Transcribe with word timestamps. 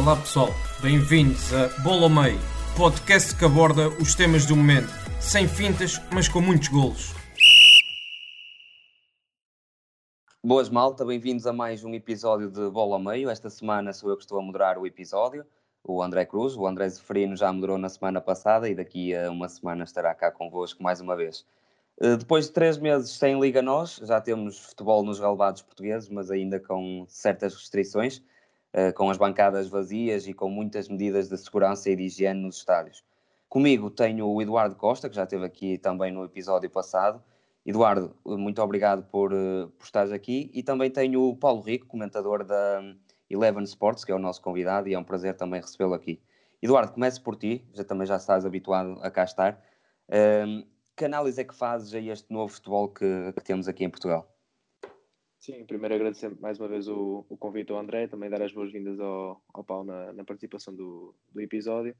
Olá 0.00 0.16
pessoal, 0.16 0.48
bem-vindos 0.80 1.52
a 1.52 1.68
Bola 1.82 2.04
ao 2.04 2.08
Meio, 2.08 2.38
podcast 2.74 3.36
que 3.36 3.44
aborda 3.44 3.90
os 4.00 4.14
temas 4.14 4.46
do 4.46 4.56
momento, 4.56 4.88
sem 5.20 5.46
fintas, 5.46 6.00
mas 6.10 6.26
com 6.26 6.40
muitos 6.40 6.68
golos. 6.68 7.12
Boas 10.42 10.70
malta, 10.70 11.04
bem-vindos 11.04 11.46
a 11.46 11.52
mais 11.52 11.84
um 11.84 11.92
episódio 11.92 12.50
de 12.50 12.70
Bola 12.70 12.94
ao 12.94 12.98
Meio. 12.98 13.28
Esta 13.28 13.50
semana 13.50 13.92
sou 13.92 14.08
eu 14.08 14.16
que 14.16 14.22
estou 14.22 14.38
a 14.38 14.42
moderar 14.42 14.78
o 14.78 14.86
episódio, 14.86 15.44
o 15.84 16.02
André 16.02 16.24
Cruz. 16.24 16.56
O 16.56 16.66
André 16.66 16.88
Zeferino 16.88 17.36
já 17.36 17.52
moderou 17.52 17.76
na 17.76 17.90
semana 17.90 18.22
passada 18.22 18.70
e 18.70 18.74
daqui 18.74 19.14
a 19.14 19.30
uma 19.30 19.50
semana 19.50 19.84
estará 19.84 20.14
cá 20.14 20.30
convosco 20.30 20.82
mais 20.82 21.02
uma 21.02 21.14
vez. 21.14 21.44
Eh, 22.00 22.16
depois 22.16 22.46
de 22.46 22.52
três 22.52 22.78
meses 22.78 23.10
sem 23.10 23.38
Liga 23.38 23.60
Nós, 23.60 24.00
já 24.02 24.18
temos 24.18 24.60
futebol 24.60 25.04
nos 25.04 25.20
relevados 25.20 25.60
portugueses, 25.60 26.08
mas 26.08 26.30
ainda 26.30 26.58
com 26.58 27.04
certas 27.06 27.54
restrições, 27.54 28.22
com 28.94 29.10
as 29.10 29.16
bancadas 29.16 29.68
vazias 29.68 30.26
e 30.26 30.32
com 30.32 30.48
muitas 30.48 30.88
medidas 30.88 31.28
de 31.28 31.36
segurança 31.36 31.90
e 31.90 31.96
de 31.96 32.04
higiene 32.04 32.40
nos 32.40 32.58
estádios. 32.58 33.02
Comigo 33.48 33.90
tenho 33.90 34.28
o 34.28 34.40
Eduardo 34.40 34.76
Costa, 34.76 35.08
que 35.08 35.16
já 35.16 35.24
esteve 35.24 35.44
aqui 35.44 35.76
também 35.76 36.12
no 36.12 36.24
episódio 36.24 36.70
passado. 36.70 37.20
Eduardo, 37.66 38.14
muito 38.24 38.62
obrigado 38.62 39.02
por, 39.10 39.32
eh, 39.32 39.66
por 39.76 39.84
estares 39.84 40.12
aqui. 40.12 40.50
E 40.54 40.62
também 40.62 40.88
tenho 40.88 41.20
o 41.20 41.36
Paulo 41.36 41.60
Rico, 41.60 41.86
comentador 41.88 42.44
da 42.44 42.80
Eleven 43.28 43.64
Sports, 43.64 44.04
que 44.04 44.12
é 44.12 44.14
o 44.14 44.20
nosso 44.20 44.40
convidado, 44.40 44.88
e 44.88 44.94
é 44.94 44.98
um 44.98 45.02
prazer 45.02 45.34
também 45.36 45.60
recebê-lo 45.60 45.94
aqui. 45.94 46.22
Eduardo, 46.62 46.92
comece 46.92 47.20
por 47.20 47.34
ti, 47.34 47.66
já 47.72 47.82
também 47.82 48.06
já 48.06 48.16
estás 48.16 48.46
habituado 48.46 49.00
a 49.02 49.10
cá 49.10 49.24
estar. 49.24 49.60
Um, 50.08 50.64
que 50.96 51.04
análise 51.04 51.40
é 51.40 51.44
que 51.44 51.54
fazes 51.54 51.92
a 51.92 51.98
este 51.98 52.32
novo 52.32 52.52
futebol 52.52 52.88
que, 52.88 53.32
que 53.32 53.42
temos 53.42 53.66
aqui 53.66 53.84
em 53.84 53.90
Portugal? 53.90 54.30
Sim, 55.40 55.64
primeiro 55.64 55.94
agradecer 55.94 56.38
mais 56.38 56.58
uma 56.60 56.68
vez 56.68 56.86
o, 56.86 57.24
o 57.30 57.36
convite 57.38 57.72
ao 57.72 57.78
André, 57.78 58.06
também 58.06 58.28
dar 58.28 58.42
as 58.42 58.52
boas-vindas 58.52 59.00
ao, 59.00 59.42
ao 59.54 59.64
Paulo 59.64 59.84
na, 59.84 60.12
na 60.12 60.22
participação 60.22 60.76
do, 60.76 61.14
do 61.32 61.40
episódio. 61.40 61.96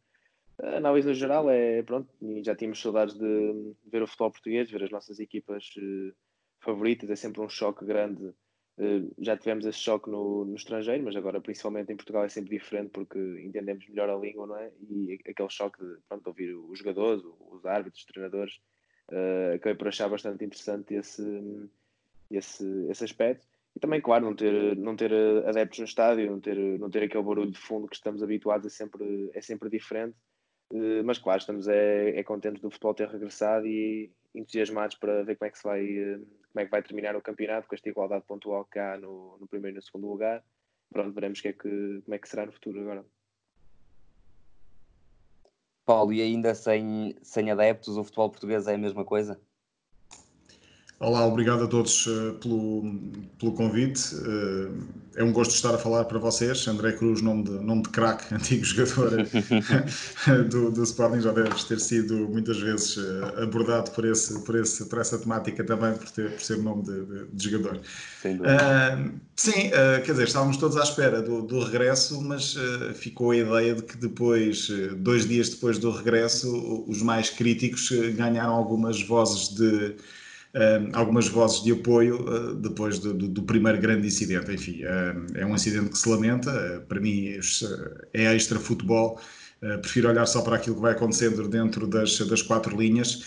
A 0.62 0.76
análise 0.76 1.08
no 1.08 1.14
geral 1.14 1.48
é, 1.48 1.82
pronto, 1.82 2.06
já 2.44 2.54
tínhamos 2.54 2.82
saudades 2.82 3.14
de 3.14 3.74
ver 3.90 4.02
o 4.02 4.06
futebol 4.06 4.30
português, 4.30 4.70
ver 4.70 4.84
as 4.84 4.90
nossas 4.90 5.18
equipas 5.18 5.64
uh, 5.78 6.14
favoritas, 6.60 7.08
é 7.08 7.16
sempre 7.16 7.40
um 7.40 7.48
choque 7.48 7.82
grande. 7.82 8.26
Uh, 8.76 9.10
já 9.18 9.38
tivemos 9.38 9.64
esse 9.64 9.78
choque 9.78 10.10
no, 10.10 10.44
no, 10.44 10.54
estrangeiro, 10.54 11.02
mas 11.02 11.16
agora, 11.16 11.40
principalmente 11.40 11.90
em 11.90 11.96
Portugal, 11.96 12.24
é 12.24 12.28
sempre 12.28 12.58
diferente 12.58 12.90
porque 12.90 13.18
entendemos 13.42 13.88
melhor 13.88 14.10
a 14.10 14.18
língua, 14.18 14.46
não 14.46 14.56
é? 14.58 14.70
E 14.82 15.18
aquele 15.26 15.48
choque 15.48 15.82
de, 15.82 15.96
pronto, 16.06 16.26
ouvir 16.26 16.54
os 16.54 16.78
jogadores, 16.78 17.24
os 17.24 17.64
árbitros, 17.64 18.02
os 18.02 18.06
treinadores, 18.06 18.60
uh, 19.10 19.54
acabei 19.54 19.76
por 19.76 19.88
achar 19.88 20.10
bastante 20.10 20.44
interessante 20.44 20.92
esse, 20.92 21.22
esse, 22.30 22.64
esse 22.88 23.04
aspecto. 23.04 23.46
E 23.74 23.80
também, 23.80 24.00
claro, 24.00 24.24
não 24.24 24.34
ter, 24.34 24.76
não 24.76 24.96
ter 24.96 25.12
adeptos 25.46 25.78
no 25.78 25.84
estádio, 25.84 26.30
não 26.30 26.40
ter, 26.40 26.56
não 26.78 26.90
ter 26.90 27.04
aquele 27.04 27.22
barulho 27.22 27.50
de 27.50 27.58
fundo 27.58 27.86
que 27.86 27.94
estamos 27.94 28.22
habituados 28.22 28.66
é 28.66 28.70
sempre, 28.70 29.30
é 29.32 29.40
sempre 29.40 29.70
diferente. 29.70 30.16
Uh, 30.72 31.02
mas, 31.04 31.18
claro, 31.18 31.38
estamos 31.38 31.68
é, 31.68 32.10
é 32.18 32.22
contentes 32.22 32.62
do 32.62 32.70
futebol 32.70 32.94
ter 32.94 33.08
regressado 33.08 33.66
e 33.66 34.12
entusiasmados 34.34 34.96
para 34.96 35.22
ver 35.24 35.36
como 35.36 35.48
é 35.48 35.50
que, 35.50 35.58
se 35.58 35.64
vai, 35.64 35.84
como 36.52 36.60
é 36.60 36.64
que 36.64 36.70
vai 36.70 36.82
terminar 36.82 37.16
o 37.16 37.22
campeonato 37.22 37.68
com 37.68 37.74
esta 37.74 37.88
igualdade 37.88 38.24
pontual 38.24 38.64
que 38.64 38.78
há 38.78 38.96
no, 38.96 39.36
no 39.38 39.48
primeiro 39.48 39.76
e 39.76 39.78
no 39.78 39.82
segundo 39.82 40.08
lugar. 40.08 40.44
Pronto, 40.90 41.12
veremos 41.12 41.40
que 41.40 41.48
é 41.48 41.52
que, 41.52 42.02
como 42.04 42.14
é 42.14 42.18
que 42.18 42.28
será 42.28 42.46
no 42.46 42.52
futuro 42.52 42.80
agora. 42.80 43.04
Paulo, 45.84 46.12
e 46.12 46.22
ainda 46.22 46.54
sem, 46.54 47.16
sem 47.22 47.50
adeptos, 47.50 47.96
o 47.96 48.04
futebol 48.04 48.30
português 48.30 48.68
é 48.68 48.74
a 48.74 48.78
mesma 48.78 49.04
coisa? 49.04 49.40
Olá, 51.02 51.24
obrigado 51.24 51.64
a 51.64 51.66
todos 51.66 52.06
uh, 52.08 52.34
pelo, 52.42 52.94
pelo 53.38 53.52
convite. 53.52 54.14
Uh, 54.16 54.86
é 55.16 55.24
um 55.24 55.32
gosto 55.32 55.54
estar 55.54 55.74
a 55.74 55.78
falar 55.78 56.04
para 56.04 56.18
vocês. 56.18 56.68
André 56.68 56.92
Cruz, 56.92 57.22
nome 57.22 57.44
de, 57.44 57.52
nome 57.52 57.84
de 57.84 57.88
craque, 57.88 58.26
antigo 58.34 58.62
jogador 58.62 59.26
do, 60.50 60.70
do 60.70 60.82
Sporting, 60.82 61.22
já 61.22 61.32
deves 61.32 61.64
ter 61.64 61.80
sido 61.80 62.28
muitas 62.28 62.60
vezes 62.60 62.98
uh, 62.98 63.42
abordado 63.42 63.90
por, 63.92 64.04
esse, 64.04 64.44
por, 64.44 64.54
esse, 64.56 64.84
por 64.90 64.98
essa 64.98 65.18
temática 65.18 65.64
também, 65.64 65.94
por, 65.94 66.10
ter, 66.10 66.32
por 66.32 66.42
ser 66.42 66.58
nome 66.58 66.82
de, 66.82 67.06
de, 67.06 67.26
de 67.32 67.50
jogador. 67.50 67.80
sim, 69.34 69.70
quer 70.04 70.12
dizer, 70.12 70.24
estávamos 70.24 70.58
todos 70.58 70.76
à 70.76 70.82
espera 70.82 71.22
do, 71.22 71.40
do 71.40 71.64
regresso, 71.64 72.20
mas 72.20 72.54
ficou 72.94 73.30
a 73.30 73.38
ideia 73.38 73.74
de 73.74 73.84
que 73.84 73.96
depois, 73.96 74.68
dois 74.98 75.26
dias 75.26 75.48
depois 75.48 75.78
do 75.78 75.90
regresso, 75.90 76.84
os 76.86 77.00
mais 77.00 77.30
críticos 77.30 77.90
ganharam 78.14 78.52
algumas 78.52 79.02
vozes 79.02 79.48
de 79.48 79.96
uh, 79.96 80.19
algumas 80.92 81.28
vozes 81.28 81.62
de 81.62 81.72
apoio 81.72 82.24
uh, 82.24 82.54
depois 82.54 82.98
do, 82.98 83.14
do, 83.14 83.28
do, 83.28 83.42
primeiro 83.42 83.78
grande 83.78 84.06
incidente. 84.06 84.52
Enfim, 84.52 84.82
é 85.34 85.46
um 85.46 85.54
incidente 85.54 85.90
que 85.90 85.98
se 85.98 86.08
lamenta, 86.08 86.84
para 86.88 87.00
mim 87.00 87.28
é 88.12 88.34
extra 88.34 88.58
futebol, 88.58 89.20
prefiro 89.80 90.08
olhar 90.08 90.26
só 90.26 90.42
para 90.42 90.56
aquilo 90.56 90.76
que 90.76 90.82
vai 90.82 90.92
acontecendo 90.92 91.46
dentro 91.48 91.86
das, 91.86 92.18
das 92.18 92.42
quatro 92.42 92.76
linhas. 92.76 93.24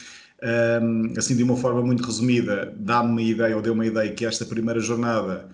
assim, 1.18 1.36
de 1.36 1.44
uma 1.44 1.56
forma 1.56 1.82
muito 1.82 2.04
resumida, 2.04 2.74
dá-me 2.78 3.10
uma 3.10 3.22
ideia, 3.22 3.56
ou 3.56 3.62
deu 3.62 3.74
uma 3.74 3.86
ideia, 3.86 4.12
que 4.12 4.26
esta 4.26 4.46
primeira 4.46 4.80
jornada 4.80 5.50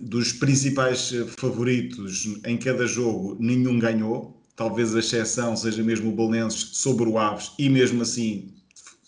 dos 0.00 0.32
principais 0.32 1.12
favoritos 1.38 2.26
em 2.46 2.56
cada 2.56 2.86
jogo, 2.86 3.36
nenhum 3.38 3.78
ganhou. 3.78 4.42
Talvez 4.56 4.94
a 4.94 5.00
exceção 5.00 5.56
seja 5.56 5.82
mesmo 5.82 6.10
o 6.10 6.16
Belenenses 6.16 6.70
sobre 6.78 7.08
o 7.08 7.18
Aves, 7.18 7.52
e 7.58 7.68
mesmo 7.68 8.02
assim 8.02 8.54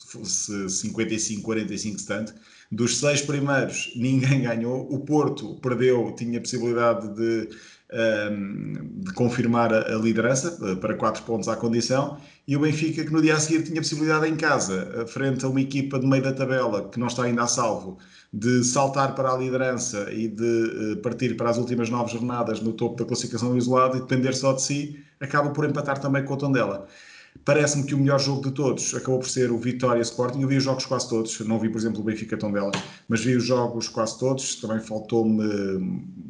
fosse 0.07 0.69
55, 0.69 1.43
45, 1.43 1.99
70. 1.99 2.35
Dos 2.71 2.99
seis 2.99 3.23
primeiros, 3.23 3.93
ninguém 3.97 4.43
ganhou. 4.43 4.87
O 4.93 5.01
Porto 5.01 5.55
perdeu, 5.61 6.15
tinha 6.17 6.41
possibilidade 6.41 7.09
de, 7.15 7.49
um, 7.93 7.97
ehm, 7.97 8.73
de 8.97 9.13
confirmar 9.13 9.73
a, 9.73 9.95
liderança 9.97 10.59
eh, 10.63 10.75
para 10.77 10.95
4 10.95 11.23
pontos 11.23 11.49
à 11.49 11.57
condição. 11.57 12.19
E 12.47 12.57
o 12.57 12.61
Benfica, 12.61 13.05
que 13.05 13.13
no 13.13 13.23
dia 13.23 13.35
a 13.35 13.41
seguir 13.41 13.63
tinha 13.63 13.81
possibilidade 13.81 14.29
em 14.29 14.37
casa, 14.37 15.05
frente 15.07 15.45
a 15.45 15.49
uma 15.49 15.61
equipa 15.61 15.99
de 15.99 16.07
meio 16.07 16.23
da 16.23 16.33
tabela 16.33 16.89
que 16.89 16.99
não 16.99 17.07
está 17.07 17.25
ainda 17.25 17.43
a 17.43 17.47
salvo, 17.47 17.99
de 18.33 18.63
saltar 18.65 19.15
para 19.15 19.33
a 19.33 19.37
liderança 19.37 20.13
e 20.13 20.29
de 20.29 20.43
uh, 20.93 20.97
partir 20.99 21.37
para 21.37 21.51
as 21.51 21.59
últimas 21.59 21.89
nove 21.89 22.13
jornadas 22.13 22.61
no 22.61 22.73
topo 22.73 22.97
da 22.97 23.05
classificação 23.05 23.57
isolado 23.57 23.97
e 23.97 24.01
depender 24.01 24.35
só 24.35 24.53
de 24.53 24.63
si, 24.63 24.99
acaba 25.21 25.51
por 25.51 25.65
empatar 25.65 25.99
também 25.99 26.25
com 26.25 26.35
o 26.35 26.37
Tondela. 26.37 26.87
Parece-me 27.45 27.85
que 27.85 27.95
o 27.95 27.99
melhor 27.99 28.19
jogo 28.21 28.43
de 28.43 28.51
todos 28.53 28.95
acabou 28.95 29.19
por 29.19 29.29
ser 29.29 29.51
o 29.51 29.59
Vitória 29.59 30.01
Sporting. 30.01 30.41
Eu 30.41 30.49
vi 30.49 30.57
os 30.57 30.65
jogos 30.65 30.87
quase 30.87 31.09
todos, 31.09 31.39
não 31.41 31.59
vi, 31.59 31.69
por 31.69 31.79
exemplo, 31.79 32.01
o 32.01 32.05
Benfica 32.05 32.37
Tondela, 32.37 32.73
mas 33.09 33.25
vi 33.25 33.37
os 33.37 33.45
jogos 33.45 33.89
quase 33.89 34.19
todos. 34.19 34.57
Também 34.57 34.81
faltou-me 34.81 35.45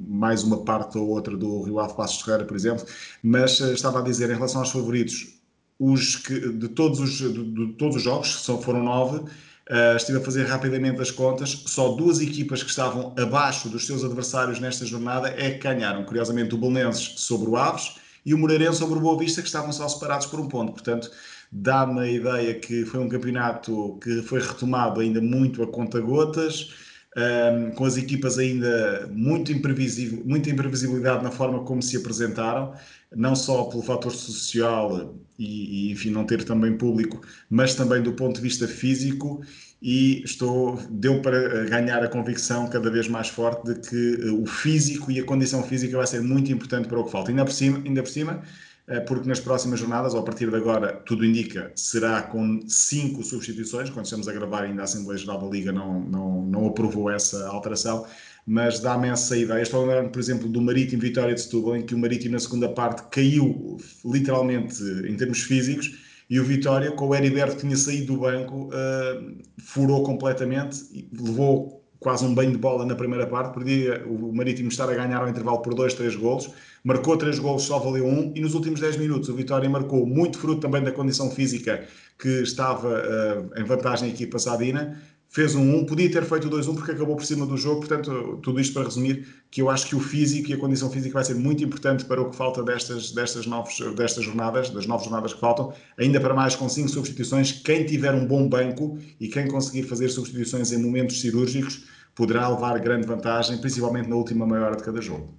mais 0.08 0.42
uma 0.42 0.62
parte 0.64 0.96
ou 0.98 1.08
outra 1.08 1.36
do 1.36 1.62
Rio 1.62 1.78
Ave 1.78 1.94
Passos 1.94 2.22
Ferreira, 2.22 2.44
por 2.44 2.56
exemplo. 2.56 2.84
Mas 3.22 3.60
uh, 3.60 3.72
estava 3.72 4.00
a 4.00 4.02
dizer, 4.02 4.30
em 4.30 4.34
relação 4.34 4.60
aos 4.60 4.70
favoritos, 4.70 5.34
os 5.78 6.16
que, 6.16 6.52
de, 6.52 6.68
todos 6.68 7.00
os, 7.00 7.18
de, 7.18 7.32
de 7.32 7.72
todos 7.74 7.96
os 7.96 8.02
jogos, 8.02 8.28
só 8.28 8.58
foram 8.60 8.82
nove, 8.82 9.18
uh, 9.18 9.96
estive 9.96 10.18
a 10.18 10.20
fazer 10.20 10.44
rapidamente 10.44 11.00
as 11.00 11.10
contas. 11.10 11.64
Só 11.66 11.94
duas 11.94 12.20
equipas 12.20 12.62
que 12.62 12.70
estavam 12.70 13.14
abaixo 13.18 13.68
dos 13.68 13.86
seus 13.86 14.04
adversários 14.04 14.58
nesta 14.58 14.86
jornada 14.86 15.28
é 15.28 15.50
que 15.50 15.58
ganharam. 15.58 16.04
Curiosamente, 16.04 16.54
o 16.54 16.58
Belenenses 16.58 17.20
sobre 17.20 17.50
o 17.50 17.56
Aves 17.56 17.96
e 18.26 18.34
o 18.34 18.38
Moreirense 18.38 18.80
sobre 18.80 18.98
o 18.98 19.00
Boa 19.00 19.16
Vista, 19.16 19.40
que 19.40 19.46
estavam 19.46 19.72
só 19.72 19.88
separados 19.88 20.26
por 20.26 20.40
um 20.40 20.48
ponto. 20.48 20.72
Portanto, 20.72 21.08
dá-me 21.50 22.00
a 22.00 22.10
ideia 22.10 22.54
que 22.54 22.84
foi 22.84 22.98
um 22.98 23.08
campeonato 23.08 23.98
que 24.02 24.20
foi 24.22 24.40
retomado 24.40 25.00
ainda 25.00 25.20
muito 25.20 25.62
a 25.62 25.66
conta-gotas, 25.68 26.74
um, 27.16 27.70
com 27.70 27.84
as 27.84 27.96
equipas 27.96 28.36
ainda 28.36 29.08
muito, 29.12 29.52
imprevisível, 29.52 30.22
muita 30.26 30.50
imprevisibilidade 30.50 31.22
na 31.22 31.30
forma 31.30 31.60
como 31.60 31.80
se 31.80 31.96
apresentaram, 31.96 32.74
não 33.14 33.36
só 33.36 33.64
pelo 33.64 33.82
fator 33.82 34.12
social 34.12 35.16
e, 35.38 35.88
e, 35.88 35.92
enfim, 35.92 36.10
não 36.10 36.26
ter 36.26 36.44
também 36.44 36.76
público, 36.76 37.22
mas 37.48 37.74
também 37.76 38.02
do 38.02 38.12
ponto 38.12 38.34
de 38.34 38.42
vista 38.42 38.66
físico 38.66 39.40
e 39.80 40.22
estou 40.24 40.76
deu 40.90 41.20
para 41.20 41.64
ganhar 41.66 42.02
a 42.02 42.08
convicção 42.08 42.68
cada 42.68 42.90
vez 42.90 43.08
mais 43.08 43.28
forte 43.28 43.66
de 43.66 43.88
que 43.88 44.20
eh, 44.22 44.30
o 44.30 44.46
físico 44.46 45.10
e 45.10 45.20
a 45.20 45.24
condição 45.24 45.62
física 45.62 45.96
vai 45.96 46.06
ser 46.06 46.22
muito 46.22 46.50
importante 46.50 46.88
para 46.88 46.98
o 46.98 47.04
que 47.04 47.10
falta. 47.10 47.30
Ainda 47.30 47.44
por 47.44 47.52
cima, 47.52 47.82
ainda 47.84 48.02
por 48.02 48.08
cima 48.10 48.42
eh, 48.88 49.00
porque 49.00 49.28
nas 49.28 49.40
próximas 49.40 49.80
jornadas, 49.80 50.14
ou 50.14 50.20
a 50.20 50.22
partir 50.22 50.48
de 50.48 50.56
agora, 50.56 50.92
tudo 51.04 51.24
indica, 51.24 51.72
será 51.74 52.22
com 52.22 52.60
cinco 52.68 53.22
substituições. 53.22 53.90
Quando 53.90 54.04
estamos 54.06 54.28
a 54.28 54.32
gravar, 54.32 54.62
ainda 54.62 54.82
a 54.82 54.84
Assembleia 54.84 55.18
Geral 55.18 55.40
da 55.40 55.46
Liga 55.46 55.72
não, 55.72 56.00
não, 56.00 56.42
não 56.42 56.66
aprovou 56.66 57.10
essa 57.10 57.46
alteração. 57.48 58.06
mas 58.46 58.80
dá-me 58.80 59.08
essa 59.08 59.36
ideia. 59.36 59.60
Estou 59.62 59.82
a 59.82 59.86
lembrar, 59.86 60.08
por 60.10 60.20
exemplo, 60.20 60.48
do 60.48 60.60
Marítimo 60.62 61.02
Vitória 61.02 61.34
de 61.34 61.40
Setúbal, 61.40 61.76
em 61.76 61.82
que 61.84 61.94
o 61.94 61.98
Marítimo 61.98 62.34
na 62.34 62.38
segunda 62.38 62.68
parte 62.68 63.02
caiu 63.10 63.76
literalmente 64.04 64.82
em 65.08 65.16
termos 65.16 65.42
físicos 65.42 66.05
e 66.28 66.40
o 66.40 66.44
Vitória, 66.44 66.90
com 66.90 67.08
o 67.08 67.14
Heriberto 67.14 67.56
que 67.56 67.62
tinha 67.62 67.76
saído 67.76 68.14
do 68.14 68.20
banco, 68.20 68.68
uh, 68.68 69.42
furou 69.58 70.02
completamente, 70.02 71.08
levou 71.12 71.76
quase 72.00 72.24
um 72.24 72.34
banho 72.34 72.50
de 72.50 72.58
bola 72.58 72.84
na 72.84 72.94
primeira 72.94 73.26
parte, 73.26 73.54
podia 73.54 74.04
o 74.06 74.32
Marítimo 74.34 74.68
estar 74.68 74.88
a 74.88 74.94
ganhar 74.94 75.18
ao 75.18 75.28
intervalo 75.28 75.60
por 75.60 75.74
dois, 75.74 75.94
três 75.94 76.14
golos, 76.14 76.50
marcou 76.84 77.16
três 77.16 77.38
golos, 77.38 77.62
só 77.62 77.78
valeu 77.78 78.06
um, 78.06 78.32
e 78.34 78.40
nos 78.40 78.54
últimos 78.54 78.80
10 78.80 78.96
minutos 78.98 79.28
o 79.28 79.34
Vitória 79.34 79.68
marcou 79.68 80.06
muito 80.06 80.38
fruto 80.38 80.60
também 80.60 80.82
da 80.82 80.92
condição 80.92 81.30
física 81.30 81.84
que 82.18 82.42
estava 82.42 82.88
uh, 82.88 83.60
em 83.60 83.64
vantagem 83.64 84.08
a 84.08 84.12
equipa 84.12 84.38
Sadina, 84.38 85.00
fez 85.28 85.54
um 85.54 85.78
1, 85.78 85.86
podia 85.86 86.10
ter 86.10 86.24
feito 86.24 86.48
o 86.48 86.50
2-1 86.50 86.74
porque 86.74 86.92
acabou 86.92 87.16
por 87.16 87.24
cima 87.24 87.44
do 87.44 87.56
jogo, 87.56 87.80
portanto, 87.80 88.38
tudo 88.42 88.60
isto 88.60 88.72
para 88.72 88.84
resumir 88.84 89.26
que 89.50 89.60
eu 89.60 89.68
acho 89.68 89.86
que 89.86 89.96
o 89.96 90.00
físico 90.00 90.50
e 90.50 90.54
a 90.54 90.58
condição 90.58 90.90
física 90.90 91.14
vai 91.14 91.24
ser 91.24 91.34
muito 91.34 91.62
importante 91.62 92.04
para 92.04 92.20
o 92.20 92.30
que 92.30 92.36
falta 92.36 92.62
destas, 92.62 93.12
destas, 93.12 93.46
novos, 93.46 93.78
destas 93.94 94.24
jornadas, 94.24 94.70
das 94.70 94.86
novas 94.86 95.04
jornadas 95.04 95.34
que 95.34 95.40
faltam, 95.40 95.72
ainda 95.98 96.20
para 96.20 96.34
mais 96.34 96.54
com 96.54 96.68
5 96.68 96.88
substituições, 96.88 97.52
quem 97.52 97.84
tiver 97.84 98.14
um 98.14 98.26
bom 98.26 98.48
banco 98.48 98.98
e 99.20 99.28
quem 99.28 99.48
conseguir 99.48 99.82
fazer 99.82 100.08
substituições 100.08 100.72
em 100.72 100.82
momentos 100.82 101.20
cirúrgicos 101.20 101.84
poderá 102.14 102.48
levar 102.48 102.78
grande 102.78 103.06
vantagem, 103.06 103.58
principalmente 103.58 104.08
na 104.08 104.16
última 104.16 104.46
meia 104.46 104.64
hora 104.64 104.76
de 104.76 104.82
cada 104.82 105.00
jogo. 105.02 105.34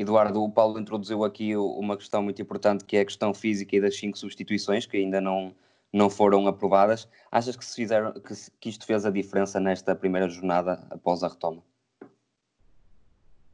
Eduardo, 0.00 0.42
o 0.42 0.50
Paulo 0.50 0.80
introduziu 0.80 1.24
aqui 1.24 1.54
uma 1.54 1.94
questão 1.94 2.22
muito 2.22 2.40
importante 2.40 2.86
que 2.86 2.96
é 2.96 3.00
a 3.00 3.04
questão 3.04 3.34
física 3.34 3.76
e 3.76 3.80
das 3.82 3.96
cinco 3.98 4.16
substituições 4.16 4.86
que 4.86 4.96
ainda 4.96 5.20
não, 5.20 5.54
não 5.92 6.08
foram 6.08 6.46
aprovadas. 6.46 7.08
Achas 7.30 7.56
que, 7.56 7.64
se 7.64 7.74
fizeram, 7.74 8.12
que, 8.12 8.34
que 8.60 8.68
isto 8.68 8.86
fez 8.86 9.04
a 9.04 9.10
diferença 9.10 9.58
nesta 9.58 9.94
primeira 9.94 10.28
jornada 10.28 10.86
após 10.90 11.22
a 11.22 11.28
retoma? 11.28 11.62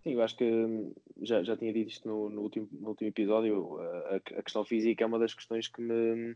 Sim, 0.03 0.12
eu 0.12 0.23
acho 0.23 0.37
que 0.37 0.93
já, 1.23 1.43
já 1.43 1.56
tinha 1.56 1.73
dito 1.73 1.91
isto 1.91 2.06
no, 2.06 2.31
no, 2.31 2.43
último, 2.43 2.69
no 2.73 2.91
último 2.91 3.09
episódio. 3.09 3.81
A, 3.81 4.17
a, 4.17 4.43
questão 4.43 4.65
física 4.65 5.03
é 5.03 5.06
uma 5.06 5.19
das 5.19 5.35
questões 5.35 5.67
que 5.67 5.81
me 5.81 6.35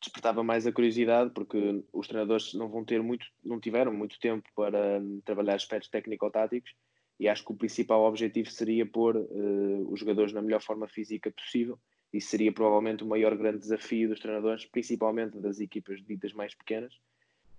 despertava 0.00 0.42
mais 0.42 0.66
a 0.66 0.72
curiosidade, 0.72 1.30
porque 1.30 1.82
os 1.92 2.08
treinadores 2.08 2.54
não 2.54 2.68
vão 2.68 2.84
ter 2.84 3.02
muito, 3.02 3.26
não 3.44 3.60
tiveram 3.60 3.92
muito 3.92 4.18
tempo 4.18 4.48
para 4.54 5.00
trabalhar 5.24 5.54
aspectos 5.54 5.90
técnico-táticos 5.90 6.74
e 7.18 7.28
acho 7.28 7.44
que 7.44 7.52
o 7.52 7.56
principal 7.56 8.04
objetivo 8.04 8.50
seria 8.50 8.86
pôr 8.86 9.16
uh, 9.16 9.92
os 9.92 10.00
jogadores 10.00 10.32
na 10.32 10.40
melhor 10.40 10.62
forma 10.62 10.88
física 10.88 11.30
possível 11.30 11.78
isso 12.12 12.28
seria 12.28 12.52
provavelmente 12.52 13.04
o 13.04 13.06
maior 13.06 13.36
grande 13.36 13.58
desafio 13.58 14.08
dos 14.08 14.20
treinadores, 14.20 14.64
principalmente 14.64 15.38
das 15.38 15.60
equipas 15.60 16.02
ditas 16.04 16.32
mais 16.32 16.54
pequenas. 16.54 16.98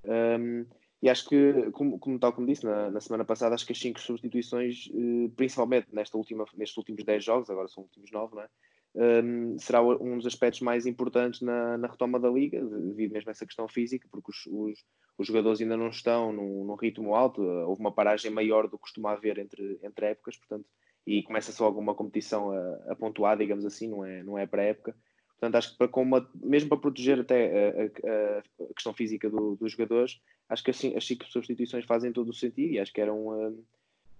Um, 0.04 0.66
e 1.02 1.10
acho 1.10 1.28
que, 1.28 1.72
como, 1.72 1.98
como, 1.98 2.20
tal 2.20 2.32
como 2.32 2.46
disse 2.46 2.64
na, 2.64 2.92
na, 2.92 3.02
semana 3.02 3.26
passada, 3.26 3.56
acho 3.56 3.66
que 3.66 3.72
as 3.72 3.80
cinco 3.80 4.00
substituições, 4.00 4.88
eh, 4.94 5.32
principalmente 5.36 5.88
nesta 5.92 6.16
última, 6.16 6.46
nestes 6.56 6.78
últimos 6.78 7.04
10 7.04 7.24
jogos, 7.24 7.50
agora 7.50 7.68
são 7.68 7.84
os 7.84 7.90
últimos 7.90 8.12
9, 8.12 8.36
não 8.36 8.44
é? 8.44 8.50
Um, 8.94 9.58
será 9.58 9.82
um 9.82 10.18
dos 10.18 10.28
aspectos 10.28 10.60
mais 10.62 10.86
importantes 10.86 11.42
na, 11.42 11.78
na, 11.78 11.88
retoma 11.88 12.20
da 12.20 12.30
liga, 12.30 12.62
devido 12.64 13.14
mesmo 13.14 13.30
a 13.30 13.32
essa 13.32 13.46
questão 13.46 13.68
física, 13.68 14.08
porque 14.12 14.30
os, 14.30 14.46
os, 14.48 14.86
os 15.18 15.28
jogadores 15.28 15.62
ainda 15.62 15.78
não 15.78 15.88
estão 15.88 16.34
num, 16.34 16.66
num, 16.66 16.76
ritmo 16.76 17.16
alto, 17.16 17.42
houve 17.42 17.80
uma 17.80 17.92
paragem 17.92 18.30
maior 18.30 18.68
do 18.68 18.78
que 18.78 18.82
costuma 18.82 19.14
haver 19.14 19.40
entre, 19.40 19.80
entre 19.82 20.08
épocas, 20.08 20.36
portanto, 20.38 20.66
e 21.06 21.24
começa 21.24 21.52
só 21.52 21.66
alguma 21.66 21.96
competição 21.96 22.52
a, 22.52 22.92
a 22.92 22.96
pontuar, 22.96 23.38
digamos 23.38 23.66
assim, 23.66 23.88
não 23.88 24.06
é, 24.06 24.24
não 24.24 24.38
é 24.38 24.46
para 24.46 24.62
a 24.62 24.66
época. 24.66 24.96
Portanto, 25.32 25.56
acho 25.56 25.72
que 25.72 25.78
para, 25.78 25.88
com 25.88 26.04
uma, 26.04 26.30
mesmo 26.36 26.70
para 26.70 26.78
proteger 26.78 27.20
até 27.20 27.70
a, 27.70 27.82
a, 27.84 28.40
a 28.70 28.74
questão 28.74 28.94
física 28.94 29.30
do, 29.30 29.56
dos 29.56 29.72
jogadores, 29.72 30.22
acho 30.48 30.64
que 30.64 30.72
assim, 30.72 30.96
as 30.96 31.06
cinco 31.06 31.26
substituições 31.26 31.86
fazem 31.86 32.12
todo 32.12 32.30
o 32.30 32.34
sentido 32.34 32.74
e 32.74 32.80
acho 32.80 32.94
que 32.94 33.02
era 33.02 33.12
uma, 33.12 33.54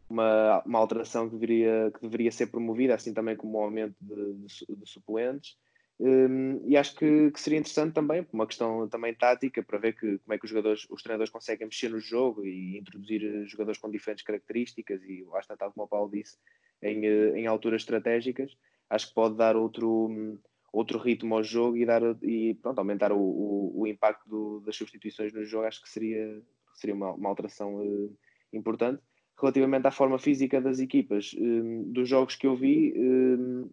uma, 0.10 0.64
uma 0.66 0.80
alteração 0.80 1.30
que 1.30 1.36
deveria, 1.36 1.92
que 1.94 2.02
deveria 2.02 2.32
ser 2.32 2.48
promovida, 2.48 2.96
assim 2.96 3.14
também 3.14 3.36
como 3.36 3.58
o 3.58 3.62
aumento 3.62 3.96
de, 4.02 4.34
de, 4.34 4.76
de 4.76 4.90
suplentes. 4.90 5.56
Um, 6.00 6.68
e 6.68 6.76
acho 6.76 6.96
que, 6.96 7.30
que, 7.30 7.40
seria 7.40 7.60
interessante 7.60 7.94
também, 7.94 8.26
uma 8.34 8.48
questão 8.48 8.90
também 8.90 9.14
tática, 9.14 9.62
para 9.62 9.78
ver 9.78 9.94
que, 9.94 10.18
como 10.18 10.34
é 10.34 10.38
que 10.40 10.46
os 10.46 10.50
jogadores, 10.50 10.88
os 10.90 11.04
treinadores 11.04 11.32
conseguem 11.32 11.68
mexer 11.68 11.90
no 11.90 12.00
jogo 12.00 12.44
e 12.44 12.80
introduzir 12.80 13.46
jogadores 13.46 13.80
com 13.80 13.92
diferentes 13.92 14.24
características, 14.24 15.04
e 15.04 15.24
lá 15.30 15.40
está, 15.40 15.56
tal 15.56 15.72
como 15.72 15.86
o 15.86 15.88
Paulo 15.88 16.10
disse, 16.12 16.38
em, 16.82 17.06
eh, 17.06 17.40
em 17.40 17.48
alturas 17.48 17.82
estratégicas, 17.82 18.56
acho 18.90 19.10
que 19.10 19.14
pode 19.14 19.36
dar 19.36 19.56
outro, 19.56 20.40
outro 20.72 21.00
ritmo 21.00 21.36
ao 21.36 21.44
jogo 21.44 21.78
e, 21.78 21.86
dar, 21.86 22.02
e 22.22 22.56
pronto, 22.56 22.80
aumentar 22.80 23.12
o, 23.12 23.20
o, 23.20 23.82
o 23.82 23.88
impacto 23.88 24.28
do, 24.30 24.60
das 24.62 24.76
substituições 24.76 25.34
no 25.34 25.46
jogo, 25.46 25.66
acho 25.66 25.82
que 25.82 25.90
seria, 25.90 26.42
seria 26.74 26.96
uma, 26.96 27.12
uma 27.12 27.30
alteração 27.30 27.76
uh, 27.78 28.18
importante. 28.52 29.02
Relativamente 29.40 29.88
à 29.88 29.92
forma 29.92 30.20
física 30.20 30.62
das 30.62 30.80
equipas, 30.80 31.34
um, 31.38 31.92
dos 31.92 32.08
jogos 32.08 32.36
que 32.36 32.46
eu 32.46 32.56
vi, 32.56 32.94
um, 32.96 33.70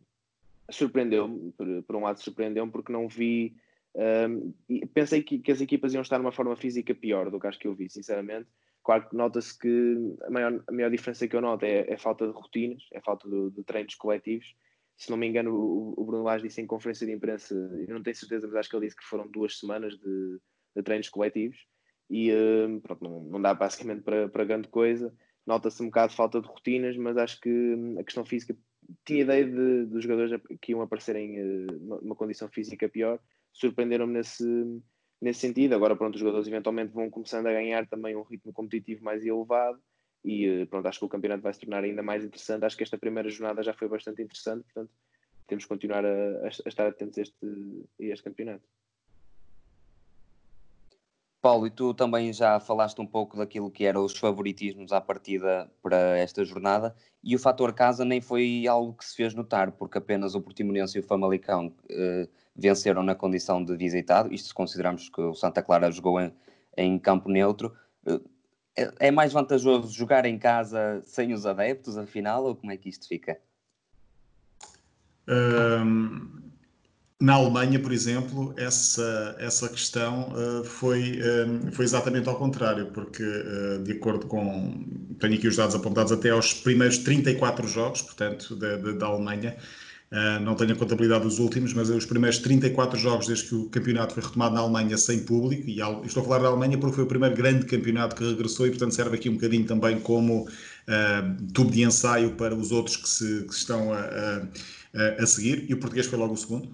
surpreendeu-me, 0.71 1.53
por, 1.53 1.83
por, 1.83 1.97
um 1.97 2.03
lado 2.03 2.21
surpreendeu-me 2.21 2.73
porque 2.73 2.93
não 2.93 3.09
vi, 3.09 3.55
um, 3.95 4.53
pensei 4.95 5.23
que, 5.23 5.39
que 5.39 5.53
as 5.53 5.61
equipas 5.61 5.93
iam 5.93 6.03
estar 6.03 6.19
numa 6.19 6.33
forma 6.33 6.57
física 6.57 6.95
pior 6.95 7.31
do 7.31 7.39
que 7.39 7.47
acho 7.47 7.59
que 7.59 7.69
eu 7.69 7.75
vi, 7.75 7.91
sinceramente, 7.91 8.49
Claro 8.89 9.07
que 9.07 9.15
nota-se 9.15 9.59
que 9.59 10.17
a 10.27 10.31
maior, 10.31 10.65
a 10.67 10.73
maior 10.73 10.91
diferença 10.91 11.29
que 11.29 11.37
eu 11.37 11.43
noto 11.43 11.63
é, 11.63 11.81
é 11.91 11.93
a 11.93 11.99
falta 11.99 12.27
de 12.27 12.33
rotinas, 12.33 12.83
é 12.91 12.97
a 12.97 13.03
falta 13.03 13.29
de, 13.29 13.51
de 13.51 13.63
treinos 13.63 13.95
coletivos. 13.95 14.57
Se 14.97 15.11
não 15.11 15.19
me 15.19 15.27
engano, 15.27 15.55
o, 15.55 15.93
o 15.95 16.05
Bruno 16.07 16.25
Lage 16.25 16.45
disse 16.45 16.63
em 16.63 16.67
conferência 16.67 17.07
de 17.07 17.13
imprensa, 17.13 17.55
eu 17.55 17.95
não 17.95 18.03
tenho 18.03 18.17
certeza, 18.17 18.47
mas 18.47 18.57
acho 18.57 18.71
que 18.71 18.77
ele 18.77 18.87
disse 18.87 18.97
que 18.97 19.05
foram 19.05 19.31
duas 19.31 19.59
semanas 19.59 19.93
de, 19.99 20.39
de 20.75 20.83
treinos 20.83 21.11
coletivos 21.11 21.59
e 22.09 22.33
uh, 22.33 22.81
pronto, 22.81 23.05
não, 23.05 23.25
não, 23.25 23.43
dá 23.43 23.53
basicamente 23.53 24.01
para, 24.01 24.27
para 24.27 24.45
grande 24.47 24.69
coisa. 24.69 25.15
Nota-se 25.47 25.83
um 25.83 25.89
bocado 25.89 26.13
de 26.13 26.17
falta 26.17 26.41
de 26.41 26.49
rotinas, 26.49 26.97
mas 26.97 27.19
acho 27.19 27.39
que 27.43 27.51
hum, 27.51 28.01
a 28.01 28.05
questão 28.05 28.25
física 28.25 28.57
tinha 29.05 29.21
ideia 29.21 29.45
de, 29.45 29.85
dos 29.85 30.03
jogadores 30.03 30.41
que 30.63 30.73
iam 30.73 30.81
aparecer 30.81 31.15
em 31.15 31.67
uh, 31.67 32.01
uma 32.01 32.17
condição 32.17 32.49
física 32.49 32.89
pior. 32.89 33.21
Surpreenderam-me 33.53 34.15
nesse 34.15 34.47
nesse 35.21 35.41
sentido. 35.41 35.75
Agora, 35.75 35.97
pronto, 35.97 36.15
os 36.15 36.21
jogadores 36.21 36.47
eventualmente 36.47 36.93
vão 36.93 37.11
começando 37.11 37.47
a 37.47 37.53
ganhar 37.53 37.87
também 37.87 38.17
um 38.17 38.23
ritmo 38.23 38.53
competitivo 38.53 39.05
mais 39.05 39.25
elevado 39.25 39.81
e 40.25 40.47
eh, 40.47 40.67
pronto, 40.67 40.87
acho 40.87 40.99
que 40.99 41.05
o 41.05 41.09
campeonato 41.09 41.43
vai 41.43 41.53
se 41.53 41.61
tornar 41.61 41.85
ainda 41.85 42.03
mais 42.03 42.25
interessante. 42.25 42.65
Acho 42.65 42.77
que 42.77 42.83
esta 42.83 42.99
primeira 42.99 43.29
jornada 43.29 43.63
já 43.63 43.73
foi 43.73 43.89
bastante 43.89 44.23
interessante, 44.23 44.65
portanto, 44.65 44.91
temos 45.47 45.65
que 45.65 45.69
continuar 45.69 46.05
a, 46.05 46.47
a 46.47 46.69
estar 46.69 46.87
atentos 46.87 47.19
a 47.19 47.23
este, 47.23 47.37
a 48.01 48.05
este 48.05 48.25
campeonato. 48.25 48.65
Paulo, 51.41 51.69
e 51.69 51.71
tu 51.71 51.95
também 51.95 52.33
já 52.33 52.59
falaste 52.59 53.01
um 53.01 53.07
pouco 53.07 53.37
daquilo 53.37 53.71
que 53.71 53.85
eram 53.85 54.05
os 54.05 54.19
favoritismos 54.19 54.93
à 54.93 55.01
partida 55.01 55.71
para 55.81 56.19
esta 56.19 56.45
jornada 56.45 56.97
e 57.23 57.37
o 57.37 57.39
fator 57.39 57.73
casa 57.73 58.05
nem 58.05 58.21
foi 58.21 58.67
algo 58.67 58.93
que 58.93 59.05
se 59.05 59.15
fez 59.15 59.35
notar, 59.35 59.71
porque 59.73 59.99
apenas 59.99 60.35
o 60.35 60.43
Portimonense 60.43 60.99
e 60.99 61.01
o 61.01 61.05
Famalicão 61.05 61.73
eh, 61.89 62.29
venceram 62.59 63.03
na 63.03 63.15
condição 63.15 63.65
de 63.65 63.77
visitado, 63.77 64.35
isto 64.35 64.49
se 64.49 64.55
considerarmos 64.55 65.09
que 65.09 65.21
o 65.21 65.35
Santa 65.35 65.63
Clara 65.63 65.91
jogou 65.91 66.21
em, 66.21 66.33
em 66.77 66.99
campo 66.99 67.29
neutro. 67.31 67.73
Eh, 68.05 68.21
é, 68.77 69.09
é 69.09 69.11
mais 69.11 69.33
vantajoso 69.33 69.93
jogar 69.93 70.27
em 70.27 70.39
casa 70.39 71.01
sem 71.05 71.33
os 71.33 71.47
adeptos, 71.47 71.97
afinal, 71.97 72.45
ou 72.45 72.57
como 72.57 72.73
é 72.73 72.77
que 72.77 72.89
isto 72.89 73.07
fica? 73.07 73.39
Um, 75.29 76.49
na 77.21 77.35
Alemanha, 77.35 77.81
por 77.81 77.93
exemplo, 77.93 78.55
essa, 78.57 79.37
essa 79.41 79.69
questão 79.69 80.33
uh, 80.33 80.65
foi, 80.65 81.21
uh, 81.21 81.73
foi 81.73 81.85
exatamente 81.85 82.29
ao 82.29 82.37
contrário, 82.37 82.87
porque, 82.93 83.25
uh, 83.25 83.83
de 83.83 83.93
acordo 83.93 84.27
com. 84.27 84.85
Tenho 85.19 85.35
aqui 85.35 85.49
os 85.49 85.57
dados 85.57 85.75
apontados 85.75 86.13
até 86.13 86.31
aos 86.31 86.55
primeiros 86.55 86.99
34 86.99 87.67
jogos, 87.67 88.03
portanto, 88.03 88.55
da, 88.55 88.77
da 88.77 89.07
Alemanha. 89.07 89.57
Não 90.43 90.55
tenho 90.55 90.73
a 90.73 90.77
contabilidade 90.77 91.25
dos 91.25 91.39
últimos, 91.39 91.75
mas 91.75 91.91
os 91.91 92.07
primeiros 92.07 92.39
34 92.39 92.99
jogos 92.99 93.27
desde 93.27 93.49
que 93.49 93.55
o 93.55 93.65
campeonato 93.67 94.15
foi 94.15 94.23
retomado 94.23 94.55
na 94.55 94.61
Alemanha 94.61 94.97
sem 94.97 95.21
público, 95.21 95.69
e 95.69 95.81
estou 96.07 96.23
a 96.23 96.27
falar 96.27 96.39
da 96.39 96.49
Alemanha 96.49 96.79
porque 96.79 96.95
foi 96.95 97.05
o 97.05 97.07
primeiro 97.07 97.37
grande 97.37 97.67
campeonato 97.67 98.17
que 98.17 98.25
regressou 98.25 98.67
e, 98.67 98.71
portanto, 98.71 98.95
serve 98.95 99.17
aqui 99.17 99.29
um 99.29 99.35
bocadinho 99.35 99.67
também 99.67 99.99
como 100.01 100.49
tubo 101.53 101.71
de 101.71 101.83
ensaio 101.83 102.31
para 102.33 102.55
os 102.55 102.73
outros 102.73 102.97
que, 102.97 103.09
se, 103.09 103.45
que 103.45 103.53
estão 103.53 103.93
a, 103.93 104.43
a 104.95 105.23
a 105.23 105.27
seguir, 105.27 105.67
e 105.69 105.75
o 105.75 105.79
português 105.79 106.07
foi 106.07 106.19
logo 106.19 106.35
o 106.35 106.37
segundo, 106.37 106.69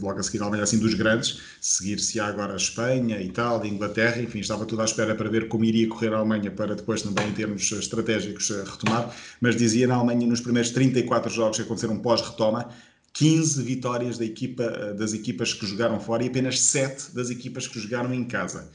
logo 0.00 0.18
a 0.18 0.22
seguir 0.22 0.40
a 0.40 0.42
Alemanha, 0.42 0.62
assim, 0.62 0.78
dos 0.78 0.94
grandes, 0.94 1.40
seguir-se 1.60 2.20
agora 2.20 2.52
a 2.52 2.56
Espanha, 2.56 3.20
Itália, 3.20 3.68
Inglaterra, 3.68 4.20
enfim, 4.20 4.40
estava 4.40 4.64
tudo 4.64 4.82
à 4.82 4.84
espera 4.84 5.14
para 5.14 5.28
ver 5.28 5.48
como 5.48 5.64
iria 5.64 5.88
correr 5.88 6.12
a 6.14 6.18
Alemanha 6.18 6.50
para 6.50 6.74
depois 6.74 7.02
também, 7.02 7.28
em 7.28 7.32
termos 7.32 7.70
estratégicos, 7.72 8.50
retomar, 8.50 9.14
mas 9.40 9.56
dizia 9.56 9.86
na 9.86 9.96
Alemanha, 9.96 10.26
nos 10.26 10.40
primeiros 10.40 10.70
34 10.70 11.30
jogos 11.30 11.56
que 11.56 11.62
aconteceram 11.62 11.98
pós-retoma, 11.98 12.68
15 13.12 13.62
vitórias 13.62 14.16
da 14.16 14.24
equipa, 14.24 14.94
das 14.96 15.12
equipas 15.12 15.52
que 15.52 15.66
jogaram 15.66 15.98
fora 15.98 16.22
e 16.22 16.28
apenas 16.28 16.60
7 16.60 17.14
das 17.14 17.30
equipas 17.30 17.66
que 17.66 17.80
jogaram 17.80 18.14
em 18.14 18.24
casa. 18.24 18.70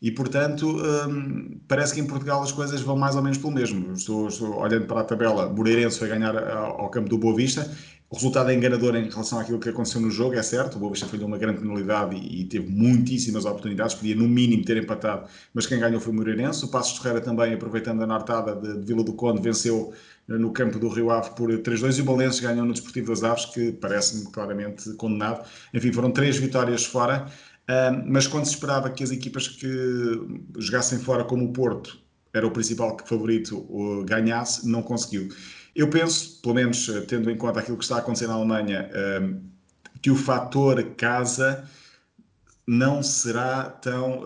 E, 0.00 0.10
portanto, 0.10 0.76
hum, 1.08 1.58
parece 1.66 1.94
que 1.94 2.00
em 2.00 2.06
Portugal 2.06 2.42
as 2.42 2.52
coisas 2.52 2.80
vão 2.82 2.96
mais 2.96 3.16
ou 3.16 3.22
menos 3.22 3.38
pelo 3.38 3.52
mesmo. 3.52 3.92
Estou, 3.92 4.28
estou 4.28 4.56
olhando 4.56 4.86
para 4.86 5.00
a 5.00 5.04
tabela, 5.04 5.48
Moreirense 5.48 5.98
foi 5.98 6.08
ganhar 6.08 6.36
ao 6.36 6.88
campo 6.90 7.08
do 7.08 7.16
Boa 7.16 7.34
Vista, 7.34 7.70
o 8.08 8.14
resultado 8.14 8.50
é 8.50 8.54
enganador 8.54 8.94
em 8.94 9.10
relação 9.10 9.40
àquilo 9.40 9.58
que 9.58 9.68
aconteceu 9.68 10.00
no 10.00 10.12
jogo, 10.12 10.36
é 10.36 10.42
certo. 10.42 10.76
O 10.76 10.78
Boa 10.78 10.92
Vista 10.92 11.06
falhou 11.06 11.26
uma 11.26 11.36
grande 11.36 11.58
penalidade 11.58 12.14
e, 12.14 12.42
e, 12.42 12.44
teve 12.44 12.70
muitíssimas 12.70 13.44
oportunidades, 13.44 13.96
podia 13.96 14.14
no 14.14 14.28
mínimo 14.28 14.64
ter 14.64 14.76
empatado, 14.76 15.28
mas 15.52 15.66
quem 15.66 15.80
ganhou 15.80 16.00
foi 16.00 16.12
o 16.12 16.16
Moreirense. 16.16 16.64
O 16.64 16.68
Passos 16.68 16.98
Ferreira 16.98 17.20
também, 17.20 17.52
aproveitando 17.52 18.02
a 18.02 18.06
nartada 18.06 18.54
de, 18.54 18.78
de 18.78 18.86
Vila 18.86 19.02
do 19.02 19.12
Conde, 19.12 19.42
venceu 19.42 19.92
eh, 20.28 20.38
no 20.38 20.52
campo 20.52 20.78
do 20.78 20.88
Rio 20.88 21.10
Ave 21.10 21.30
por 21.30 21.50
3-2 21.50 21.98
e 21.98 22.02
o 22.02 22.04
Balenço 22.04 22.40
ganhou 22.42 22.64
no 22.64 22.72
Desportivo 22.72 23.08
das 23.08 23.24
Aves, 23.24 23.46
que 23.46 23.72
parece-me 23.72 24.30
claramente 24.30 24.92
condenado. 24.94 25.44
Enfim, 25.74 25.92
foram 25.92 26.12
três 26.12 26.36
vitórias 26.36 26.84
fora, 26.84 27.26
mas 28.06 28.26
quando 28.26 28.44
se 28.44 28.52
esperava 28.52 28.90
que 28.90 29.02
as 29.02 29.10
equipas 29.10 29.48
que 29.48 29.66
jogassem 30.58 30.98
fora, 30.98 31.24
como 31.24 31.44
o 31.44 31.52
Porto, 31.52 31.98
era 32.32 32.46
o 32.46 32.50
principal 32.50 32.96
favorito, 33.04 33.66
ganhasse, 34.06 34.68
não 34.68 34.82
conseguiu. 34.82 35.28
Eu 35.74 35.90
penso, 35.90 36.40
pelo 36.40 36.54
menos 36.54 36.88
eh, 36.88 37.02
tendo 37.02 37.30
em 37.30 37.36
conta 37.36 37.60
aquilo 37.60 37.76
que 37.76 37.84
está 37.84 37.96
a 37.96 37.98
acontecer 37.98 38.26
na 38.26 38.34
Alemanha, 38.34 38.88
que 40.00 40.10
o 40.10 40.16
fator 40.16 40.82
casa 40.96 41.68
não 42.66 43.02
será 43.02 43.64
tão, 43.64 44.24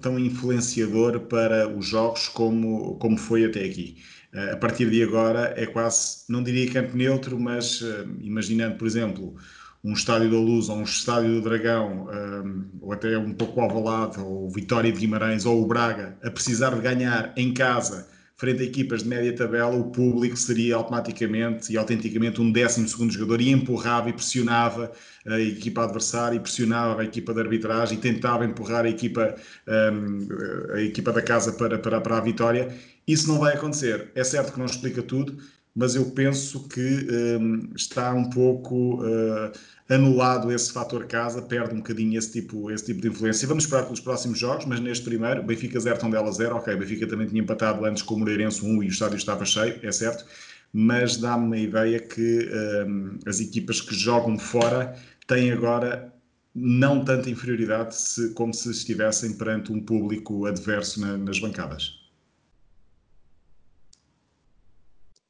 tão 0.00 0.18
influenciador 0.18 1.20
para 1.20 1.68
os 1.68 1.86
jogos 1.86 2.28
como, 2.28 2.96
como 2.96 3.16
foi 3.16 3.44
até 3.44 3.64
aqui. 3.64 4.02
Eh, 4.32 4.52
a 4.52 4.56
partir 4.56 4.90
de 4.90 5.02
agora 5.02 5.54
é 5.56 5.66
quase, 5.66 6.24
não 6.28 6.42
diria 6.42 6.70
campo 6.70 6.96
neutro, 6.96 7.38
mas 7.38 7.82
imaginando, 8.20 8.76
por 8.76 8.86
exemplo, 8.86 9.36
um 9.82 9.92
estádio 9.92 10.30
da 10.30 10.36
Luz 10.36 10.68
ou 10.68 10.76
um 10.76 10.82
estádio 10.82 11.34
do 11.34 11.42
Dragão, 11.42 12.08
ehm, 12.12 12.64
ou 12.80 12.92
até 12.92 13.16
um 13.16 13.32
pouco 13.32 13.60
ao 13.60 13.68
Valado, 13.68 14.24
ou 14.26 14.50
Vitória 14.50 14.92
de 14.92 14.98
Guimarães, 14.98 15.46
ou 15.46 15.62
o 15.62 15.66
Braga, 15.66 16.16
a 16.22 16.30
precisar 16.30 16.74
de 16.74 16.80
ganhar 16.80 17.32
em 17.36 17.52
casa 17.54 18.08
frente 18.38 18.62
a 18.62 18.64
equipas 18.64 19.02
de 19.02 19.08
média 19.08 19.34
tabela, 19.34 19.74
o 19.74 19.90
público 19.90 20.36
seria 20.36 20.76
automaticamente 20.76 21.72
e 21.72 21.76
autenticamente 21.76 22.40
um 22.40 22.52
12 22.52 22.86
jogador 23.10 23.40
e 23.40 23.50
empurrava 23.50 24.10
e 24.10 24.12
pressionava 24.12 24.92
a 25.26 25.40
equipa 25.40 25.82
adversária 25.82 26.36
e 26.36 26.40
pressionava 26.40 27.02
a 27.02 27.04
equipa 27.04 27.34
de 27.34 27.40
arbitragem 27.40 27.98
e 27.98 28.00
tentava 28.00 28.44
empurrar 28.44 28.84
a 28.84 28.88
equipa, 28.88 29.34
um, 29.66 30.28
a 30.72 30.80
equipa 30.80 31.12
da 31.12 31.20
casa 31.20 31.52
para, 31.52 31.80
para, 31.80 32.00
para 32.00 32.18
a 32.18 32.20
vitória. 32.20 32.72
Isso 33.08 33.26
não 33.26 33.40
vai 33.40 33.54
acontecer. 33.54 34.12
É 34.14 34.22
certo 34.22 34.52
que 34.52 34.58
não 34.60 34.66
explica 34.66 35.02
tudo, 35.02 35.36
mas 35.74 35.94
eu 35.94 36.06
penso 36.10 36.68
que 36.68 37.06
um, 37.40 37.70
está 37.74 38.12
um 38.14 38.30
pouco. 38.30 39.02
Uh, 39.02 39.52
anulado 39.88 40.52
esse 40.52 40.70
fator 40.70 41.06
casa, 41.06 41.40
perde 41.40 41.72
um 41.72 41.78
bocadinho 41.78 42.18
esse 42.18 42.30
tipo, 42.32 42.70
esse 42.70 42.84
tipo 42.84 43.00
de 43.00 43.08
influência. 43.08 43.48
Vamos 43.48 43.64
esperar 43.64 43.84
pelos 43.84 44.00
próximos 44.00 44.38
jogos, 44.38 44.66
mas 44.66 44.80
neste 44.80 45.04
primeiro, 45.04 45.42
Benfica 45.42 45.80
0, 45.80 45.98
Tondela 45.98 46.30
0, 46.30 46.56
ok, 46.56 46.76
Benfica 46.76 47.06
também 47.06 47.26
tinha 47.26 47.40
empatado 47.40 47.84
antes 47.84 48.02
com 48.02 48.14
o 48.14 48.18
Moreirense 48.18 48.64
1 48.64 48.82
e 48.82 48.86
o 48.86 48.90
estádio 48.90 49.16
estava 49.16 49.44
cheio, 49.44 49.78
é 49.82 49.90
certo, 49.90 50.26
mas 50.72 51.16
dá-me 51.16 51.46
uma 51.46 51.56
ideia 51.56 51.98
que 51.98 52.50
um, 52.86 53.18
as 53.26 53.40
equipas 53.40 53.80
que 53.80 53.94
jogam 53.94 54.38
fora 54.38 54.94
têm 55.26 55.52
agora 55.52 56.12
não 56.54 57.04
tanta 57.04 57.30
inferioridade 57.30 57.94
se, 57.94 58.30
como 58.34 58.52
se 58.52 58.70
estivessem 58.70 59.34
perante 59.34 59.72
um 59.72 59.80
público 59.80 60.44
adverso 60.44 61.00
na, 61.00 61.16
nas 61.16 61.38
bancadas. 61.38 61.97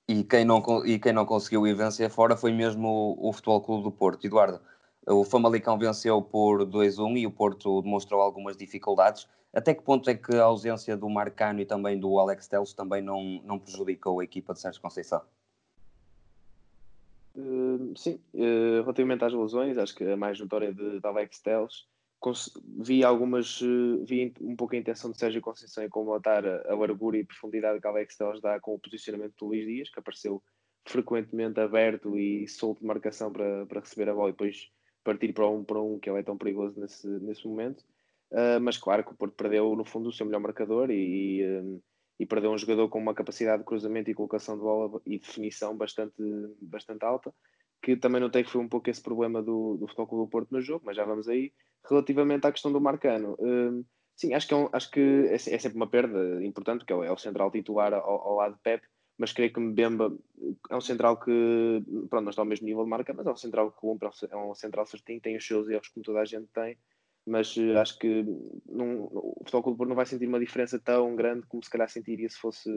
E 0.08 0.24
quem 0.24 0.42
não, 0.42 0.62
e 0.86 0.98
quem 0.98 1.12
não 1.12 1.26
conseguiu 1.26 1.66
ir 1.66 1.74
vencer 1.74 2.08
fora 2.08 2.34
foi 2.34 2.50
mesmo 2.50 2.88
o, 2.88 3.28
o 3.28 3.32
Futebol 3.32 3.60
Clube 3.60 3.84
do 3.84 3.92
Porto. 3.92 4.26
Eduardo, 4.26 4.58
o 5.06 5.22
Famalicão 5.22 5.78
venceu 5.78 6.22
por 6.22 6.64
2-1 6.64 7.18
e 7.18 7.26
o 7.26 7.30
Porto 7.30 7.82
demonstrou 7.82 8.22
algumas 8.22 8.56
dificuldades. 8.56 9.28
Até 9.52 9.74
que 9.74 9.82
ponto 9.82 10.08
é 10.08 10.14
que 10.14 10.34
a 10.36 10.44
ausência 10.44 10.96
do 10.96 11.08
Marcano 11.08 11.60
e 11.60 11.66
também 11.66 11.98
do 11.98 12.18
Alex 12.18 12.48
Teles 12.48 12.72
também 12.72 13.02
não, 13.02 13.42
não 13.44 13.58
prejudicou 13.58 14.20
a 14.20 14.24
equipa 14.24 14.54
de 14.54 14.60
Sérgio 14.60 14.80
Conceição? 14.80 15.22
Uh, 17.36 17.92
sim, 17.96 18.20
uh, 18.34 18.82
relativamente 18.82 19.24
às 19.24 19.32
lesões, 19.32 19.78
acho 19.78 19.94
que 19.94 20.04
a 20.04 20.16
mais 20.16 20.40
notória 20.40 20.72
de, 20.72 21.00
de 21.00 21.06
Alex 21.06 21.38
Teles 21.40 21.86
vi 22.78 23.04
algumas, 23.04 23.60
eh, 23.62 24.04
vi 24.04 24.34
um 24.40 24.56
pouco 24.56 24.74
a 24.74 24.78
intenção 24.78 25.10
de 25.10 25.18
Sérgio 25.18 25.40
Conceição 25.40 25.84
em 25.84 25.88
combatar 25.88 26.44
a, 26.46 26.72
a 26.72 26.74
largura 26.74 27.16
e 27.16 27.24
profundidade 27.24 27.80
que 27.80 27.86
Alex 27.86 28.16
Telles 28.16 28.40
dá 28.40 28.58
com 28.60 28.74
o 28.74 28.78
posicionamento 28.78 29.34
do 29.38 29.46
Luís 29.46 29.66
Dias, 29.66 29.90
que 29.90 29.98
apareceu 29.98 30.42
frequentemente 30.84 31.60
aberto 31.60 32.18
e 32.18 32.48
solto 32.48 32.80
de 32.80 32.86
marcação 32.86 33.32
para, 33.32 33.66
para 33.66 33.80
receber 33.80 34.08
a 34.08 34.14
bola 34.14 34.30
e 34.30 34.32
depois 34.32 34.70
partir 35.04 35.32
para 35.32 35.48
um 35.48 35.62
para 35.64 35.80
um 35.80 35.98
que 35.98 36.10
ele 36.10 36.20
é 36.20 36.22
tão 36.22 36.36
perigoso 36.36 36.78
nesse, 36.80 37.06
nesse 37.06 37.46
momento. 37.46 37.84
Uh, 38.30 38.60
mas 38.60 38.76
claro 38.76 39.04
que 39.04 39.12
o 39.12 39.16
Porto 39.16 39.34
perdeu 39.34 39.74
no 39.74 39.84
fundo 39.84 40.08
o 40.08 40.12
seu 40.12 40.26
melhor 40.26 40.40
marcador 40.40 40.90
e, 40.90 41.40
e, 41.40 41.60
um, 41.60 41.80
e, 42.20 42.26
perdeu 42.26 42.50
um 42.50 42.58
jogador 42.58 42.88
com 42.88 42.98
uma 42.98 43.14
capacidade 43.14 43.60
de 43.60 43.64
cruzamento 43.64 44.10
e 44.10 44.14
colocação 44.14 44.56
de 44.56 44.62
bola 44.62 45.00
e 45.06 45.18
definição 45.18 45.74
bastante, 45.74 46.14
bastante 46.60 47.04
alta, 47.04 47.32
que 47.82 47.96
também 47.96 48.20
notei 48.20 48.44
que 48.44 48.50
foi 48.50 48.60
um 48.60 48.68
pouco 48.68 48.90
esse 48.90 49.02
problema 49.02 49.42
do, 49.42 49.76
do 49.76 49.86
Futebol 49.86 50.24
do 50.24 50.30
Porto 50.30 50.52
no 50.52 50.60
jogo, 50.60 50.84
mas 50.84 50.96
já 50.96 51.04
vamos 51.04 51.28
aí 51.28 51.52
relativamente 51.88 52.46
à 52.46 52.52
questão 52.52 52.72
do 52.72 52.80
Marcano, 52.80 53.36
hum, 53.38 53.84
sim, 54.16 54.34
acho 54.34 54.48
que, 54.48 54.54
é, 54.54 54.56
um, 54.56 54.68
acho 54.72 54.90
que 54.90 55.00
é, 55.00 55.34
é, 55.34 55.38
sempre 55.38 55.76
uma 55.76 55.86
perda 55.86 56.44
importante, 56.44 56.80
porque 56.80 56.92
é 56.92 56.96
o, 56.96 57.04
é 57.04 57.12
o 57.12 57.16
central 57.16 57.50
titular 57.50 57.94
ao, 57.94 58.02
ao, 58.02 58.34
lado 58.36 58.54
de 58.54 58.60
Pep, 58.60 58.84
mas 59.16 59.32
creio 59.32 59.52
que 59.52 59.60
Mbemba 59.60 60.16
é 60.70 60.76
um 60.76 60.80
central 60.80 61.18
que, 61.18 61.82
pronto, 62.08 62.24
não 62.24 62.30
está 62.30 62.42
ao 62.42 62.46
mesmo 62.46 62.66
nível 62.66 62.84
de 62.84 62.90
marca, 62.90 63.12
mas 63.14 63.26
é 63.26 63.30
um 63.30 63.36
central 63.36 63.70
que 63.70 63.78
cumpre, 63.78 64.08
é 64.30 64.36
um 64.36 64.54
central 64.54 64.86
certinho, 64.86 65.20
tem 65.20 65.36
os 65.36 65.46
seus 65.46 65.68
erros 65.68 65.88
como 65.88 66.04
toda 66.04 66.20
a 66.20 66.24
gente 66.24 66.48
tem, 66.52 66.76
mas 67.26 67.56
uh, 67.56 67.78
acho 67.78 67.98
que 67.98 68.24
o 68.66 69.40
Futebol 69.40 69.62
Clube 69.62 69.86
não 69.86 69.96
vai 69.96 70.06
sentir 70.06 70.26
uma 70.26 70.40
diferença 70.40 70.78
tão 70.78 71.14
grande 71.14 71.46
como 71.46 71.62
se 71.62 71.70
calhar 71.70 71.88
sentiria 71.88 72.28
se 72.28 72.38
fosse 72.38 72.70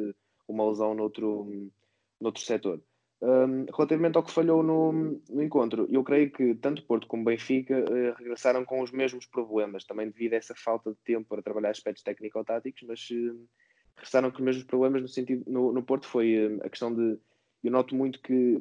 uma 0.48 0.68
lesão 0.68 0.94
noutro, 0.94 1.72
noutro 2.20 2.42
setor. 2.42 2.82
Um, 3.24 3.66
relativamente 3.72 4.18
ao 4.18 4.24
que 4.24 4.32
falhou 4.32 4.64
no, 4.64 4.92
no, 5.30 5.44
encontro, 5.44 5.88
eu 5.92 6.04
creio 6.04 6.32
que 6.32 6.56
tanto 6.56 6.84
Porto 6.84 7.06
como 7.06 7.24
Benfica 7.24 7.78
uh, 7.78 8.16
regressaram 8.18 8.66
com 8.66 8.82
os 8.82 8.92
mesmos 8.92 9.28
problemas, 9.28 9.86
também 9.86 10.10
devido 10.10 10.34
a 10.34 10.38
essa 10.38 10.56
falta 10.56 10.90
de 10.90 10.98
tempo 11.06 11.30
para 11.30 11.44
trabalhar 11.44 11.70
aspectos 11.70 12.04
técnico-táticos, 12.04 12.82
mas 12.82 13.08
uh, 13.12 13.48
regressaram 13.96 14.32
com 14.32 14.38
os 14.38 14.44
mesmos 14.44 14.64
problemas 14.64 15.04
no 15.04 15.08
sentido, 15.08 15.44
no, 15.46 15.72
no 15.72 15.84
Porto 15.84 16.08
foi 16.08 16.48
uh, 16.48 16.66
a 16.66 16.70
questão 16.70 16.92
de, 16.92 17.20
eu 17.64 17.72
noto 17.72 17.96
muito 17.96 18.20
que 18.22 18.60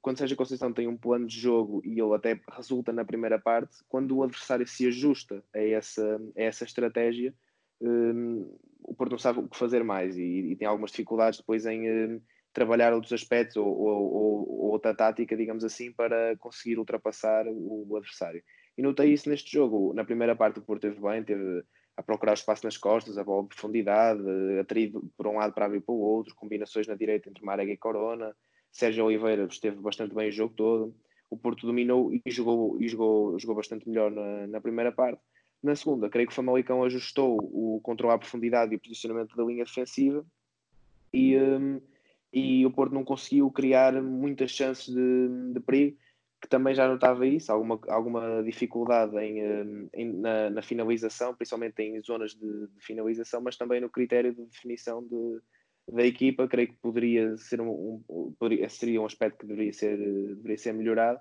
quando 0.00 0.18
seja 0.18 0.36
Conceição 0.36 0.72
tem 0.72 0.86
um 0.86 0.96
plano 0.96 1.26
de 1.26 1.36
jogo 1.36 1.82
e 1.84 2.00
ele 2.00 2.14
até 2.14 2.40
resulta 2.52 2.92
na 2.92 3.04
primeira 3.04 3.36
parte, 3.36 3.78
quando 3.88 4.16
o 4.16 4.22
adversário 4.22 4.64
se 4.64 4.86
ajusta 4.86 5.42
a 5.52 5.58
essa, 5.58 6.20
a 6.36 6.40
essa 6.40 6.62
estratégia, 6.62 7.34
o 7.80 8.94
Porto 8.94 9.10
não 9.10 9.18
sabe 9.18 9.40
o 9.40 9.48
que 9.48 9.56
fazer 9.56 9.82
mais 9.82 10.16
e, 10.16 10.22
e 10.22 10.56
tem 10.56 10.68
algumas 10.68 10.92
dificuldades 10.92 11.40
depois 11.40 11.66
em 11.66 12.22
trabalhar 12.52 12.92
outros 12.92 13.12
aspectos 13.12 13.56
ou, 13.56 13.66
ou, 13.66 14.12
ou, 14.12 14.70
outra 14.72 14.94
tática, 14.94 15.36
digamos 15.36 15.64
assim, 15.64 15.92
para 15.92 16.36
conseguir 16.38 16.78
ultrapassar 16.78 17.46
o, 17.48 17.96
adversário. 17.96 18.42
E 18.76 18.82
notei 18.82 19.12
isso 19.12 19.28
neste 19.28 19.52
jogo. 19.52 19.92
Na 19.94 20.04
primeira 20.04 20.34
parte 20.34 20.58
o 20.58 20.62
Porto 20.62 20.82
teve 20.82 21.00
bem, 21.00 21.22
teve 21.22 21.62
a 21.96 22.02
procurar 22.02 22.34
espaço 22.34 22.64
nas 22.64 22.76
costas, 22.76 23.18
a 23.18 23.24
bola 23.24 23.42
de 23.42 23.48
profundidade, 23.48 24.22
atraído 24.58 25.10
por 25.16 25.26
um 25.26 25.36
lado 25.36 25.52
para 25.52 25.66
abrir 25.66 25.80
para 25.80 25.94
o 25.94 26.00
outro, 26.00 26.34
combinações 26.34 26.86
na 26.86 26.94
direita 26.94 27.28
entre 27.28 27.44
Marega 27.44 27.72
e 27.72 27.76
Corona. 27.76 28.34
Sérgio 28.72 29.04
Oliveira 29.04 29.44
esteve 29.44 29.76
bastante 29.76 30.14
bem 30.14 30.28
o 30.28 30.32
jogo 30.32 30.54
todo. 30.54 30.94
O 31.28 31.36
Porto 31.36 31.66
dominou 31.66 32.12
e 32.12 32.22
jogou, 32.30 32.80
e 32.80 32.88
jogou, 32.88 33.38
jogou 33.38 33.56
bastante 33.56 33.88
melhor 33.88 34.10
na, 34.10 34.46
na 34.46 34.60
primeira 34.60 34.90
parte. 34.90 35.20
Na 35.62 35.76
segunda, 35.76 36.08
creio 36.08 36.26
que 36.26 36.32
o 36.32 36.36
Famalicão 36.36 36.82
ajustou 36.82 37.36
o 37.38 37.80
controle 37.82 38.14
à 38.14 38.18
profundidade 38.18 38.72
e 38.72 38.76
o 38.76 38.80
posicionamento 38.80 39.36
da 39.36 39.44
linha 39.44 39.64
defensiva 39.64 40.24
e, 41.12 41.36
um, 41.36 41.80
e 42.32 42.64
o 42.64 42.70
Porto 42.70 42.94
não 42.94 43.04
conseguiu 43.04 43.50
criar 43.50 44.00
muitas 44.02 44.50
chances 44.50 44.86
de, 44.86 45.52
de 45.52 45.60
perigo, 45.60 45.96
que 46.40 46.48
também 46.48 46.74
já 46.74 46.88
notava 46.88 47.26
isso, 47.26 47.52
alguma, 47.52 47.78
alguma 47.88 48.42
dificuldade 48.42 49.14
em, 49.18 49.40
eh, 49.40 49.88
em 49.92 50.12
na, 50.12 50.48
na, 50.48 50.62
finalização, 50.62 51.34
principalmente 51.34 51.82
em 51.82 52.00
zonas 52.02 52.32
de, 52.32 52.66
de, 52.68 52.80
finalização, 52.80 53.42
mas 53.42 53.56
também 53.56 53.80
no 53.80 53.90
critério 53.90 54.34
de 54.34 54.46
definição 54.46 55.02
de, 55.02 55.40
da 55.92 56.04
equipa, 56.06 56.48
creio 56.48 56.68
que 56.68 56.76
poderia 56.80 57.36
ser 57.36 57.60
um, 57.60 58.02
um 58.08 58.34
poderia, 58.38 58.68
seria 58.70 59.02
um 59.02 59.06
aspecto 59.06 59.40
que 59.40 59.46
deveria 59.46 59.72
ser, 59.72 59.98
deveria 59.98 60.56
ser 60.56 60.72
melhorado. 60.72 61.20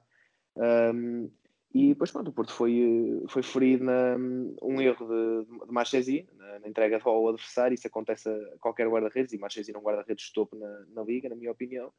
Um, 0.56 1.30
e 1.74 1.90
depois, 1.90 2.12
pronto, 2.12 2.30
o 2.30 2.34
Porto 2.34 2.52
foi, 2.52 3.24
foi 3.28 3.44
ferido 3.44 3.84
na, 3.84 4.18
um 4.62 4.82
erro 4.82 5.06
de, 5.06 5.66
de 5.68 5.72
Marchesi, 5.72 6.28
na, 6.36 6.60
na, 6.60 6.68
entrega 6.68 6.98
de 6.98 7.08
ao 7.08 7.28
adversário. 7.30 7.76
Isso 7.76 7.86
acontece 7.86 8.28
a 8.28 8.58
qualquer 8.60 8.88
guarda-redes, 8.88 9.34
e 9.34 9.38
Marchesi 9.38 9.72
não 9.72 9.82
guarda-redes 9.82 10.26
de 10.26 10.34
topo 10.34 10.58
na, 10.58 10.86
na 10.96 11.04
liga, 11.04 11.30
na 11.30 11.36
minha 11.36 11.52
opinião. 11.52 11.92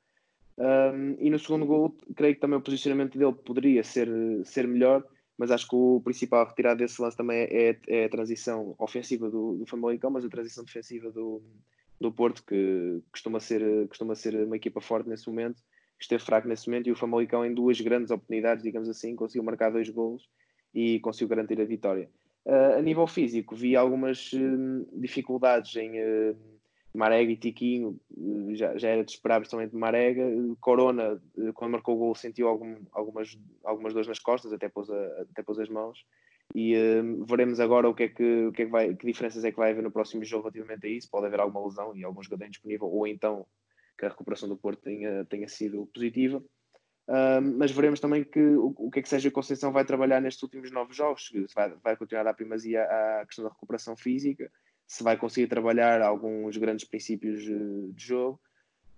Um, 0.59 1.17
e 1.21 1.31
no 1.31 1.39
segundo 1.39 1.65
gol, 1.67 1.97
creio 2.17 2.35
que 2.35 2.41
também 2.41 2.59
o 2.59 2.63
posicionamento 2.63 3.17
dele 3.17 3.33
poderia 3.33 3.85
ser, 3.85 4.09
ser 4.45 4.67
melhor, 4.67 5.07
mas 5.39 5.53
acho 5.53 5.69
que 5.69 5.77
o 5.77 6.01
principal 6.05 6.47
retirado 6.49 6.79
desse 6.79 7.01
lance 7.01 7.17
também 7.17 7.47
é, 7.49 7.79
é 7.87 8.05
a 8.07 8.11
transição 8.11 8.75
ofensiva 8.77 9.31
do, 9.31 9.55
do 9.55 9.67
Famalicão, 9.67 10.11
mas 10.11 10.25
a 10.25 10.29
transição 10.29 10.65
defensiva 10.65 11.13
do, 11.13 11.41
do 12.01 12.11
Porto, 12.11 12.45
que 12.45 13.01
costuma 13.13 13.39
ser, 13.39 13.87
costuma 13.87 14.17
ser 14.17 14.35
uma 14.35 14.57
equipa 14.57 14.81
forte 14.81 15.09
nesse 15.09 15.29
momento 15.29 15.63
esteve 16.01 16.23
fraco 16.23 16.49
nesse 16.49 16.69
momento 16.69 16.89
e 16.89 16.93
o 16.93 16.97
Famalicão 16.97 17.45
em 17.45 17.55
duas 17.55 17.81
grandes 17.81 18.11
oportunidades, 18.11 18.63
digamos 18.63 18.89
assim, 18.89 19.15
conseguiu 19.15 19.45
marcar 19.45 19.71
dois 19.71 19.89
golos 19.89 20.29
e 20.75 20.99
conseguiu 21.01 21.29
garantir 21.29 21.61
a 21.61 21.65
vitória. 21.65 22.09
Uh, 22.45 22.79
a 22.79 22.83
nível 22.83 23.07
físico, 23.07 23.55
vi 23.55 23.77
algumas 23.77 24.33
uh, 24.33 24.89
dificuldades 24.99 25.77
em, 25.77 26.01
uh, 26.01 26.37
Marega 26.95 27.31
e 27.31 27.37
Tiquinho 27.37 28.01
já, 28.55 28.77
já 28.77 28.89
era 28.89 29.05
de 29.05 29.13
esperar 29.13 29.41
principalmente 29.41 29.77
Marega. 29.77 30.25
Corona, 30.59 31.23
quando 31.55 31.73
marcou 31.73 31.95
o 31.95 31.99
gol, 31.99 32.15
sentiu 32.15 32.49
algum, 32.49 32.77
algumas, 32.93 33.39
algumas 33.63 33.93
dores 33.93 34.09
nas 34.09 34.19
costas, 34.19 34.53
até 34.53 34.69
pôs, 34.69 34.91
a, 34.91 35.23
até 35.31 35.43
pôs 35.43 35.59
as 35.59 35.69
mãos. 35.69 36.05
E 36.53 36.75
veremos 37.29 37.61
agora 37.61 37.89
o 37.89 37.95
que, 37.95 38.05
é 38.05 38.09
que, 38.09 38.47
o 38.47 38.53
que, 38.53 38.63
é 38.63 38.65
que, 38.65 38.71
vai, 38.73 38.93
que 38.93 39.07
diferenças 39.07 39.45
é 39.45 39.53
que 39.53 39.57
vai 39.57 39.71
haver 39.71 39.85
no 39.85 39.91
próximo 39.93 40.25
jogo 40.25 40.49
relativamente 40.49 40.85
a 40.85 40.91
isso. 40.91 41.09
Pode 41.09 41.27
haver 41.27 41.39
alguma 41.39 41.65
lesão 41.65 41.97
e 41.97 42.03
algum 42.03 42.21
jogador 42.21 42.47
indisponível, 42.47 42.89
ou 42.89 43.07
então 43.07 43.47
que 44.01 44.07
a 44.07 44.09
recuperação 44.09 44.49
do 44.49 44.57
Porto 44.57 44.81
tenha, 44.81 45.27
tenha 45.27 45.47
sido 45.47 45.87
positiva. 45.93 46.43
Uh, 47.07 47.43
mas 47.59 47.71
veremos 47.71 48.01
também 48.01 48.25
que, 48.25 48.41
o, 48.41 48.73
o, 48.77 48.91
que 48.91 49.01
é 49.01 49.03
que 49.03 49.09
Sérgio 49.09 49.31
Conceição 49.31 49.73
vai 49.73 49.85
trabalhar 49.85 50.21
nestes 50.21 50.43
últimos 50.43 50.71
nove 50.71 50.95
jogos. 50.95 51.31
Vai, 51.55 51.71
vai 51.83 51.97
continuar 51.97 52.23
a 52.23 52.25
dar 52.25 52.35
primazia 52.35 52.83
à 52.85 53.27
questão 53.27 53.45
da 53.45 53.51
recuperação 53.51 53.95
física, 53.97 54.51
se 54.87 55.05
vai 55.05 55.19
conseguir 55.19 55.49
trabalhar 55.49 56.01
alguns 56.01 56.57
grandes 56.57 56.87
princípios 56.89 57.41
eh, 57.41 57.93
de 57.93 58.03
jogo. 58.03 58.41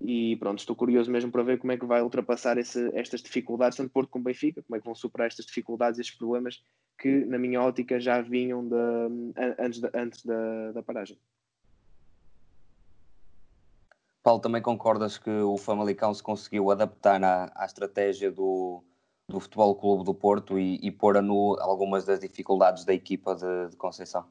E 0.00 0.36
pronto, 0.36 0.58
estou 0.58 0.76
curioso 0.76 1.10
mesmo 1.10 1.30
para 1.30 1.42
ver 1.42 1.58
como 1.58 1.72
é 1.72 1.78
que 1.78 1.86
vai 1.86 2.02
ultrapassar 2.02 2.58
esse, 2.58 2.90
estas 2.94 3.22
dificuldades, 3.22 3.76
tanto 3.76 3.92
Porto 3.92 4.10
como 4.10 4.24
Benfica, 4.24 4.62
como 4.62 4.76
é 4.76 4.80
que 4.80 4.84
vão 4.84 4.94
superar 4.94 5.28
estas 5.28 5.46
dificuldades, 5.46 5.98
estes 5.98 6.16
problemas 6.16 6.62
que, 6.98 7.24
na 7.24 7.38
minha 7.38 7.62
ótica, 7.62 8.00
já 8.00 8.20
vinham 8.20 8.68
antes, 9.58 9.80
da, 9.80 9.90
antes 9.94 10.24
da, 10.24 10.72
da 10.72 10.82
paragem. 10.82 11.18
Paulo, 14.22 14.40
também 14.40 14.62
concordas 14.62 15.18
que 15.18 15.30
o 15.30 15.56
Famalicão 15.56 16.14
se 16.14 16.22
conseguiu 16.22 16.70
adaptar 16.70 17.22
à, 17.22 17.50
à 17.54 17.64
estratégia 17.64 18.30
do, 18.30 18.82
do 19.28 19.40
Futebol 19.40 19.74
Clube 19.74 20.04
do 20.04 20.14
Porto 20.14 20.58
e, 20.58 20.78
e 20.82 20.90
pôr 20.90 21.16
a 21.16 21.22
nu 21.22 21.56
algumas 21.60 22.04
das 22.04 22.20
dificuldades 22.20 22.84
da 22.84 22.94
equipa 22.94 23.34
de, 23.34 23.70
de 23.70 23.76
Conceição? 23.76 24.24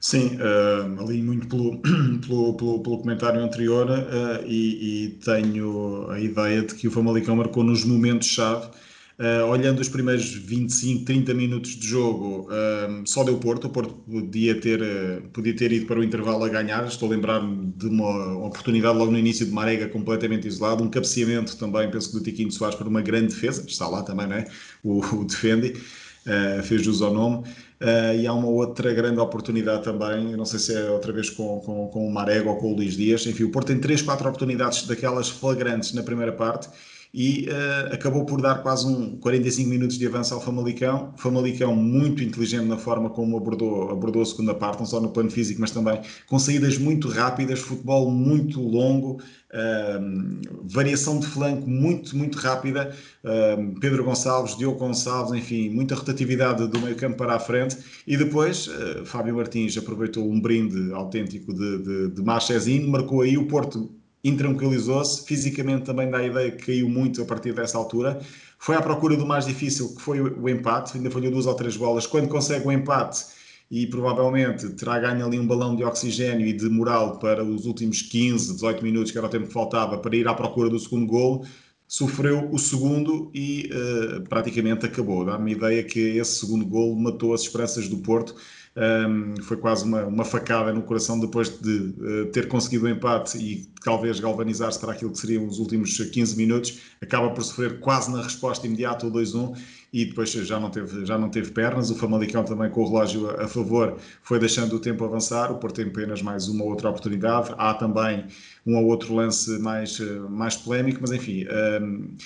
Sim, 0.00 0.36
uh, 0.36 1.00
ali 1.00 1.22
muito 1.22 1.46
pelo, 1.46 1.78
pelo, 2.26 2.54
pelo, 2.54 2.82
pelo 2.82 2.98
comentário 2.98 3.40
anterior 3.40 3.88
uh, 3.88 4.44
e, 4.44 5.04
e, 5.04 5.08
tenho 5.24 6.10
a 6.10 6.18
ideia 6.18 6.62
de 6.62 6.74
que 6.74 6.88
o 6.88 6.90
Famalicão 6.90 7.36
marcou 7.36 7.62
nos 7.62 7.84
momentos-chave. 7.84 8.68
Uh, 9.22 9.46
olhando 9.46 9.78
os 9.78 9.88
primeiros 9.88 10.34
25, 10.34 11.04
30 11.04 11.32
minutos 11.32 11.76
de 11.76 11.86
jogo, 11.86 12.48
só 13.04 13.22
deu 13.22 13.36
Porto. 13.38 13.68
O 13.68 13.70
Porto 13.70 13.94
podia 13.94 14.60
ter, 14.60 14.80
podia 15.32 15.54
ter 15.54 15.70
ido 15.70 15.86
para 15.86 16.00
o 16.00 16.02
intervalo 16.02 16.42
a 16.42 16.48
ganhar. 16.48 16.84
Estou 16.88 17.06
a 17.08 17.12
lembrar-me 17.12 17.72
de 17.76 17.86
uma, 17.86 18.46
oportunidade 18.46 18.98
logo 18.98 19.12
no 19.12 19.18
início 19.18 19.46
de 19.46 19.52
Marega 19.52 19.86
completamente 19.86 20.48
isolado. 20.48 20.82
Um 20.82 20.90
cabeceamento 20.90 21.56
também, 21.56 21.88
penso 21.88 22.10
que 22.10 22.18
do 22.18 22.24
Tiquinho 22.24 22.50
Soares, 22.50 22.74
para 22.74 22.88
uma 22.88 23.00
grande 23.00 23.28
defesa. 23.28 23.64
Está 23.64 23.86
lá 23.86 24.02
também, 24.02 24.26
não 24.26 24.34
é? 24.34 24.46
O, 24.82 24.98
o 24.98 25.24
defende, 25.24 25.74
fez 26.64 26.82
jus 26.82 27.00
ao 27.00 27.14
nome. 27.14 27.44
Uh, 27.80 28.20
e 28.20 28.26
há 28.26 28.32
uma 28.32 28.48
outra 28.48 28.92
grande 28.92 29.20
oportunidade 29.20 29.84
também, 29.84 30.36
não 30.36 30.44
sei 30.44 30.58
se 30.58 30.72
é 30.72 30.88
outra 30.88 31.12
vez 31.12 31.28
com, 31.30 31.60
com, 31.60 31.88
com 31.88 32.06
o 32.06 32.12
Marego 32.12 32.50
ou 32.50 32.56
com 32.56 32.72
o 32.72 32.76
Luís 32.76 32.96
Dias. 32.96 33.24
Enfim, 33.26 33.44
o 33.44 33.50
Porto 33.50 33.68
tem 33.68 33.78
3, 33.78 34.02
4 34.02 34.28
oportunidades 34.28 34.84
daquelas 34.84 35.28
flagrantes 35.28 35.92
na 35.92 36.02
primeira 36.02 36.32
parte 36.32 36.68
e 37.14 37.46
uh, 37.50 37.94
acabou 37.94 38.24
por 38.24 38.40
dar 38.40 38.62
quase 38.62 38.86
um 38.86 39.18
45 39.18 39.68
minutos 39.68 39.98
de 39.98 40.06
avanço 40.06 40.32
ao 40.32 40.40
Famalicão. 40.40 41.12
Famalicão 41.18 41.76
muito 41.76 42.22
inteligente 42.22 42.64
na 42.64 42.78
forma 42.78 43.10
como 43.10 43.36
abordou, 43.36 43.90
abordou 43.90 44.22
a 44.22 44.26
segunda 44.26 44.54
parte, 44.54 44.80
não 44.80 44.86
só 44.86 44.98
no 44.98 45.10
plano 45.10 45.30
físico, 45.30 45.60
mas 45.60 45.70
também 45.70 46.00
com 46.26 46.38
saídas 46.38 46.78
muito 46.78 47.08
rápidas, 47.08 47.60
futebol 47.60 48.10
muito 48.10 48.62
longo, 48.62 49.20
uh, 49.52 50.64
variação 50.64 51.20
de 51.20 51.26
flanco 51.26 51.68
muito, 51.68 52.16
muito 52.16 52.38
rápida. 52.38 52.96
Uh, 53.22 53.78
Pedro 53.78 54.04
Gonçalves, 54.04 54.56
Diogo 54.56 54.78
Gonçalves, 54.78 55.34
enfim, 55.38 55.68
muita 55.68 55.94
rotatividade 55.94 56.66
do 56.66 56.80
meio 56.80 56.96
campo 56.96 57.18
para 57.18 57.34
a 57.34 57.38
frente. 57.38 57.76
E 58.06 58.16
depois, 58.16 58.68
uh, 58.68 59.04
Fábio 59.04 59.36
Martins 59.36 59.76
aproveitou 59.76 60.26
um 60.26 60.40
brinde 60.40 60.90
autêntico 60.94 61.52
de, 61.52 61.78
de, 61.82 62.08
de 62.08 62.22
Marchezinho, 62.22 62.88
marcou 62.88 63.20
aí 63.20 63.36
o 63.36 63.46
Porto 63.46 64.01
intranquilizou-se, 64.24 65.24
fisicamente 65.24 65.84
também 65.84 66.10
dá 66.10 66.18
a 66.18 66.26
ideia 66.26 66.50
que 66.50 66.66
caiu 66.66 66.88
muito 66.88 67.22
a 67.22 67.24
partir 67.24 67.52
dessa 67.52 67.76
altura. 67.76 68.20
Foi 68.58 68.76
à 68.76 68.82
procura 68.82 69.16
do 69.16 69.26
mais 69.26 69.46
difícil, 69.46 69.94
que 69.94 70.00
foi 70.00 70.20
o 70.20 70.48
empate, 70.48 70.96
ainda 70.96 71.10
falhou 71.10 71.32
duas 71.32 71.46
ou 71.46 71.54
três 71.54 71.76
bolas. 71.76 72.06
Quando 72.06 72.28
consegue 72.28 72.66
o 72.66 72.72
empate, 72.72 73.24
e 73.72 73.86
provavelmente 73.86 74.68
terá 74.70 74.98
ganho 74.98 75.24
ali 75.24 75.38
um 75.38 75.46
balão 75.46 75.74
de 75.74 75.82
oxigênio 75.82 76.46
e 76.46 76.52
de 76.52 76.68
moral 76.68 77.18
para 77.18 77.42
os 77.42 77.64
últimos 77.64 78.02
15, 78.02 78.52
18 78.52 78.84
minutos, 78.84 79.10
que 79.10 79.16
era 79.16 79.26
o 79.26 79.30
tempo 79.30 79.46
que 79.46 79.52
faltava, 79.52 79.96
para 79.96 80.14
ir 80.14 80.28
à 80.28 80.34
procura 80.34 80.68
do 80.68 80.78
segundo 80.78 81.06
golo, 81.06 81.46
sofreu 81.88 82.50
o 82.52 82.58
segundo 82.58 83.30
e 83.34 83.70
uh, 83.72 84.28
praticamente 84.28 84.84
acabou. 84.84 85.24
Dá-me 85.24 85.52
a 85.52 85.56
ideia 85.56 85.82
que 85.82 85.98
esse 86.18 86.40
segundo 86.40 86.66
golo 86.66 86.94
matou 86.94 87.32
as 87.32 87.42
esperanças 87.42 87.88
do 87.88 87.96
Porto 87.96 88.34
um, 88.74 89.34
foi 89.42 89.58
quase 89.58 89.84
uma, 89.84 90.06
uma, 90.06 90.24
facada 90.24 90.72
no 90.72 90.82
coração 90.82 91.20
depois 91.20 91.50
de 91.60 91.94
uh, 91.98 92.26
ter 92.32 92.48
conseguido 92.48 92.86
o 92.86 92.88
empate 92.88 93.36
e 93.36 93.68
talvez 93.84 94.18
galvanizar-se 94.18 94.78
para 94.78 94.92
aquilo 94.92 95.10
que 95.12 95.18
seriam 95.18 95.46
os 95.46 95.58
últimos 95.58 95.98
15 95.98 96.36
minutos, 96.36 96.80
acaba 97.00 97.30
por 97.30 97.44
sofrer 97.44 97.80
quase 97.80 98.10
na 98.10 98.22
resposta 98.22 98.66
imediata 98.66 99.06
o 99.06 99.12
2-1 99.12 99.58
e 99.92 100.06
depois 100.06 100.30
já 100.30 100.58
não 100.58 100.70
teve, 100.70 101.04
já 101.04 101.18
não 101.18 101.28
teve 101.28 101.50
pernas. 101.50 101.90
O 101.90 101.94
Famalicão 101.94 102.44
também 102.44 102.70
com 102.70 102.80
o 102.80 102.86
relógio 102.88 103.28
a, 103.28 103.44
a 103.44 103.48
favor 103.48 103.98
foi 104.22 104.38
deixando 104.38 104.74
o 104.74 104.78
tempo 104.78 105.04
avançar. 105.04 105.52
O 105.52 105.58
Porto 105.58 105.76
tem 105.76 105.86
apenas 105.86 106.22
mais 106.22 106.48
uma 106.48 106.64
outra 106.64 106.88
oportunidade. 106.88 107.54
Há 107.58 107.74
também 107.74 108.24
um 108.66 108.76
ou 108.76 108.86
outro 108.86 109.14
lance 109.14 109.58
mais, 109.58 110.00
eh, 110.00 110.04
mais 110.30 110.56
polémico, 110.56 111.00
mas 111.02 111.12
enfim. 111.12 111.44
Um, 111.82 112.16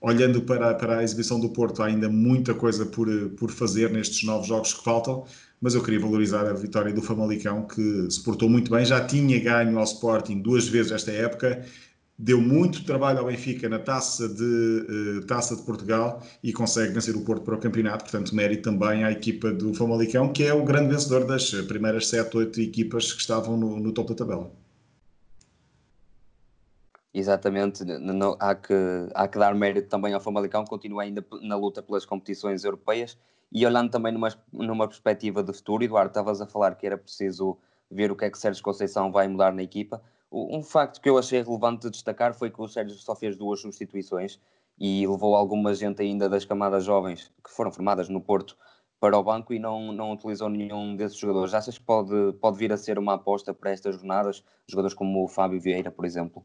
olhando 0.00 0.42
para, 0.42 0.72
para 0.74 0.98
a 0.98 1.02
exibição 1.02 1.40
do 1.40 1.48
Porto, 1.48 1.82
há 1.82 1.86
ainda 1.86 2.08
muita 2.08 2.54
coisa 2.54 2.86
por, 2.86 3.08
por 3.30 3.50
fazer 3.50 3.90
nestes 3.90 4.22
novos 4.22 4.46
jogos 4.46 4.72
que 4.72 4.84
faltam 4.84 5.24
mas 5.60 5.74
eu 5.74 5.82
queria 5.82 6.00
valorizar 6.00 6.46
a 6.46 6.52
vitória 6.52 6.92
do 6.92 7.02
Famalicão, 7.02 7.66
que 7.66 8.10
se 8.10 8.22
portou 8.22 8.48
muito 8.48 8.70
bem, 8.70 8.84
já 8.84 9.04
tinha 9.04 9.38
ganho 9.40 9.78
ao 9.78 9.84
Sporting 9.84 10.40
duas 10.40 10.68
vezes 10.68 10.92
esta 10.92 11.10
época, 11.10 11.64
deu 12.18 12.40
muito 12.40 12.84
trabalho 12.84 13.20
ao 13.20 13.26
Benfica 13.26 13.68
na 13.68 13.78
Taça 13.78 14.28
de, 14.28 14.42
uh, 15.18 15.26
Taça 15.26 15.56
de 15.56 15.62
Portugal 15.62 16.22
e 16.42 16.52
consegue 16.52 16.92
vencer 16.92 17.14
o 17.16 17.22
Porto 17.22 17.42
para 17.42 17.54
o 17.54 17.58
campeonato, 17.58 18.04
portanto 18.04 18.34
mérito 18.34 18.70
também 18.70 19.04
à 19.04 19.10
equipa 19.10 19.50
do 19.50 19.74
Famalicão, 19.74 20.32
que 20.32 20.44
é 20.44 20.52
o 20.52 20.64
grande 20.64 20.94
vencedor 20.94 21.26
das 21.26 21.50
primeiras 21.50 22.08
7, 22.08 22.36
8 22.36 22.60
equipas 22.60 23.12
que 23.12 23.20
estavam 23.20 23.56
no, 23.56 23.78
no 23.78 23.92
topo 23.92 24.10
da 24.10 24.14
tabela. 24.14 24.50
Exatamente, 27.12 27.82
há, 28.38 28.54
que, 28.54 28.74
há 29.14 29.26
que 29.26 29.38
dar 29.38 29.54
mérito 29.54 29.88
também 29.88 30.12
ao 30.12 30.20
Famalicão, 30.20 30.66
continua 30.66 31.02
ainda 31.02 31.24
na 31.40 31.56
luta 31.56 31.82
pelas 31.82 32.04
competições 32.04 32.62
europeias 32.62 33.16
e 33.52 33.64
olhando 33.64 33.90
também 33.90 34.12
numa, 34.12 34.28
numa 34.52 34.88
perspectiva 34.88 35.42
de 35.42 35.52
futuro, 35.52 35.84
Eduardo, 35.84 36.10
estavas 36.10 36.40
a 36.40 36.46
falar 36.46 36.74
que 36.74 36.86
era 36.86 36.98
preciso 36.98 37.58
ver 37.90 38.10
o 38.10 38.16
que 38.16 38.24
é 38.24 38.30
que 38.30 38.38
Sérgio 38.38 38.62
Conceição 38.62 39.12
vai 39.12 39.28
mudar 39.28 39.52
na 39.52 39.62
equipa. 39.62 40.02
Um 40.30 40.62
facto 40.62 41.00
que 41.00 41.08
eu 41.08 41.16
achei 41.16 41.40
relevante 41.40 41.82
de 41.82 41.90
destacar 41.90 42.34
foi 42.34 42.50
que 42.50 42.60
o 42.60 42.68
Sérgio 42.68 42.96
só 42.96 43.14
fez 43.14 43.36
duas 43.36 43.60
substituições 43.60 44.40
e 44.78 45.06
levou 45.06 45.34
alguma 45.34 45.74
gente 45.74 46.02
ainda 46.02 46.28
das 46.28 46.44
camadas 46.44 46.84
jovens 46.84 47.32
que 47.42 47.50
foram 47.50 47.72
formadas 47.72 48.08
no 48.08 48.20
Porto 48.20 48.56
para 48.98 49.16
o 49.16 49.22
banco 49.22 49.52
e 49.52 49.58
não, 49.58 49.92
não 49.92 50.12
utilizou 50.12 50.48
nenhum 50.48 50.96
desses 50.96 51.16
jogadores. 51.16 51.54
Achas 51.54 51.78
que 51.78 51.84
pode, 51.84 52.32
pode 52.40 52.58
vir 52.58 52.72
a 52.72 52.76
ser 52.76 52.98
uma 52.98 53.14
aposta 53.14 53.54
para 53.54 53.70
estas 53.70 53.94
jornadas? 53.94 54.42
Jogadores 54.66 54.94
como 54.94 55.24
o 55.24 55.28
Fábio 55.28 55.60
Vieira, 55.60 55.90
por 55.90 56.04
exemplo? 56.04 56.44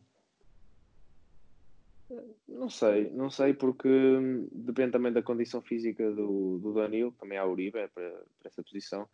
Não 2.61 2.69
sei, 2.69 3.09
não 3.09 3.27
sei 3.27 3.55
porque 3.55 3.89
hum, 3.89 4.47
depende 4.51 4.91
também 4.91 5.11
da 5.11 5.23
condição 5.23 5.63
física 5.63 6.11
do, 6.11 6.59
do 6.59 6.75
Danilo, 6.75 7.11
também 7.13 7.35
há 7.35 7.43
Uribe 7.43 7.79
é 7.79 7.87
para, 7.87 8.11
para 8.11 8.49
essa 8.49 8.61
posição. 8.61 9.09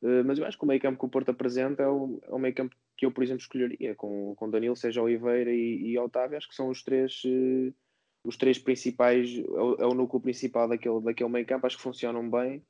Uh, 0.00 0.22
mas 0.24 0.38
eu 0.38 0.46
acho 0.46 0.56
que 0.56 0.62
o 0.62 0.68
meio 0.68 0.80
campo 0.80 1.00
que 1.00 1.06
o 1.06 1.08
Porto 1.08 1.30
apresenta 1.30 1.82
é 1.82 1.88
o, 1.88 2.20
é 2.22 2.32
o 2.32 2.38
meio 2.38 2.54
campo 2.54 2.76
que 2.96 3.04
eu, 3.04 3.10
por 3.10 3.24
exemplo, 3.24 3.40
escolheria, 3.40 3.96
com, 3.96 4.36
com 4.36 4.48
Danilo, 4.48 4.76
seja 4.76 5.02
Oliveira 5.02 5.50
e, 5.52 5.90
e 5.90 5.98
Otávio, 5.98 6.36
acho 6.36 6.48
que 6.48 6.54
são 6.54 6.68
os 6.68 6.84
três, 6.84 7.24
uh, 7.24 7.74
os 8.22 8.36
três 8.36 8.56
principais, 8.56 9.36
é 9.36 9.50
o, 9.50 9.74
é 9.80 9.86
o, 9.86 9.94
núcleo 9.94 10.22
principal 10.22 10.68
daquele, 10.68 11.00
daquele 11.00 11.28
meio 11.28 11.44
campo, 11.44 11.66
acho 11.66 11.78
que 11.78 11.82
funcionam 11.82 12.30
bem. 12.30 12.64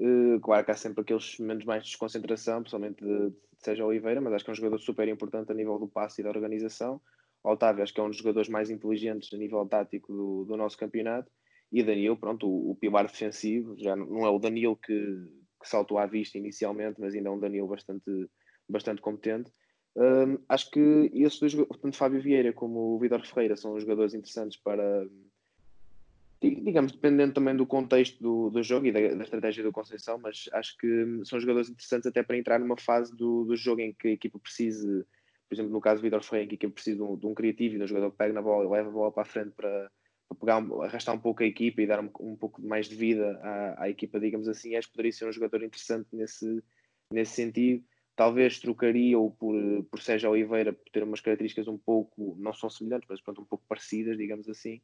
Uh, 0.00 0.40
claro 0.40 0.64
que 0.64 0.70
há 0.70 0.76
sempre 0.76 1.02
aqueles 1.02 1.38
momentos 1.38 1.66
mais 1.66 1.82
de 1.82 1.90
desconcentração, 1.90 2.62
principalmente 2.62 3.04
de, 3.04 3.28
de, 3.28 3.36
seja 3.58 3.84
Oliveira, 3.84 4.22
mas 4.22 4.32
acho 4.32 4.44
que 4.46 4.50
é 4.50 4.52
um 4.52 4.56
jogador 4.56 4.78
super 4.78 5.06
importante 5.08 5.52
a 5.52 5.54
nível 5.54 5.78
do 5.78 5.86
passe 5.88 6.22
e 6.22 6.24
da 6.24 6.30
organização. 6.30 7.02
Otávio, 7.52 7.82
acho 7.82 7.92
que 7.92 8.00
é 8.00 8.02
um 8.02 8.08
dos 8.08 8.16
jogadores 8.16 8.48
mais 8.48 8.70
inteligentes 8.70 9.32
a 9.32 9.36
nível 9.36 9.66
tático 9.66 10.12
do, 10.12 10.44
do 10.44 10.56
nosso 10.56 10.78
campeonato. 10.78 11.30
E 11.70 11.82
Danilo, 11.82 12.16
pronto, 12.16 12.48
o, 12.48 12.70
o, 12.70 12.76
pilar 12.76 13.06
defensivo, 13.06 13.76
já 13.78 13.94
não 13.94 14.24
é 14.24 14.30
o 14.30 14.38
Danilo 14.38 14.76
que, 14.76 14.94
que 15.60 15.68
saltou 15.68 15.98
à 15.98 16.06
vista 16.06 16.38
inicialmente, 16.38 17.00
mas 17.00 17.14
ainda 17.14 17.28
é 17.28 17.32
um 17.32 17.38
Danilo 17.38 17.68
bastante, 17.68 18.30
bastante 18.68 19.02
competente. 19.02 19.50
Um, 19.96 20.38
acho 20.48 20.70
que 20.70 21.10
esses 21.12 21.38
dois, 21.38 21.54
tanto 21.80 21.96
Fábio 21.96 22.20
Vieira 22.20 22.52
como 22.52 22.94
o 22.94 22.98
Vitor 22.98 23.24
Ferreira, 23.26 23.56
são 23.56 23.78
jogadores 23.78 24.14
interessantes 24.14 24.56
para, 24.56 25.06
digamos, 26.40 26.92
dependendo 26.92 27.34
também 27.34 27.56
do 27.56 27.66
contexto 27.66 28.20
do, 28.20 28.50
do 28.50 28.62
jogo 28.62 28.86
e 28.86 28.92
da, 28.92 29.14
da, 29.14 29.22
estratégia 29.22 29.62
do 29.62 29.72
Conceição, 29.72 30.18
mas 30.18 30.48
acho 30.52 30.76
que 30.78 31.20
são 31.24 31.38
jogadores 31.38 31.68
interessantes 31.68 32.06
até 32.06 32.22
para 32.22 32.36
entrar 32.36 32.58
numa 32.58 32.76
fase 32.76 33.14
do, 33.14 33.44
do 33.44 33.56
jogo 33.56 33.80
em 33.80 33.92
que 33.92 34.08
a 34.08 34.12
equipa 34.12 34.38
precise 34.38 35.04
por 35.54 35.60
exemplo, 35.60 35.72
no 35.72 35.80
caso 35.80 36.00
do 36.00 36.04
Vitor 36.04 36.22
Ferreira, 36.22 36.56
que 36.56 36.66
é 36.66 36.68
preciso 36.68 36.96
de 36.96 37.02
um, 37.02 37.16
de 37.16 37.26
um, 37.26 37.34
criativo 37.34 37.74
e 37.74 37.78
de 37.78 37.84
um 37.84 37.86
jogador 37.86 38.10
que 38.10 38.18
pega 38.18 38.32
na 38.32 38.42
bola 38.42 38.64
e 38.64 38.68
leva 38.68 38.88
a 38.88 38.92
bola 38.92 39.12
para 39.12 39.22
a 39.22 39.26
frente 39.26 39.52
para, 39.52 39.90
para 40.28 40.38
pegar, 40.38 40.84
arrastar 40.84 41.14
um 41.14 41.20
pouco 41.20 41.42
a 41.42 41.46
equipa 41.46 41.82
e 41.82 41.86
dar 41.86 42.00
um, 42.00 42.10
um 42.20 42.36
pouco 42.36 42.60
mais 42.60 42.88
de 42.88 42.96
vida 42.96 43.38
à, 43.42 43.84
à, 43.84 43.90
equipa, 43.90 44.18
digamos 44.18 44.48
assim, 44.48 44.74
acho 44.74 44.88
que 44.88 44.94
poderia 44.94 45.12
ser 45.12 45.28
um 45.28 45.32
jogador 45.32 45.62
interessante 45.62 46.08
nesse, 46.12 46.62
nesse 47.10 47.32
sentido. 47.32 47.84
talvez 48.16 48.58
trocaria 48.58 49.18
ou 49.18 49.30
por, 49.30 49.54
por 49.90 50.00
Sérgio 50.00 50.30
Oliveira 50.30 50.72
por 50.72 50.84
ter 50.90 51.02
umas 51.02 51.20
características 51.20 51.68
um 51.68 51.78
pouco, 51.78 52.36
não 52.38 52.52
são 52.52 52.68
semelhantes, 52.68 53.06
mas 53.08 53.20
pronto, 53.20 53.42
um 53.42 53.46
pouco 53.46 53.64
parecidas, 53.68 54.16
digamos 54.18 54.48
assim. 54.48 54.80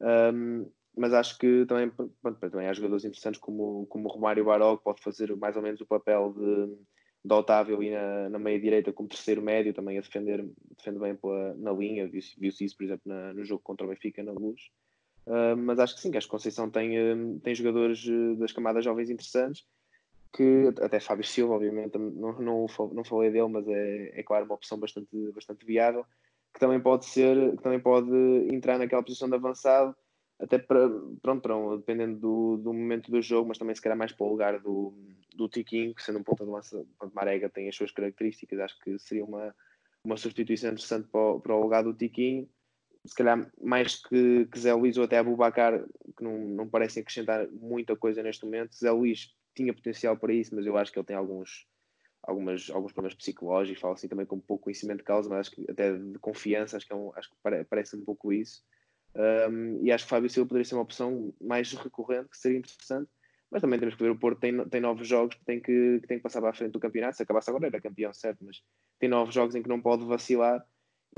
Um, 0.00 0.70
mas 0.96 1.12
acho 1.12 1.38
que 1.38 1.66
também, 1.66 1.90
pronto, 1.90 2.38
também 2.50 2.68
há 2.68 2.72
jogadores 2.72 3.04
interessantes 3.04 3.38
como, 3.38 3.86
como 3.86 4.08
o 4.08 4.10
Romário 4.10 4.46
Baró, 4.46 4.78
que 4.78 4.84
pode 4.84 5.02
fazer 5.02 5.34
mais 5.36 5.54
ou 5.54 5.62
menos 5.62 5.80
o 5.82 5.86
papel 5.86 6.32
de, 6.32 6.95
de 7.26 7.34
Otávio 7.34 7.76
ali 7.76 7.90
na, 7.90 8.28
na 8.28 8.38
meia-direita 8.38 8.92
como 8.92 9.08
terceiro 9.08 9.42
médio, 9.42 9.74
também 9.74 9.98
a 9.98 10.00
defender 10.00 10.46
defende 10.76 10.98
bem 10.98 11.16
pela, 11.16 11.54
na 11.54 11.72
linha, 11.72 12.06
viu-se 12.06 12.38
viu 12.38 12.50
isso, 12.60 12.76
por 12.76 12.84
exemplo, 12.84 13.02
na, 13.04 13.34
no 13.34 13.44
jogo 13.44 13.62
contra 13.64 13.84
o 13.84 13.88
Benfica 13.88 14.22
na 14.22 14.32
Luz. 14.32 14.70
Uh, 15.26 15.56
mas 15.56 15.80
acho 15.80 15.96
que 15.96 16.00
sim, 16.00 16.16
acho 16.16 16.28
que 16.28 16.30
Conceição 16.30 16.70
tem, 16.70 16.96
uh, 16.96 17.40
tem 17.40 17.52
jogadores 17.52 18.06
uh, 18.06 18.36
das 18.36 18.52
camadas 18.52 18.84
jovens 18.84 19.10
interessantes, 19.10 19.66
que 20.32 20.72
até 20.80 21.00
Fábio 21.00 21.24
Silva, 21.24 21.54
obviamente, 21.54 21.98
não, 21.98 22.38
não, 22.38 22.66
não 22.92 23.04
falei 23.04 23.30
dele, 23.30 23.48
mas 23.48 23.66
é, 23.66 24.20
é 24.20 24.22
claro 24.22 24.44
uma 24.44 24.54
opção 24.54 24.78
bastante, 24.78 25.08
bastante 25.34 25.66
viável, 25.66 26.06
que 26.54 26.60
também 26.60 26.78
pode 26.78 27.06
ser, 27.06 27.56
que 27.56 27.62
também 27.62 27.80
pode 27.80 28.08
entrar 28.52 28.78
naquela 28.78 29.02
posição 29.02 29.28
de 29.28 29.34
avançado, 29.34 29.96
até 30.38 30.58
para, 30.58 30.88
pronto, 31.22 31.40
para, 31.40 31.76
dependendo 31.76 32.18
do, 32.18 32.56
do 32.58 32.72
momento 32.72 33.10
do 33.10 33.22
jogo, 33.22 33.48
mas 33.48 33.58
também 33.58 33.74
se 33.74 33.80
calhar 33.80 33.96
mais 33.96 34.12
para 34.12 34.26
o 34.26 34.30
lugar 34.30 34.60
do, 34.60 34.92
do 35.34 35.48
Tiquinho, 35.48 35.94
que 35.94 36.02
sendo 36.02 36.18
um 36.18 36.22
ponta 36.22 36.44
de 36.44 36.50
lança, 36.50 36.84
Marega 37.14 37.48
tem 37.48 37.68
as 37.68 37.76
suas 37.76 37.90
características, 37.90 38.60
acho 38.60 38.78
que 38.80 38.98
seria 38.98 39.24
uma, 39.24 39.54
uma 40.04 40.16
substituição 40.16 40.70
interessante 40.70 41.08
para 41.08 41.20
o, 41.20 41.40
para 41.40 41.54
o 41.54 41.62
lugar 41.62 41.82
do 41.82 41.94
Tiquinho, 41.94 42.48
se 43.04 43.14
calhar 43.14 43.50
mais 43.62 43.96
que, 43.96 44.46
que 44.46 44.58
Zé 44.58 44.74
Luís 44.74 44.96
ou 44.98 45.04
até 45.04 45.18
Abubacar, 45.18 45.84
que 46.16 46.24
não, 46.24 46.38
não 46.38 46.68
parecem 46.68 47.00
acrescentar 47.00 47.48
muita 47.48 47.96
coisa 47.96 48.22
neste 48.22 48.44
momento, 48.44 48.76
Zé 48.76 48.90
Luís 48.90 49.34
tinha 49.54 49.72
potencial 49.72 50.16
para 50.16 50.34
isso, 50.34 50.54
mas 50.54 50.66
eu 50.66 50.76
acho 50.76 50.92
que 50.92 50.98
ele 50.98 51.06
tem 51.06 51.16
alguns, 51.16 51.66
algumas, 52.22 52.68
alguns 52.70 52.92
problemas 52.92 53.16
psicológicos, 53.16 53.80
falo 53.80 53.94
assim 53.94 54.08
também 54.08 54.26
com 54.26 54.36
um 54.36 54.40
pouco 54.40 54.64
conhecimento 54.64 54.98
de 54.98 55.04
causa, 55.04 55.30
mas 55.30 55.40
acho 55.40 55.52
que 55.52 55.70
até 55.70 55.96
de 55.96 56.18
confiança, 56.18 56.76
acho 56.76 56.86
que, 56.86 56.92
é 56.92 56.96
um, 56.96 57.10
acho 57.14 57.30
que 57.30 57.36
parece 57.70 57.96
um 57.96 58.04
pouco 58.04 58.32
isso. 58.32 58.62
Um, 59.16 59.80
e 59.82 59.90
acho 59.90 60.04
que 60.04 60.10
Fábio 60.10 60.28
Silva 60.28 60.48
poderia 60.48 60.64
ser 60.64 60.74
uma 60.74 60.82
opção 60.82 61.32
mais 61.40 61.72
recorrente, 61.72 62.28
que 62.28 62.36
seria 62.36 62.58
interessante, 62.58 63.10
mas 63.50 63.62
também 63.62 63.78
temos 63.78 63.94
que 63.94 64.02
ver 64.02 64.10
o 64.10 64.18
Porto 64.18 64.40
tem, 64.40 64.68
tem 64.68 64.80
novos 64.80 65.08
jogos 65.08 65.34
que 65.36 65.44
tem 65.44 65.60
que, 65.60 66.00
que 66.00 66.06
tem 66.06 66.18
que 66.18 66.22
passar 66.22 66.40
para 66.40 66.50
a 66.50 66.54
frente 66.54 66.72
do 66.72 66.80
campeonato. 66.80 67.16
Se 67.16 67.22
acabasse 67.22 67.48
agora 67.48 67.66
era 67.66 67.80
campeão, 67.80 68.12
certo, 68.12 68.44
mas 68.44 68.62
tem 68.98 69.08
novos 69.08 69.34
jogos 69.34 69.54
em 69.54 69.62
que 69.62 69.68
não 69.68 69.80
pode 69.80 70.04
vacilar 70.04 70.64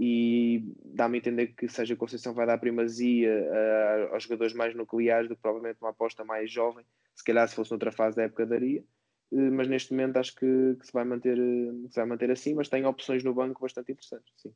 e 0.01 0.63
dá-me 0.85 1.17
a 1.17 1.19
entender 1.19 1.49
que 1.49 1.69
seja 1.69 1.97
Conceição 1.97 2.33
vai 2.33 2.47
dar 2.47 2.59
primazia 2.59 3.31
uh, 3.31 4.15
aos 4.15 4.23
jogadores 4.23 4.55
mais 4.55 4.75
nucleares 4.75 5.29
do 5.29 5.35
que 5.35 5.43
provavelmente 5.43 5.79
uma 5.81 5.91
aposta 5.91 6.25
mais 6.25 6.51
jovem. 6.53 6.85
Se 7.15 7.25
calhar 7.25 7.49
se 7.49 7.57
fosse 7.57 7.73
noutra 7.73 7.91
fase 7.91 8.17
da 8.17 8.23
época 8.25 8.47
daria, 8.47 8.85
uh, 9.33 9.53
mas 9.53 9.67
neste 9.67 9.93
momento 9.93 10.19
acho 10.19 10.37
que, 10.37 10.77
que, 10.79 10.87
se 10.87 10.93
vai 10.93 11.05
manter, 11.05 11.37
uh, 11.37 11.89
se 11.91 11.97
vai 11.97 12.07
manter 12.07 12.31
assim, 12.31 12.55
mas 12.55 12.69
tem 12.69 12.87
opções 12.87 13.25
no 13.25 13.35
banco 13.35 13.61
bastante 13.61 13.91
interessantes, 13.91 14.33
sim. 14.37 14.55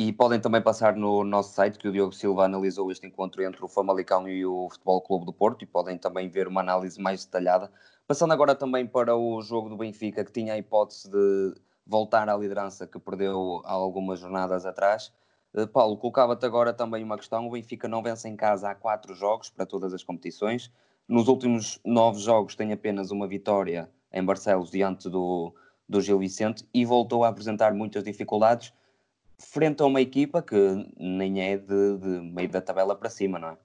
E 0.00 0.12
podem 0.12 0.38
também 0.38 0.62
passar 0.62 0.94
no 0.94 1.24
nosso 1.24 1.52
site 1.54 1.76
que 1.76 1.88
o 1.88 1.90
Diogo 1.90 2.12
Silva 2.12 2.44
analisou 2.44 2.92
este 2.92 3.04
encontro 3.04 3.42
entre 3.42 3.64
o 3.64 3.68
Famalicão 3.68 4.28
e 4.28 4.46
o 4.46 4.68
Futebol 4.70 5.02
Clube 5.02 5.26
do 5.26 5.32
Porto 5.32 5.64
e 5.64 5.66
podem 5.66 5.98
também 5.98 6.28
ver 6.28 6.46
uma 6.46 6.60
análise 6.60 7.00
mais 7.00 7.24
detalhada. 7.24 7.68
Passando 8.06 8.32
agora 8.32 8.54
também 8.54 8.86
para 8.86 9.16
o 9.16 9.42
jogo 9.42 9.68
do 9.68 9.76
Benfica, 9.76 10.24
que 10.24 10.30
tinha 10.30 10.52
a 10.52 10.56
hipótese 10.56 11.10
de 11.10 11.54
voltar 11.84 12.28
à 12.28 12.36
liderança 12.36 12.86
que 12.86 12.96
perdeu 13.00 13.60
há 13.64 13.72
algumas 13.72 14.20
jornadas 14.20 14.64
atrás. 14.64 15.12
Uh, 15.52 15.66
Paulo, 15.66 15.96
colocava-te 15.96 16.46
agora 16.46 16.72
também 16.72 17.02
uma 17.02 17.16
questão. 17.16 17.48
O 17.48 17.50
Benfica 17.50 17.88
não 17.88 18.00
vence 18.00 18.28
em 18.28 18.36
casa 18.36 18.70
há 18.70 18.76
quatro 18.76 19.16
jogos 19.16 19.50
para 19.50 19.66
todas 19.66 19.92
as 19.92 20.04
competições. 20.04 20.70
Nos 21.08 21.26
últimos 21.26 21.80
nove 21.84 22.20
jogos 22.20 22.54
tem 22.54 22.72
apenas 22.72 23.10
uma 23.10 23.26
vitória 23.26 23.90
em 24.12 24.24
Barcelos 24.24 24.70
diante 24.70 25.10
do, 25.10 25.52
do 25.88 26.00
Gil 26.00 26.20
Vicente 26.20 26.64
e 26.72 26.84
voltou 26.84 27.24
a 27.24 27.28
apresentar 27.28 27.74
muitas 27.74 28.04
dificuldades 28.04 28.72
frente 29.38 29.82
a 29.82 29.86
uma 29.86 30.00
equipa 30.00 30.42
que 30.42 30.56
nem 30.98 31.40
é 31.40 31.56
de, 31.56 31.96
de 31.98 32.08
meio 32.32 32.48
da 32.48 32.60
tabela 32.60 32.94
para 32.94 33.08
cima, 33.08 33.38
não 33.38 33.48
é? 33.48 33.56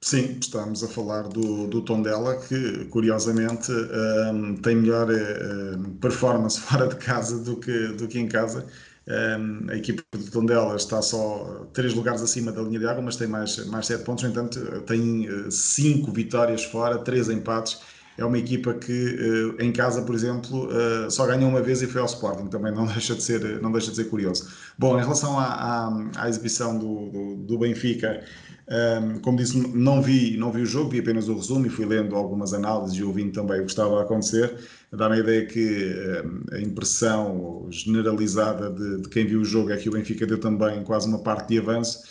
Sim, 0.00 0.36
estamos 0.38 0.84
a 0.84 0.88
falar 0.88 1.22
do, 1.28 1.66
do 1.66 1.80
Tondela, 1.80 2.36
que 2.36 2.84
curiosamente 2.90 3.72
um, 3.72 4.54
tem 4.56 4.76
melhor 4.76 5.08
um, 5.10 5.94
performance 5.94 6.60
fora 6.60 6.88
de 6.88 6.96
casa 6.96 7.42
do 7.42 7.56
que, 7.56 7.88
do 7.88 8.06
que 8.06 8.18
em 8.18 8.28
casa. 8.28 8.66
Um, 9.08 9.70
a 9.70 9.76
equipa 9.76 10.02
do 10.12 10.30
Tondela 10.30 10.76
está 10.76 11.00
só 11.00 11.66
três 11.72 11.94
lugares 11.94 12.20
acima 12.20 12.52
da 12.52 12.60
linha 12.60 12.80
de 12.80 12.86
água, 12.86 13.02
mas 13.02 13.16
tem 13.16 13.26
mais, 13.26 13.64
mais 13.66 13.86
sete 13.86 14.04
pontos. 14.04 14.24
No 14.24 14.30
entanto, 14.30 14.60
tem 14.82 15.26
uh, 15.26 15.50
cinco 15.50 16.12
vitórias 16.12 16.64
fora, 16.64 16.98
três 16.98 17.30
empates 17.30 17.80
é 18.16 18.24
uma 18.24 18.38
equipa 18.38 18.74
que 18.74 19.54
eh, 19.58 19.64
em 19.64 19.72
casa, 19.72 20.02
por 20.02 20.14
exemplo, 20.14 20.68
eh, 20.70 21.10
só 21.10 21.26
ganhou 21.26 21.48
uma 21.50 21.60
vez 21.60 21.82
e 21.82 21.86
foi 21.86 22.00
ao 22.00 22.06
Sporting, 22.06 22.46
também 22.46 22.72
não 22.72 22.86
deixa 22.92 23.14
de 23.14 23.22
ser, 23.22 23.60
não 23.60 23.72
deixa 23.72 23.90
de 23.90 23.96
ser 23.96 24.04
curioso. 24.04 24.48
Bom, 24.78 24.98
em 24.98 25.02
relação 25.02 25.38
à, 25.38 25.44
à, 25.44 26.06
à 26.16 26.28
exibição 26.28 26.78
do, 26.78 27.10
do, 27.10 27.36
do 27.36 27.58
Benfica, 27.58 28.22
um, 28.68 28.74
ehm, 28.74 29.18
como 29.18 29.36
disse, 29.36 29.58
não 29.58 30.00
vi, 30.00 30.36
não 30.36 30.52
vi 30.52 30.62
o 30.62 30.66
jogo, 30.66 30.90
vi 30.90 31.00
apenas 31.00 31.28
o 31.28 31.34
resumo 31.34 31.66
e 31.66 31.68
fui 31.68 31.84
lendo 31.84 32.14
algumas 32.14 32.54
análises 32.54 32.96
e 32.96 33.02
ouvindo 33.02 33.32
também 33.32 33.60
o 33.60 33.64
que 33.64 33.70
estava 33.70 33.98
a 33.98 34.02
acontecer. 34.02 34.54
Dá-me 34.92 35.16
a 35.16 35.18
ideia 35.18 35.46
que 35.46 35.92
um, 36.24 36.54
eh, 36.54 36.58
a 36.58 36.60
impressão 36.60 37.66
generalizada 37.70 38.70
de, 38.70 39.02
de, 39.02 39.08
quem 39.08 39.26
viu 39.26 39.40
o 39.40 39.44
jogo 39.44 39.72
é 39.72 39.76
que 39.76 39.88
o 39.88 39.92
Benfica 39.92 40.24
deu 40.24 40.38
também 40.38 40.84
quase 40.84 41.08
uma 41.08 41.18
parte 41.18 41.48
de 41.48 41.58
avanço 41.58 42.04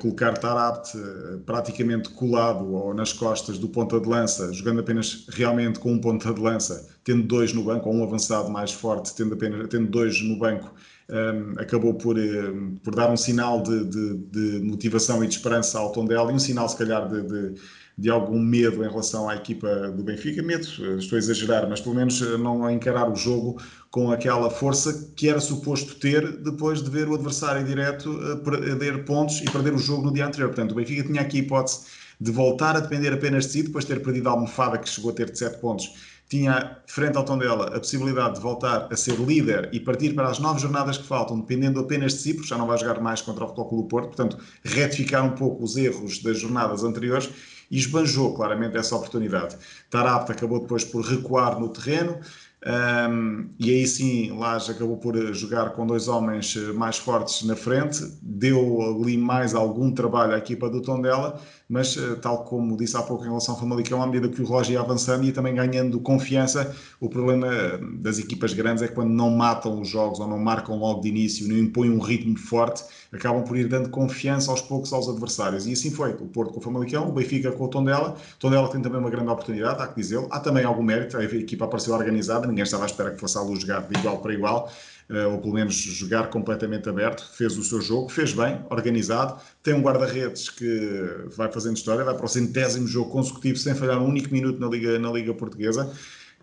colocar 0.00 0.32
Tarabt 0.38 0.96
uh, 0.96 1.38
praticamente 1.40 2.08
colado 2.10 2.72
ou 2.72 2.94
nas 2.94 3.12
costas 3.12 3.58
do 3.58 3.68
ponta 3.68 4.00
de 4.00 4.08
lança, 4.08 4.52
jogando 4.52 4.80
apenas 4.80 5.26
realmente 5.28 5.78
com 5.78 5.92
um 5.92 6.00
ponta 6.00 6.32
de 6.32 6.40
lança, 6.40 6.88
tendo 7.04 7.22
dois 7.22 7.52
no 7.52 7.62
banco, 7.62 7.88
ou 7.88 7.94
um 7.94 8.02
avançado 8.02 8.48
mais 8.50 8.72
forte, 8.72 9.14
tendo 9.14 9.34
apenas 9.34 9.68
tendo 9.68 9.86
dois 9.86 10.22
no 10.22 10.38
banco, 10.38 10.72
um, 11.08 11.14
ehm, 11.14 11.54
acabou 11.58 11.94
por, 11.94 12.16
uh, 12.16 12.80
por 12.82 12.94
dar 12.94 13.10
um 13.10 13.16
sinal 13.16 13.62
de, 13.62 13.84
de, 13.84 14.14
de, 14.16 14.60
motivação 14.64 15.22
e 15.22 15.26
de 15.26 15.34
esperança 15.34 15.78
ao 15.78 15.92
Tondela 15.92 16.30
e 16.32 16.34
um 16.34 16.38
sinal, 16.38 16.68
se 16.68 16.76
calhar, 16.76 17.08
de, 17.08 17.22
de 17.22 17.60
de 17.98 18.10
algum 18.10 18.38
medo 18.38 18.84
em 18.84 18.88
relação 18.88 19.28
à 19.28 19.36
equipa 19.36 19.90
do 19.90 20.02
Benfica. 20.02 20.42
Medo, 20.42 20.66
estou 20.98 21.16
a 21.16 21.18
exagerar, 21.18 21.66
mas 21.68 21.80
pelo 21.80 21.94
menos 21.94 22.20
eh, 22.20 22.36
não 22.36 22.70
encarar 22.70 23.10
o 23.10 23.16
jogo 23.16 23.58
com 23.90 24.12
aquela 24.12 24.50
força 24.50 25.12
que 25.16 25.28
era 25.28 25.40
suposto 25.40 25.94
ter 25.94 26.36
depois 26.42 26.82
de 26.82 26.90
ver 26.90 27.08
o 27.08 27.14
adversário 27.14 27.64
direto 27.64 28.20
eh, 28.22 28.36
perder 28.36 29.04
pontos 29.04 29.40
e 29.40 29.44
perder 29.44 29.72
o 29.72 29.78
jogo 29.78 30.02
no 30.02 30.12
dia 30.12 30.26
anterior. 30.26 30.48
Portanto, 30.48 30.72
o 30.72 30.74
Benfica 30.74 31.04
tinha 31.04 31.22
aqui 31.22 31.38
a 31.38 31.40
hipótese 31.40 31.86
de 32.20 32.30
voltar 32.30 32.76
a 32.76 32.80
depender 32.80 33.12
apenas 33.14 33.46
de 33.46 33.52
si, 33.52 33.62
depois 33.62 33.86
de 33.86 33.94
ter 33.94 34.02
perdido 34.02 34.28
a 34.28 34.32
almofada 34.32 34.76
que 34.78 34.88
chegou 34.88 35.10
a 35.10 35.14
ter 35.14 35.30
de 35.30 35.38
7 35.38 35.58
pontos. 35.58 35.94
Tinha, 36.28 36.78
frente 36.86 37.16
ao 37.16 37.24
Tondela, 37.24 37.68
a 37.68 37.78
possibilidade 37.78 38.34
de 38.34 38.40
voltar 38.40 38.88
a 38.90 38.96
ser 38.96 39.14
líder 39.20 39.70
e 39.72 39.78
partir 39.78 40.12
para 40.12 40.28
as 40.28 40.40
nove 40.40 40.60
jornadas 40.60 40.98
que 40.98 41.04
faltam, 41.04 41.38
dependendo 41.38 41.78
apenas 41.78 42.14
de 42.14 42.18
si, 42.18 42.34
porque 42.34 42.48
já 42.48 42.58
não 42.58 42.66
vai 42.66 42.76
jogar 42.76 43.00
mais 43.00 43.22
contra 43.22 43.44
o 43.44 43.46
Futebol 43.46 43.68
Clube 43.68 43.88
Porto, 43.88 44.06
portanto, 44.08 44.36
retificar 44.64 45.24
um 45.24 45.36
pouco 45.36 45.62
os 45.62 45.76
erros 45.76 46.20
das 46.20 46.38
jornadas 46.40 46.82
anteriores 46.82 47.30
e 47.70 47.78
esbanjou 47.78 48.34
claramente 48.34 48.76
essa 48.76 48.96
oportunidade. 48.96 49.56
Tarapta 49.90 50.32
acabou 50.32 50.60
depois 50.60 50.84
por 50.84 51.04
recuar 51.04 51.58
no 51.58 51.68
terreno, 51.68 52.18
um, 52.66 53.48
e 53.60 53.70
aí 53.70 53.86
sim, 53.86 54.36
Laje 54.36 54.72
acabou 54.72 54.96
por 54.96 55.14
jogar 55.32 55.70
com 55.70 55.86
dois 55.86 56.08
homens 56.08 56.56
eh, 56.56 56.72
mais 56.72 56.96
fortes 56.98 57.44
na 57.44 57.54
frente, 57.54 58.00
deu 58.20 58.82
ali 58.82 59.16
mais 59.16 59.54
algum 59.54 59.92
trabalho 59.92 60.34
à 60.34 60.38
equipa 60.38 60.68
do 60.68 60.82
Tondela, 60.82 61.40
mas 61.68 61.96
eh, 61.96 62.14
tal 62.16 62.44
como 62.44 62.76
disse 62.76 62.96
há 62.96 63.02
pouco 63.02 63.24
em 63.24 63.28
relação 63.28 63.54
ao 63.54 63.60
Famalicão, 63.60 64.02
à 64.02 64.06
medida 64.06 64.28
que 64.28 64.40
o 64.40 64.44
relógio 64.44 64.74
ia 64.74 64.80
avançando 64.80 65.24
e 65.24 65.32
também 65.32 65.54
ganhando 65.54 65.98
confiança, 66.00 66.74
o 67.00 67.08
problema 67.08 67.48
eh, 67.52 67.80
das 67.94 68.18
equipas 68.18 68.52
grandes 68.52 68.82
é 68.82 68.88
quando 68.88 69.10
não 69.10 69.30
matam 69.30 69.80
os 69.80 69.88
jogos 69.88 70.20
ou 70.20 70.28
não 70.28 70.38
marcam 70.38 70.78
logo 70.78 71.00
de 71.00 71.08
início, 71.08 71.48
não 71.48 71.56
impõem 71.56 71.90
um 71.90 71.98
ritmo 71.98 72.38
forte, 72.38 72.84
acabam 73.12 73.42
por 73.42 73.56
ir 73.56 73.68
dando 73.68 73.88
confiança 73.88 74.50
aos 74.50 74.60
poucos 74.62 74.92
aos 74.92 75.08
adversários. 75.08 75.66
E 75.66 75.72
assim 75.72 75.90
foi, 75.90 76.12
o 76.12 76.26
Porto 76.26 76.52
com 76.52 76.60
o 76.60 76.62
Famalicão, 76.62 77.08
o 77.08 77.12
Benfica 77.12 77.50
com 77.50 77.64
o 77.64 77.68
Tondela. 77.68 78.10
O 78.10 78.38
Tondela 78.38 78.68
tem 78.68 78.80
também 78.80 79.00
uma 79.00 79.10
grande 79.10 79.30
oportunidade, 79.30 79.82
há 79.82 79.88
que 79.88 80.00
dizê-lo. 80.00 80.28
Há 80.30 80.38
também 80.40 80.64
algum 80.64 80.82
mérito, 80.82 81.16
a 81.16 81.24
equipa 81.24 81.64
apareceu 81.64 81.94
organizada, 81.94 82.46
ninguém 82.46 82.64
estava 82.64 82.84
à 82.84 82.86
espera 82.86 83.10
que 83.10 83.20
fosse 83.20 83.36
a 83.38 83.40
luz 83.40 83.60
jogar 83.60 83.80
de 83.80 83.98
igual 83.98 84.18
para 84.18 84.32
igual. 84.32 84.70
Uh, 85.08 85.30
ou 85.30 85.38
pelo 85.38 85.54
menos 85.54 85.74
jogar 85.76 86.30
completamente 86.30 86.88
aberto, 86.88 87.24
fez 87.32 87.56
o 87.56 87.62
seu 87.62 87.80
jogo, 87.80 88.08
fez 88.08 88.32
bem, 88.32 88.60
organizado, 88.68 89.40
tem 89.62 89.72
um 89.72 89.80
guarda-redes 89.80 90.50
que 90.50 91.28
vai 91.36 91.50
fazendo 91.52 91.76
história, 91.76 92.04
vai 92.04 92.16
para 92.16 92.26
o 92.26 92.28
centésimo 92.28 92.88
jogo 92.88 93.12
consecutivo 93.12 93.56
sem 93.56 93.72
falhar 93.72 94.02
um 94.02 94.08
único 94.08 94.32
minuto 94.32 94.58
na 94.58 94.66
Liga, 94.66 94.98
na 94.98 95.12
Liga 95.12 95.32
Portuguesa. 95.32 95.92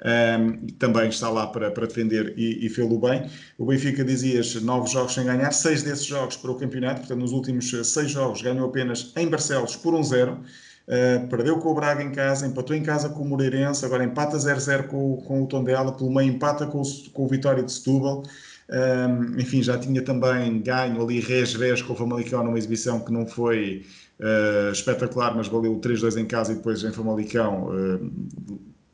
Um, 0.04 0.67
também 0.80 1.08
está 1.08 1.30
lá 1.30 1.47
para, 1.47 1.71
para 1.71 1.88
defender 1.88 2.34
e, 2.38 2.65
e 2.65 2.69
fê-lo 2.69 2.99
bem. 2.99 3.30
O 3.58 3.65
Benfica 3.65 4.04
dizias 4.04 4.56
nove 4.62 4.89
jogos 4.89 5.13
sem 5.13 5.26
ganhar, 5.26 5.52
seis 5.52 5.84
desses 5.84 6.06
jogos 6.06 6.36
para 6.36 6.52
o 6.52 6.56
campeonato, 6.56 7.02
portanto, 7.02 7.19
nos 7.19 7.32
últimos 7.32 7.69
seis 7.69 8.12
jogos 8.12 8.41
ganhou 8.41 8.67
apenas 8.67 9.13
em 9.15 9.28
Barcelos 9.28 9.76
por 9.76 9.93
um 9.93 10.04
zero. 10.04 10.39
Uh, 10.86 11.26
perdeu 11.30 11.58
com 11.60 11.69
o 11.69 11.73
Braga 11.73 12.04
em 12.04 12.12
casa, 12.12 12.45
empatou 12.45 12.76
em 12.76 12.84
casa 12.84 13.08
com 13.08 13.21
o 13.21 13.26
Moreirense, 13.26 13.86
agora 13.86 14.04
empata 14.04 14.36
0-0 14.36 14.88
com, 14.88 15.15
com 15.26 15.43
o 15.43 15.47
Tondela, 15.47 15.93
pelo 15.93 16.13
meio 16.13 16.30
empata 16.30 16.67
com 16.67 16.82
o, 16.82 17.12
com 17.13 17.23
o 17.23 17.28
Vitória 17.28 17.63
de 17.63 17.71
Setúbal. 17.71 18.23
Um, 18.69 19.39
enfim, 19.39 19.62
já 19.62 19.78
tinha 19.78 20.02
também 20.02 20.62
ganho 20.62 21.02
ali 21.02 21.19
res-res 21.19 21.82
com 21.82 21.93
o 21.93 21.95
Famalicão 21.95 22.43
numa 22.43 22.58
exibição 22.58 22.99
que 22.99 23.12
não 23.12 23.28
foi 23.28 23.86
uh, 24.19 24.71
espetacular, 24.71 25.36
mas 25.36 25.47
valeu 25.47 25.80
3-2 25.80 26.17
em 26.17 26.26
casa 26.26 26.54
e 26.54 26.56
depois 26.56 26.84
em 26.84 26.91
Famalicão 26.91 27.67
uh, 27.67 28.12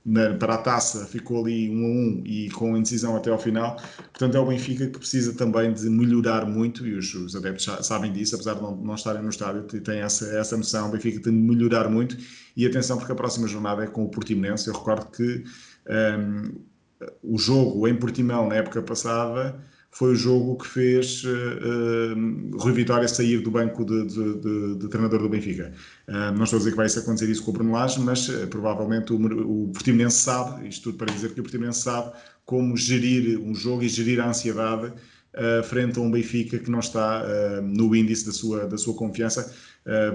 na, 0.06 0.34
para 0.34 0.56
a 0.56 0.58
taça 0.58 1.06
ficou 1.06 1.44
ali 1.44 1.70
1 1.70 1.74
um 1.74 1.78
a 1.78 1.88
1 1.88 1.92
um, 1.92 2.24
e 2.26 2.50
com 2.50 2.76
indecisão 2.76 3.16
até 3.16 3.30
ao 3.30 3.38
final. 3.38 3.78
Portanto, 3.98 4.36
é 4.36 4.40
o 4.40 4.46
Benfica 4.46 4.88
que 4.88 4.98
precisa 4.98 5.34
também 5.34 5.72
de 5.72 5.90
melhorar 5.90 6.46
muito 6.46 6.88
e 6.88 6.96
os, 6.96 7.14
os 7.14 7.36
adeptos 7.36 7.66
sabem 7.86 8.12
disso, 8.12 8.36
apesar 8.36 8.56
de 8.56 8.62
não, 8.62 8.76
não 8.76 8.96
estarem 8.96 9.22
no 9.22 9.30
estádio, 9.30 9.64
têm 9.64 10.00
essa, 10.00 10.26
essa 10.36 10.58
noção. 10.58 10.90
O 10.90 10.92
Benfica 10.92 11.22
tem 11.22 11.34
de 11.34 11.40
melhorar 11.40 11.90
muito 11.90 12.18
e 12.58 12.66
atenção, 12.66 12.98
porque 12.98 13.12
a 13.12 13.16
próxima 13.16 13.48
jornada 13.48 13.84
é 13.84 13.88
com 13.88 14.04
o 14.04 14.10
Portimonense. 14.10 14.68
Eu 14.68 14.74
recordo 14.74 15.06
que 15.12 15.44
um, 15.88 16.69
o 17.24 17.38
jogo 17.38 17.88
em 17.88 17.96
Portimão 17.96 18.48
na 18.48 18.56
época 18.56 18.82
passada 18.82 19.60
foi 19.92 20.12
o 20.12 20.16
jogo 20.16 20.58
que 20.58 20.68
fez 20.68 21.24
uh, 21.24 22.58
Rui 22.58 22.74
Vitória 22.74 23.08
sair 23.08 23.40
do 23.40 23.50
banco 23.50 23.84
de, 23.84 24.06
de, 24.06 24.40
de, 24.40 24.76
de 24.78 24.88
treinador 24.88 25.22
do 25.22 25.30
Benfica. 25.30 25.74
Uh, 26.08 26.32
não 26.36 26.44
estou 26.44 26.58
a 26.58 26.60
dizer 26.60 26.72
que 26.72 26.78
vai 26.78 26.86
acontecer 26.86 27.30
isso 27.30 27.44
com 27.44 27.52
o 27.52 27.54
Bruno 27.54 27.72
Lage, 27.72 28.00
mas 28.00 28.30
uh, 28.30 28.48
provavelmente 28.48 29.12
o, 29.12 29.16
o 29.18 29.68
Portimonense 29.70 30.18
sabe, 30.18 30.68
isto 30.68 30.84
tudo 30.84 30.98
para 30.98 31.12
dizer 31.12 31.34
que 31.34 31.40
o 31.40 31.44
Portimonense 31.44 31.82
sabe 31.82 32.12
como 32.46 32.78
gerir 32.78 33.40
um 33.40 33.54
jogo 33.54 33.84
e 33.84 33.90
gerir 33.90 34.20
a 34.20 34.28
ansiedade 34.28 34.92
frente 35.66 36.00
a 36.00 36.02
um 36.02 36.10
Benfica 36.10 36.58
que 36.58 36.72
não 36.72 36.80
está 36.80 37.24
no 37.62 37.96
índice 37.96 38.26
da 38.26 38.32
sua, 38.32 38.66
da 38.66 38.80
sua 38.80 38.96
confiança. 38.96 39.54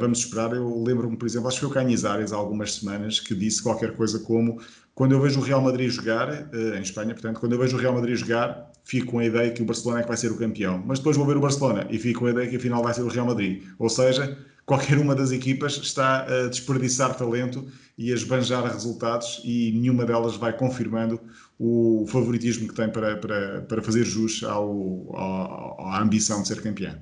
vamos 0.01 0.19
esperar. 0.19 0.53
Eu 0.53 0.83
lembro-me, 0.83 1.17
por 1.17 1.25
exemplo, 1.25 1.47
acho 1.47 1.59
que 1.59 1.61
foi 1.61 1.71
o 1.71 1.73
Canizares 1.73 2.33
há 2.33 2.37
algumas 2.37 2.75
semanas 2.75 3.21
que 3.21 3.33
disse 3.33 3.63
qualquer 3.63 3.95
coisa 3.95 4.19
como 4.19 4.61
quando 4.95 5.13
eu 5.13 5.21
vejo 5.21 5.41
o 5.41 5.43
Real 5.43 5.61
Madrid 5.61 5.91
jogar, 5.91 6.49
em 6.55 6.81
Espanha, 6.81 7.13
portanto, 7.15 7.41
quando 7.41 7.53
eu 7.53 7.59
vejo 7.59 7.77
o 7.77 7.81
Real 7.81 7.93
Madrid 7.93 8.17
jogar, 8.17 8.71
fico 8.85 9.13
com 9.13 9.19
a 9.19 9.25
ideia 9.25 9.51
que 9.51 9.63
o 9.63 9.65
Barcelona 9.65 10.01
é 10.01 10.03
que 10.03 10.09
vai 10.09 10.17
ser 10.17 10.31
o 10.31 10.37
campeão. 10.37 10.83
Mas 10.87 10.99
depois 10.99 11.17
vou 11.17 11.27
ver 11.27 11.37
o 11.37 11.41
Barcelona 11.41 11.87
e 11.91 11.99
fico 11.99 12.21
com 12.21 12.27
a 12.27 12.31
ideia 12.31 12.49
que 12.49 12.57
a 12.57 12.61
final 12.61 12.83
vai 12.83 12.95
ser 12.95 13.03
o 13.03 13.09
Real 13.09 13.27
Madrid. 13.27 13.65
Ou 13.79 13.89
seja, 13.89 14.39
qualquer 14.65 14.99
uma 14.99 15.15
das 15.15 15.33
equipas 15.33 15.77
está 15.79 16.25
a 16.25 16.49
desperdiçar 16.49 17.17
talento 17.17 17.67
e 17.99 18.13
a 18.13 18.15
esbanjar 18.15 18.65
resultados 18.65 19.41
e 19.45 19.73
nenhuma 19.73 20.05
delas 20.05 20.37
vai 20.37 20.53
confirmando 20.57 21.21
o 21.59 22.07
favoritismo 22.09 22.69
que 22.69 22.75
tem 22.75 22.89
para, 22.89 23.17
para, 23.17 23.63
para 23.63 23.83
fazer 23.83 24.05
jus 24.05 24.45
ao, 24.45 25.15
ao, 25.17 25.89
à 25.89 26.01
ambição 26.01 26.43
de 26.43 26.49
ser 26.49 26.63
campeão. 26.63 26.95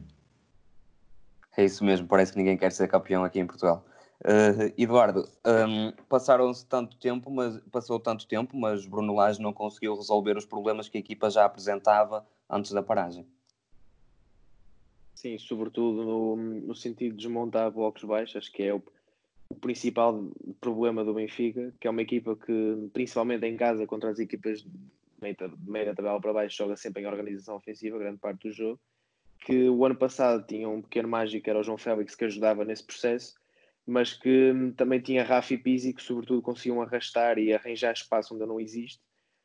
É 1.56 1.64
isso 1.64 1.84
mesmo, 1.84 2.06
parece 2.06 2.32
que 2.32 2.38
ninguém 2.38 2.56
quer 2.56 2.72
ser 2.72 2.88
campeão 2.88 3.24
aqui 3.24 3.38
em 3.38 3.46
Portugal. 3.46 3.84
Uh, 4.24 4.72
Eduardo, 4.78 5.28
um, 5.44 5.90
passaram-se 6.08 6.64
tanto 6.66 6.96
tempo, 6.96 7.28
mas 7.28 7.58
passou 7.72 7.98
tanto 7.98 8.24
tempo, 8.28 8.56
mas 8.56 8.86
Bruno 8.86 9.12
Lage 9.14 9.42
não 9.42 9.52
conseguiu 9.52 9.96
resolver 9.96 10.36
os 10.36 10.44
problemas 10.44 10.88
que 10.88 10.96
a 10.96 11.00
equipa 11.00 11.28
já 11.28 11.44
apresentava 11.44 12.24
antes 12.48 12.70
da 12.70 12.82
paragem. 12.82 13.26
Sim, 15.16 15.36
sobretudo 15.38 16.04
no, 16.04 16.36
no 16.36 16.74
sentido 16.74 17.16
de 17.16 17.24
desmontar 17.24 17.70
blocos 17.72 18.04
baixos, 18.04 18.36
acho 18.36 18.52
que 18.52 18.62
é 18.62 18.72
o, 18.72 18.80
o, 19.48 19.54
principal 19.56 20.24
problema 20.60 21.04
do 21.04 21.14
Benfica, 21.14 21.74
que 21.80 21.88
é 21.88 21.90
uma 21.90 22.02
equipa 22.02 22.36
que, 22.36 22.90
principalmente 22.92 23.44
em 23.44 23.56
casa, 23.56 23.86
contra 23.88 24.10
as 24.10 24.20
equipas 24.20 24.62
de 24.62 24.70
meia, 25.66 25.94
tabela 25.94 26.20
para 26.20 26.32
baixo, 26.32 26.58
joga 26.58 26.76
sempre 26.76 27.02
em 27.02 27.06
organização 27.06 27.56
ofensiva, 27.56 27.98
grande 27.98 28.18
parte 28.18 28.48
do 28.48 28.54
jogo, 28.54 28.80
que 29.40 29.68
o 29.68 29.84
ano 29.84 29.96
passado 29.96 30.46
tinha 30.46 30.68
um 30.68 30.80
pequeno 30.80 31.08
mágico, 31.08 31.50
era 31.50 31.58
o 31.58 31.62
João 31.64 31.78
Félix, 31.78 32.14
que 32.14 32.24
ajudava 32.24 32.64
nesse 32.64 32.84
processo, 32.84 33.34
mas 33.86 34.12
que 34.14 34.52
hum, 34.52 34.72
também 34.72 35.00
tinha 35.00 35.24
Rafa 35.24 35.54
e 35.54 35.58
Pizzi 35.58 35.92
que 35.92 36.02
sobretudo 36.02 36.42
conseguiam 36.42 36.80
arrastar 36.82 37.38
e 37.38 37.52
arranjar 37.52 37.92
espaço 37.92 38.34
onde 38.34 38.46
não 38.46 38.60
existe 38.60 39.00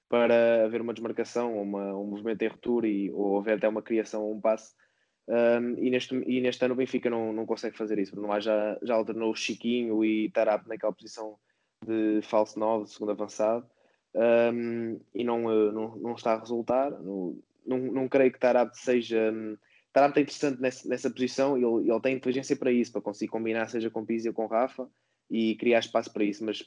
para 0.09 0.65
haver 0.65 0.81
uma 0.81 0.93
desmarcação, 0.93 1.61
uma, 1.61 1.95
um 1.95 2.05
movimento 2.05 2.41
em 2.41 2.47
ruptura 2.47 2.87
e, 2.87 3.11
ou 3.11 3.39
haver 3.39 3.57
até 3.57 3.67
uma 3.67 3.81
criação 3.81 4.23
ou 4.23 4.35
um 4.35 4.41
passe. 4.41 4.73
Um, 5.27 5.77
e, 5.77 5.89
neste, 5.89 6.15
e 6.15 6.39
neste 6.39 6.63
ano 6.63 6.73
o 6.73 6.77
Benfica 6.77 7.09
não, 7.09 7.33
não 7.33 7.45
consegue 7.45 7.77
fazer 7.77 7.99
isso. 7.99 8.15
Bruno 8.15 8.39
já, 8.39 8.77
já 8.81 8.95
alternou 8.95 9.35
Chiquinho 9.35 10.03
e 10.05 10.29
Tarap 10.29 10.65
naquela 10.67 10.93
posição 10.93 11.37
de 11.85 12.21
falso 12.23 12.57
9, 12.57 12.85
de 12.85 12.91
segundo 12.91 13.11
avançado, 13.11 13.69
um, 14.15 14.99
e 15.13 15.23
não, 15.23 15.51
eh, 15.51 15.71
não, 15.71 15.95
não 15.97 16.13
está 16.13 16.33
a 16.33 16.39
resultar. 16.39 16.91
Não, 16.91 17.37
não, 17.65 17.77
não 17.77 18.07
creio 18.07 18.31
que 18.31 18.39
Tarap 18.39 18.73
seja 18.73 19.31
hum, 19.33 19.57
Tarap 19.97 20.15
é 20.15 20.21
interessante 20.21 20.61
nessa, 20.61 20.87
nessa 20.87 21.09
posição, 21.09 21.57
ele, 21.57 21.89
ele 21.89 22.01
tem 22.01 22.15
inteligência 22.15 22.55
para 22.55 22.71
isso, 22.71 22.91
para 22.91 23.01
conseguir 23.01 23.31
combinar, 23.31 23.67
seja 23.67 23.89
com 23.89 24.05
Pizzi 24.05 24.27
ou 24.27 24.33
com 24.33 24.45
Rafa, 24.45 24.87
e 25.27 25.55
criar 25.55 25.79
espaço 25.79 26.13
para 26.13 26.23
isso. 26.23 26.45
Mas 26.45 26.63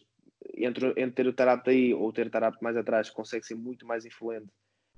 entre, 0.57 0.89
entre 0.97 1.13
ter 1.13 1.27
o 1.29 1.33
Tarap 1.33 1.69
aí 1.69 1.95
ou 1.95 2.13
ter 2.13 2.27
o 2.27 2.31
Tarap 2.31 2.61
mais 2.61 2.77
atrás, 2.77 3.09
consegue 3.09 3.47
ser 3.47 3.55
muito 3.55 3.87
mais 3.87 4.05
influente 4.05 4.49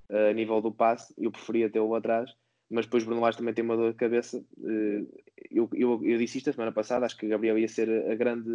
uh, 0.09 0.31
a 0.31 0.33
nível 0.33 0.59
do 0.61 0.71
passe. 0.71 1.13
Eu 1.15 1.31
preferia 1.31 1.69
tê-lo 1.69 1.93
atrás, 1.93 2.31
mas 2.71 2.87
depois 2.87 3.03
Bruno 3.03 3.21
Lage 3.21 3.37
também 3.37 3.53
tem 3.53 3.63
uma 3.63 3.77
dor 3.77 3.91
de 3.91 3.97
cabeça. 3.99 4.43
Uh, 4.57 5.07
eu, 5.51 5.69
eu, 5.71 6.03
eu, 6.03 6.17
disse 6.17 6.39
isto 6.39 6.49
a 6.49 6.53
semana 6.53 6.71
passada, 6.71 7.05
acho 7.05 7.15
que 7.15 7.27
Gabriel 7.27 7.59
ia 7.59 7.67
ser 7.67 7.87
a 8.09 8.15
grande, 8.15 8.49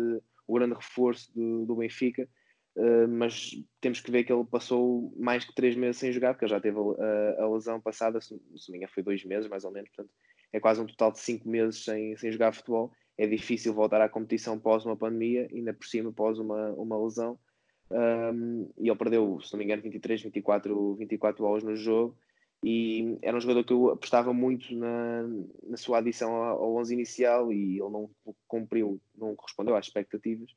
o 0.44 0.54
grande 0.54 0.74
reforço 0.74 1.32
do, 1.32 1.64
do 1.64 1.76
Benfica 1.76 2.28
Uh, 2.78 3.08
mas 3.08 3.50
temos 3.80 4.00
que 4.00 4.08
ver 4.08 4.22
que 4.22 4.32
ele 4.32 4.44
passou 4.44 5.12
mais 5.16 5.44
que 5.44 5.52
três 5.52 5.74
meses 5.74 5.96
sem 5.96 6.12
jogar, 6.12 6.32
porque 6.32 6.44
ele 6.44 6.52
já 6.52 6.60
teve 6.60 6.78
a, 6.78 7.42
a 7.42 7.48
lesão 7.52 7.80
passada, 7.80 8.20
se, 8.20 8.40
se 8.56 8.70
engano, 8.70 8.92
foi 8.92 9.02
dois 9.02 9.24
meses 9.24 9.50
mais 9.50 9.64
ou 9.64 9.72
menos, 9.72 9.90
portanto, 9.90 10.14
é 10.52 10.60
quase 10.60 10.80
um 10.80 10.86
total 10.86 11.10
de 11.10 11.18
cinco 11.18 11.48
meses 11.48 11.82
sem, 11.82 12.16
sem 12.16 12.30
jogar 12.30 12.52
futebol. 12.52 12.92
É 13.16 13.26
difícil 13.26 13.74
voltar 13.74 14.00
à 14.00 14.08
competição 14.08 14.58
pós 14.60 14.86
uma 14.86 14.96
pandemia, 14.96 15.48
ainda 15.52 15.74
por 15.74 15.86
cima 15.86 16.12
pós 16.12 16.38
uma, 16.38 16.70
uma 16.70 16.96
lesão. 17.02 17.36
Um, 17.90 18.70
e 18.78 18.88
ele 18.88 18.98
perdeu, 18.98 19.40
se 19.40 19.52
não 19.52 19.58
me 19.58 19.64
engano, 19.64 19.82
23, 19.82 20.22
24, 20.22 20.94
24 20.94 21.44
horas 21.44 21.64
no 21.64 21.74
jogo. 21.74 22.16
E 22.62 23.18
era 23.22 23.36
um 23.36 23.40
jogador 23.40 23.64
que 23.64 23.72
eu 23.72 23.90
apostava 23.90 24.32
muito 24.32 24.74
na, 24.74 25.24
na 25.64 25.76
sua 25.76 25.98
adição 25.98 26.34
ao 26.34 26.76
11 26.76 26.94
inicial 26.94 27.52
e 27.52 27.80
ele 27.80 27.90
não 27.90 28.10
cumpriu, 28.46 29.00
não 29.16 29.34
correspondeu 29.34 29.76
às 29.76 29.86
expectativas. 29.86 30.50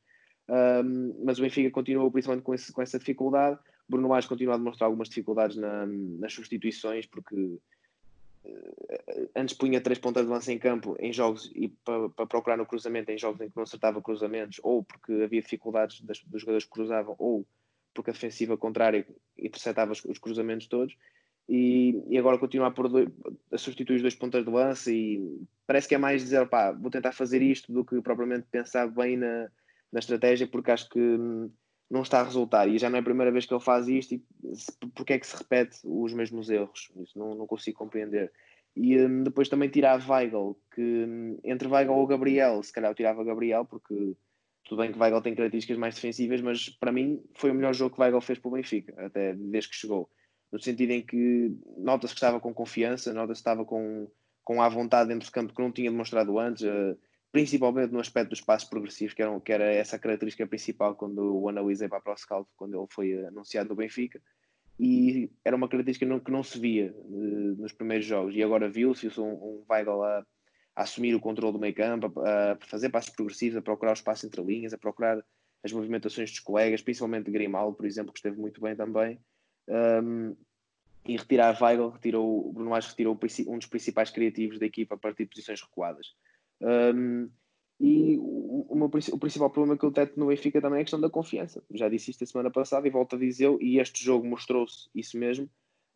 Um, 0.51 1.15
mas 1.23 1.39
o 1.39 1.41
Benfica 1.41 1.71
continua 1.71 2.11
principalmente 2.11 2.43
com, 2.43 2.53
esse, 2.53 2.73
com 2.73 2.81
essa 2.81 2.99
dificuldade. 2.99 3.57
Bruno 3.87 4.09
Lage 4.09 4.27
continua 4.27 4.55
a 4.55 4.57
demonstrar 4.57 4.87
algumas 4.87 5.07
dificuldades 5.07 5.55
na, 5.55 5.85
nas 5.85 6.33
substituições, 6.33 7.05
porque 7.05 7.35
uh, 7.35 9.29
antes 9.33 9.55
punha 9.55 9.79
três 9.79 9.97
pontas 9.97 10.25
de 10.25 10.29
lança 10.29 10.51
em 10.51 10.59
campo 10.59 10.97
em 10.99 11.13
jogos 11.13 11.49
e 11.55 11.69
para, 11.69 12.09
para 12.09 12.25
procurar 12.25 12.57
no 12.57 12.65
cruzamento 12.65 13.09
em 13.11 13.17
jogos 13.17 13.39
em 13.39 13.49
que 13.49 13.55
não 13.55 13.63
acertava 13.63 14.01
cruzamentos, 14.01 14.59
ou 14.61 14.83
porque 14.83 15.13
havia 15.23 15.41
dificuldades 15.41 16.01
das, 16.01 16.19
dos 16.19 16.41
jogadores 16.41 16.65
que 16.65 16.71
cruzavam, 16.71 17.15
ou 17.17 17.47
porque 17.93 18.09
a 18.09 18.13
defensiva 18.13 18.57
contrária 18.57 19.07
interceptava 19.37 19.93
os, 19.93 20.03
os 20.03 20.19
cruzamentos 20.19 20.67
todos. 20.67 20.97
E, 21.47 22.03
e, 22.09 22.17
agora 22.17 22.37
continua 22.37 22.67
a, 22.67 22.69
dois, 22.69 23.09
a 23.51 23.57
substituir 23.57 23.95
os 23.95 24.01
dois 24.01 24.15
pontas 24.15 24.43
de 24.43 24.51
lança 24.51 24.91
e 24.91 25.41
parece 25.65 25.87
que 25.87 25.95
é 25.95 25.97
mais 25.97 26.21
dizer, 26.21 26.47
pá, 26.47 26.71
vou 26.71 26.91
tentar 26.91 27.13
fazer 27.13 27.41
isto 27.41 27.71
do 27.73 27.83
que 27.83 28.01
propriamente 28.01 28.47
pensar 28.49 28.87
bem 28.87 29.17
na, 29.17 29.49
na 29.91 29.99
estratégia 29.99 30.47
porque 30.47 30.71
acho 30.71 30.89
que 30.89 30.99
hum, 30.99 31.51
não 31.91 32.01
está 32.01 32.21
a 32.21 32.23
resultar. 32.23 32.67
E 32.69 32.77
já 32.77 32.89
não 32.89 32.97
é 32.97 32.99
a 33.01 33.03
primeira 33.03 33.31
vez 33.31 33.45
que 33.45 33.53
ele 33.53 33.61
faz 33.61 33.87
isto 33.87 34.15
e 34.15 34.23
porque 34.95 35.13
é 35.13 35.19
que 35.19 35.27
se 35.27 35.35
repete 35.35 35.79
os 35.83 36.13
mesmos 36.13 36.49
erros? 36.49 36.89
Isso 36.95 37.19
não, 37.19 37.35
não 37.35 37.45
consigo 37.45 37.77
compreender. 37.77 38.31
E 38.75 38.97
um, 38.97 39.23
depois 39.23 39.49
também 39.49 39.67
tirar 39.67 40.01
Weigl 40.09 40.57
que 40.73 40.81
um, 40.81 41.37
entre 41.43 41.67
Weigl 41.67 41.93
ou 41.93 42.07
Gabriel 42.07 42.63
se 42.63 42.71
calhar 42.71 42.89
eu 42.89 42.95
tirava 42.95 43.23
Gabriel 43.23 43.65
porque 43.65 44.15
tudo 44.63 44.81
bem 44.81 44.93
que 44.93 44.97
Weigl 44.97 45.21
tem 45.21 45.35
características 45.35 45.77
mais 45.77 45.95
defensivas 45.95 46.39
mas 46.39 46.69
para 46.69 46.93
mim 46.93 47.21
foi 47.35 47.51
o 47.51 47.53
melhor 47.53 47.73
jogo 47.73 47.93
que 47.93 48.01
Weigl 48.01 48.21
fez 48.21 48.39
para 48.39 48.47
o 48.47 48.51
Benfica 48.53 48.93
até 49.05 49.33
desde 49.33 49.69
que 49.69 49.75
chegou. 49.75 50.09
No 50.49 50.59
sentido 50.61 50.91
em 50.91 51.01
que 51.01 51.53
nota-se 51.77 52.13
que 52.13 52.19
estava 52.19 52.39
com 52.39 52.53
confiança 52.53 53.11
nota-se 53.11 53.39
que 53.39 53.49
estava 53.49 53.65
com, 53.65 54.07
com 54.41 54.61
a 54.61 54.69
vontade 54.69 55.09
dentro 55.09 55.27
do 55.27 55.33
campo 55.33 55.53
que 55.53 55.61
não 55.61 55.71
tinha 55.71 55.91
demonstrado 55.91 56.39
antes 56.39 56.63
uh, 56.63 56.97
principalmente 57.31 57.91
no 57.91 57.99
aspecto 57.99 58.31
dos 58.31 58.41
passos 58.41 58.69
progressivos, 58.69 59.13
que, 59.13 59.21
eram, 59.21 59.39
que 59.39 59.53
era 59.53 59.65
essa 59.65 59.97
característica 59.97 60.45
principal 60.45 60.95
quando 60.95 61.41
o 61.41 61.47
analisei 61.47 61.87
para 61.87 62.01
ProScout, 62.01 62.49
quando 62.57 62.77
ele 62.77 62.87
foi 62.89 63.25
anunciado 63.25 63.69
no 63.69 63.75
Benfica, 63.75 64.21
e 64.79 65.31
era 65.45 65.55
uma 65.55 65.69
característica 65.69 66.05
não, 66.05 66.19
que 66.19 66.31
não 66.31 66.43
se 66.43 66.59
via 66.59 66.93
uh, 66.93 67.55
nos 67.57 67.71
primeiros 67.71 68.05
jogos, 68.05 68.35
e 68.35 68.43
agora 68.43 68.69
viu-se 68.69 69.07
um, 69.19 69.31
um 69.31 69.65
Weigl 69.69 70.03
a, 70.03 70.19
a, 70.75 70.83
assumir 70.83 71.15
o 71.15 71.19
controle 71.19 71.53
do 71.53 71.59
meio 71.59 71.73
campo, 71.73 72.19
a, 72.19 72.53
a, 72.53 72.57
fazer 72.65 72.89
passos 72.89 73.13
progressivos, 73.13 73.57
a 73.57 73.61
procurar 73.61 73.91
o 73.91 73.93
espaço 73.93 74.25
entre 74.25 74.41
linhas, 74.41 74.73
a 74.73 74.77
procurar 74.77 75.23
as 75.63 75.71
movimentações 75.71 76.31
dos 76.31 76.39
colegas, 76.39 76.81
principalmente 76.81 77.29
Grimaldo, 77.29 77.77
por 77.77 77.85
exemplo, 77.85 78.11
que 78.11 78.19
esteve 78.19 78.37
muito 78.37 78.59
bem 78.59 78.75
também, 78.75 79.19
um, 79.69 80.35
e 81.05 81.15
retirar 81.15 81.57
Weigl, 81.61 81.89
retirou, 81.89 82.51
Bruno 82.51 82.71
Lage 82.71 82.89
retirou 82.89 83.17
um 83.47 83.57
dos 83.57 83.67
principais 83.67 84.09
criativos 84.09 84.59
da 84.59 84.65
equipa 84.65 84.95
a 84.95 84.97
partir 84.97 85.23
de 85.23 85.29
posições 85.29 85.61
recuadas. 85.61 86.15
Um, 86.61 87.29
e 87.79 88.15
o, 88.17 88.67
o, 88.69 88.85
o, 88.85 89.19
principal 89.19 89.49
problema 89.49 89.75
que 89.75 89.83
eu 89.83 89.91
teto 89.91 90.19
no 90.19 90.27
Benfica 90.27 90.61
também 90.61 90.77
é 90.77 90.81
a 90.81 90.83
questão 90.83 91.01
da 91.01 91.09
confiança. 91.09 91.63
Já 91.71 91.89
disse 91.89 92.11
isto 92.11 92.23
a 92.23 92.27
semana 92.27 92.51
passada 92.51 92.87
e 92.87 92.91
volto 92.91 93.15
a 93.15 93.19
dizer, 93.19 93.51
e 93.59 93.79
este 93.79 94.05
jogo 94.05 94.27
mostrou-se 94.27 94.87
isso 94.93 95.17
mesmo. 95.17 95.49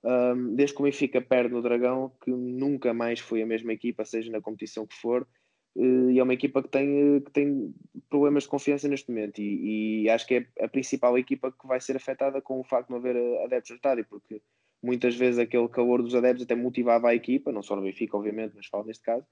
Um, 0.03 0.55
desde 0.55 0.75
que 0.75 0.81
o 0.81 0.85
Benfica 0.85 1.21
perde 1.21 1.53
no 1.53 1.61
Dragão, 1.61 2.11
que 2.23 2.31
nunca 2.31 2.91
mais 2.93 3.19
foi 3.19 3.43
a 3.43 3.45
mesma 3.45 3.71
equipa, 3.71 4.03
seja 4.03 4.31
na 4.31 4.41
competição 4.41 4.87
que 4.87 4.95
for, 4.95 5.27
uh, 5.75 6.09
e 6.09 6.17
é 6.17 6.23
uma 6.23 6.33
equipa 6.33 6.63
que 6.63 6.69
tem, 6.69 7.21
que 7.21 7.31
tem 7.31 7.73
problemas 8.09 8.43
de 8.43 8.49
confiança 8.49 8.87
neste 8.87 9.09
momento. 9.11 9.39
E, 9.39 10.05
e, 10.05 10.09
acho 10.09 10.25
que 10.25 10.35
é 10.35 10.63
a 10.63 10.67
principal 10.67 11.15
equipa 11.19 11.51
que 11.51 11.67
vai 11.67 11.79
ser 11.79 11.95
afetada 11.95 12.41
com 12.41 12.59
o 12.59 12.63
facto 12.63 12.87
de 12.87 12.93
não 12.93 12.99
haver 12.99 13.15
adeptos 13.43 13.69
no 13.69 13.75
estádio, 13.75 14.05
porque 14.09 14.41
muitas 14.81 15.15
vezes 15.15 15.39
aquele 15.39 15.67
calor 15.69 16.01
dos 16.01 16.15
adeptos 16.15 16.43
até 16.43 16.55
motivava 16.55 17.09
a 17.09 17.15
equipa, 17.15 17.51
não 17.51 17.61
só 17.61 17.75
no 17.75 17.83
Benfica, 17.83 18.17
obviamente, 18.17 18.53
mas 18.55 18.65
falo 18.65 18.85
neste 18.85 19.03
caso, 19.03 19.25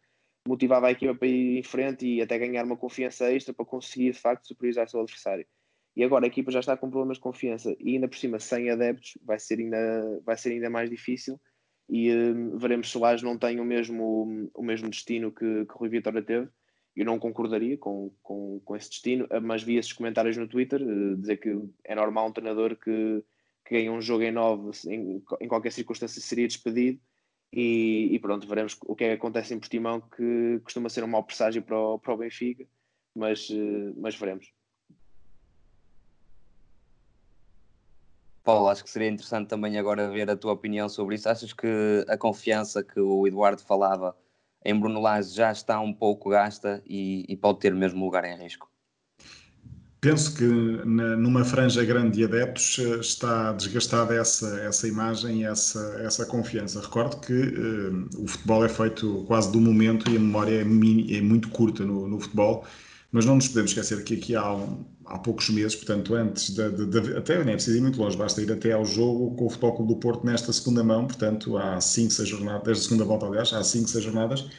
motivava 0.48 0.88
a 0.88 0.92
equipa 0.92 1.16
para 1.16 1.28
ir 1.28 1.60
em 1.60 1.64
frente 1.64 2.06
e 2.06 2.22
até 2.22 2.38
ganhar 2.38 2.66
uma 2.66 2.78
confiança 2.78 3.32
extra 3.32 3.54
para 3.54 3.66
conseguir 3.66 4.12
de 4.12 4.20
facto 4.20 4.48
superiorizar 4.48 4.90
seu 4.90 5.02
adversário. 5.02 5.46
E 5.96 6.04
agora 6.04 6.26
a 6.26 6.28
equipa 6.28 6.52
já 6.52 6.60
está 6.60 6.76
com 6.76 6.90
problemas 6.90 7.18
de 7.18 7.24
confiança 7.24 7.76
e 7.80 7.96
ainda 7.96 8.08
por 8.08 8.18
cima 8.18 8.40
sem 8.40 8.70
adeptos 8.70 9.18
vai 9.24 9.40
ser 9.40 9.60
ainda, 9.60 10.22
vai 10.26 10.36
ser 10.36 10.52
ainda 10.52 10.70
mais 10.70 10.90
difícil 10.90 11.40
e 11.88 12.12
uh, 12.12 12.58
veremos 12.58 12.90
se 12.90 12.98
o 12.98 13.02
Lage 13.02 13.24
não 13.24 13.38
tem 13.38 13.60
o 13.60 13.66
mesmo, 13.66 14.50
o 14.54 14.64
mesmo 14.64 14.90
destino 14.90 15.32
que, 15.32 15.66
que 15.66 15.74
Rui 15.74 15.90
Vitória 15.90 16.22
teve. 16.22 16.50
Eu 16.96 17.06
não 17.06 17.20
concordaria 17.20 17.78
com, 17.78 18.12
com, 18.22 18.60
com 18.64 18.76
esse 18.76 18.90
destino, 18.90 19.28
mas 19.42 19.64
vi 19.64 19.78
esses 19.78 19.94
comentários 19.94 20.38
no 20.38 20.48
Twitter 20.48 20.82
uh, 20.82 21.16
dizer 21.18 21.38
que 21.38 21.56
é 21.84 21.96
normal 21.96 22.28
um 22.28 22.32
treinador 22.32 22.76
que, 22.76 23.24
que 23.66 23.76
ganha 23.76 23.92
um 23.92 24.02
jogo 24.02 24.24
em 24.24 24.32
nove, 24.32 24.72
em, 24.88 25.24
em 25.42 25.48
qualquer 25.48 25.72
circunstância 25.72 26.22
seria 26.22 26.48
despedido. 26.48 27.00
E, 27.56 28.10
e, 28.12 28.20
pronto, 28.20 28.48
veremos 28.48 28.76
o 28.84 28.96
que 28.96 29.04
é 29.04 29.10
que 29.10 29.14
acontece 29.14 29.54
em 29.54 29.60
Portimão, 29.60 30.02
que 30.02 30.60
costuma 30.64 30.90
ser 30.90 31.04
um 31.04 31.08
mau 31.08 31.24
presságio 31.24 31.62
para 31.62 31.78
o, 31.80 32.00
para 32.00 32.12
o 32.12 32.18
Benfica, 32.18 32.66
mas, 33.16 33.48
uh, 33.52 33.94
mas 33.96 34.16
veremos. 34.16 34.52
Paulo, 38.44 38.68
acho 38.70 38.84
que 38.84 38.90
seria 38.90 39.08
interessante 39.08 39.50
também 39.50 39.78
agora 39.78 40.10
ver 40.10 40.32
a 40.32 40.36
tua 40.36 40.52
opinião 40.52 40.90
sobre 40.90 41.14
isso. 41.14 41.30
Achas 41.30 41.54
que 41.54 42.04
a 42.08 42.18
confiança 42.18 42.84
que 42.84 43.00
o 43.00 43.28
Eduardo 43.28 43.62
falava 43.62 44.18
em 44.66 44.78
Bruno 44.78 45.00
Lage 45.00 45.36
já 45.36 45.52
está 45.52 45.80
um 45.80 45.94
pouco 45.94 46.32
gasta 46.32 46.82
e, 46.88 47.24
e 47.30 47.38
pode 47.38 47.60
ter 47.60 47.74
mesmo 47.74 48.04
lugar 48.04 48.26
em 48.26 48.36
risco? 48.36 48.73
Penso 50.04 50.36
que 50.36 50.44
numa 50.44 51.46
franja 51.46 51.82
grande 51.86 52.18
de 52.18 52.26
adeptos 52.26 52.78
eh, 52.78 53.00
está 53.00 53.54
desgastada 53.54 54.14
essa, 54.14 54.60
essa 54.60 54.86
imagem 54.86 55.40
e 55.40 55.44
essa, 55.46 55.80
essa 56.04 56.26
confiança. 56.26 56.82
Recordo 56.82 57.22
que 57.22 57.32
uh, 57.32 58.22
o 58.22 58.28
futebol 58.28 58.66
é 58.66 58.68
feito 58.68 59.24
quase 59.26 59.50
do 59.50 59.62
momento 59.62 60.12
e 60.12 60.18
a 60.18 60.20
memória 60.20 60.60
é, 60.60 60.64
mini, 60.66 61.16
é 61.16 61.22
muito 61.22 61.48
curta 61.48 61.86
no, 61.86 62.06
no 62.06 62.20
futebol, 62.20 62.66
mas 63.14 63.26
não 63.26 63.36
nos 63.36 63.48
podemos 63.48 63.72
esquecer 63.72 64.04
que 64.04 64.16
aqui 64.16 64.36
há 64.36 64.54
um, 64.54 64.84
há 65.06 65.18
poucos 65.20 65.50
meses, 65.50 65.74
portanto, 65.74 66.14
antes 66.16 66.54
de, 66.54 66.70
de, 66.70 66.86
de 66.86 67.16
até 67.16 67.42
nem 67.42 67.54
é 67.54 67.56
preciso 67.56 67.78
ir 67.78 67.82
muito 67.82 67.98
longe, 67.98 68.18
basta 68.18 68.42
ir 68.42 68.52
até 68.52 68.74
ao 68.74 68.84
jogo 68.84 69.34
com 69.38 69.46
o 69.46 69.50
Futebol 69.50 69.78
Clube 69.78 69.94
do 69.94 70.00
Porto 70.02 70.26
nesta 70.26 70.52
segunda 70.52 70.84
mão, 70.84 71.08
portanto, 71.08 71.58
há 71.58 71.80
5, 71.80 72.12
6 72.12 72.28
jornadas, 72.28 72.64
desde 72.66 72.84
a 72.84 72.90
segunda 72.90 73.06
volta, 73.06 73.26
aliás, 73.26 73.54
há 73.54 73.64
5, 73.64 73.88
6 73.88 74.04
jornadas, 74.04 74.50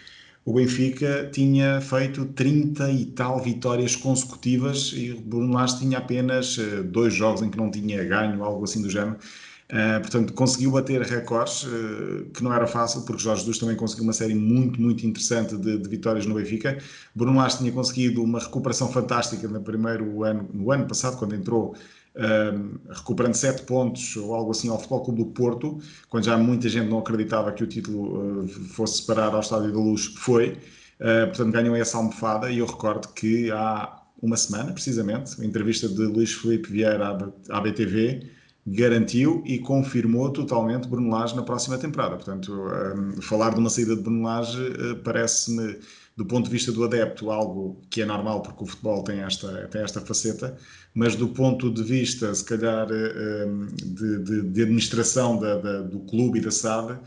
o 0.45 0.53
Benfica 0.53 1.29
tinha 1.33 1.81
feito 1.81 2.27
30 2.27 2.91
e 2.91 3.07
tal 3.07 3.41
vitórias 3.41 3.97
consecutivas 3.97 4.93
e 4.95 5.13
o 5.13 5.21
Bruno 5.21 5.55
Lage 5.55 5.79
tinha 5.79 5.99
apenas 5.99 6.59
eh, 6.59 6.83
dois 6.83 7.15
jogos 7.15 7.41
em 7.41 7.49
que 7.49 7.57
não 7.57 7.71
tinha 7.71 8.05
ganho, 8.05 8.45
algo 8.45 8.63
assim 8.65 8.83
do 8.83 8.91
género. 8.91 9.17
Uh, 9.65 9.99
portanto, 9.99 10.35
conseguiu 10.35 10.71
bater 10.73 11.01
recordes, 11.01 11.63
uh, 11.65 12.27
que 12.35 12.45
não 12.45 12.53
era 12.53 12.67
fácil, 12.67 13.01
porque 13.03 13.23
Jorge 13.23 13.41
Jesus 13.41 13.59
também 13.59 13.75
conseguiu 13.75 14.05
uma 14.05 14.13
série 14.13 14.35
muito, 14.35 14.79
muito 14.81 15.07
interessante 15.07 15.57
de, 15.57 15.79
de 15.79 15.89
vitórias 15.89 16.27
no 16.27 16.35
Benfica. 16.35 16.79
Bruno 17.15 17.39
Lage 17.39 17.59
tinha 17.59 17.73
conseguido 17.73 18.23
uma 18.23 18.39
recuperação 18.39 18.93
fantástica 18.93 19.49
no 19.49 19.63
primeiro 19.63 20.23
ano, 20.23 20.49
no 20.53 20.71
ano 20.71 20.87
passado, 20.87 21.17
quando 21.17 21.35
entrou, 21.35 21.75
uh, 22.16 22.81
recuperando 22.90 23.35
sete 23.35 23.62
pontos 23.62 24.16
ou 24.16 24.35
algo 24.35 24.50
assim 24.50 24.68
ao 24.68 24.79
Futebol 24.79 25.05
Clube 25.05 25.24
do 25.24 25.31
Porto, 25.31 25.79
quando 26.09 26.24
já 26.24 26.37
muita 26.37 26.68
gente 26.68 26.88
não 26.88 26.98
acreditava 26.98 27.53
que 27.53 27.62
o 27.62 27.66
título 27.66 28.46
fosse 28.74 29.05
parar 29.07 29.35
ao 29.35 29.40
Estádio 29.40 29.72
da 29.72 29.79
Luz, 29.79 30.07
foi. 30.16 30.59
portanto, 30.98 31.50
ganhou 31.53 31.77
essa 31.77 31.96
almofada 31.96 32.50
e 32.50 32.59
eu 32.59 32.66
recordo 32.66 33.09
que 33.09 33.50
há 33.50 34.05
uma 34.24 34.37
semana, 34.38 34.72
precisamente, 34.72 35.40
a 35.40 35.44
entrevista 35.44 35.87
de 35.87 36.03
Luís 36.07 36.33
Felipe 36.33 36.70
Vieira 36.70 37.18
à, 37.50 37.61
BTV, 37.61 38.27
garantiu 38.66 39.42
e 39.44 39.59
confirmou 39.59 40.31
totalmente 40.31 40.88
Bruno 40.88 41.11
na 41.11 41.42
próxima 41.42 41.77
temporada. 41.77 42.16
Portanto, 42.16 42.50
um, 42.50 43.20
falar 43.20 43.53
de 43.53 43.61
uma 43.61 43.68
saída 43.68 43.94
de 43.94 44.03
Bruno 44.03 44.27
uh, 44.27 44.96
parece-me, 45.05 45.79
do 46.16 46.24
ponto 46.24 46.44
de 46.44 46.50
vista 46.50 46.70
do 46.70 46.85
adepto, 46.85 47.31
algo 47.31 47.83
que 47.90 48.03
é 48.03 48.05
normal, 48.05 48.40
porque 48.40 48.62
o 48.62 48.66
futebol 48.66 49.03
tem 49.03 49.20
esta, 49.20 49.66
tem 49.68 49.83
esta 49.83 50.00
faceta, 50.00 50.57
mas 50.94 51.16
do 51.16 51.29
ponto 51.29 51.72
de 51.72 51.83
vista, 51.83 52.33
se 52.33 52.44
calhar, 52.44 52.87
uh, 52.87 53.66
de, 53.85 54.18
de, 54.22 54.42
de, 54.42 54.62
administração 54.62 55.38
da, 55.38 55.59
da, 55.59 55.83
do 55.83 56.00
clube 56.00 56.38
e 56.38 56.42
da 56.42 56.53
SAD, 56.53 57.00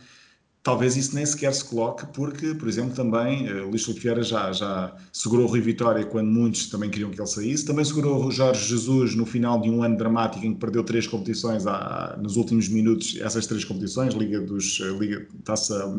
talvez 0.68 0.98
isso 0.98 1.16
nem 1.16 1.26
sequer 1.26 1.54
se 1.54 1.64
coloque, 1.64 2.06
porque, 2.08 2.54
por 2.54 2.68
exemplo, 2.68 2.94
também 2.94 3.50
uh, 3.50 3.70
Luís 3.70 3.86
Filipe 3.86 4.02
Vieira 4.02 4.22
já, 4.22 4.52
já 4.52 4.94
segurou 5.14 5.46
o 5.46 5.48
Rui 5.48 5.62
Vitória 5.62 6.06
quando 6.06 6.28
muitos 6.28 6.68
também 6.68 6.90
queriam 6.90 7.10
que 7.10 7.18
ele 7.18 7.26
saísse, 7.26 7.66
também 7.66 7.86
segurou 7.86 8.26
o 8.26 8.30
Jorge 8.30 8.68
Jesus 8.68 9.16
no 9.16 9.26
final 9.26 9.62
de 9.62 9.70
um 9.70 9.82
ano 9.82 9.96
dramático 9.96 10.46
em 10.46 10.54
que 10.54 10.60
perdeu 10.60 10.84
três 10.84 11.08
competições 11.08 11.66
à, 11.66 12.20
nos 12.22 12.36
últimos 12.36 12.68
minutos, 12.68 13.18
essas 13.22 13.48
três 13.48 13.64
competições, 13.64 14.14
Liga 14.14 14.42
dos 14.42 14.82
eh, 14.82 14.90
Liga, 15.00 15.26
Taça, 15.46 15.96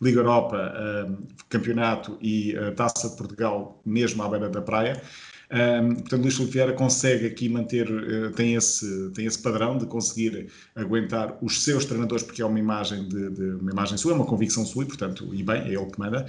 Liga 0.00 0.20
Europa, 0.20 0.72
uh, 0.72 1.16
Campeonato 1.48 2.16
e 2.22 2.54
uh, 2.56 2.72
Taça 2.76 3.08
de 3.08 3.16
Portugal, 3.16 3.82
mesmo 3.84 4.22
à 4.22 4.28
beira 4.28 4.48
da 4.48 4.62
praia. 4.62 5.02
Portanto, 5.48 6.22
Luís 6.22 6.34
Filipe 6.34 6.52
Vieira 6.52 6.72
consegue 6.72 7.26
aqui 7.26 7.48
manter, 7.48 7.90
uh, 7.90 8.30
tem, 8.32 8.54
esse, 8.54 9.10
tem 9.10 9.26
esse 9.26 9.40
padrão 9.40 9.78
de 9.78 9.86
conseguir 9.86 10.48
aguentar 10.74 11.36
os 11.42 11.62
seus 11.62 11.84
treinadores, 11.84 12.24
porque 12.24 12.42
é 12.42 12.46
uma 12.46 12.58
imagem, 12.58 13.06
de, 13.08 13.30
de 13.30 13.42
uma 13.56 13.70
imagem 13.70 13.98
sua, 13.98 14.12
é 14.12 14.14
uma 14.14 14.26
convicção 14.26 14.64
sua, 14.64 14.84
e 14.84 14.86
portanto, 14.86 15.34
e 15.34 15.42
bem, 15.42 15.62
é 15.62 15.74
ele 15.74 15.86
que 15.86 15.98
manda. 15.98 16.26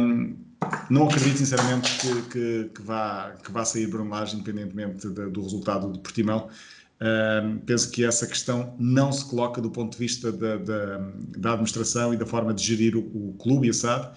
Um, 0.00 0.36
não 0.90 1.06
acredito 1.06 1.38
sinceramente 1.38 1.98
que, 1.98 2.22
que, 2.22 2.70
que, 2.74 2.82
vá, 2.82 3.34
que 3.44 3.52
vá 3.52 3.64
sair 3.64 3.86
Bruno 3.86 4.10
Lage, 4.10 4.36
independentemente 4.36 5.08
de, 5.08 5.30
do 5.30 5.42
resultado 5.42 5.92
de 5.92 5.98
Portimão. 6.00 6.48
Penso 7.64 7.92
que 7.92 8.04
essa 8.04 8.26
questão 8.26 8.74
não 8.76 9.12
se 9.12 9.24
coloca 9.24 9.60
do 9.60 9.70
ponto 9.70 9.92
de 9.92 9.98
vista 9.98 10.32
da, 10.32 10.56
da, 10.56 10.98
da 11.38 11.52
administração 11.52 12.12
e 12.12 12.16
da 12.16 12.26
forma 12.26 12.52
de 12.52 12.64
gerir 12.64 12.96
o, 12.96 13.00
o 13.00 13.36
clube 13.38 13.68
e 13.68 13.70
a 13.70 13.72
SAD 13.72 14.10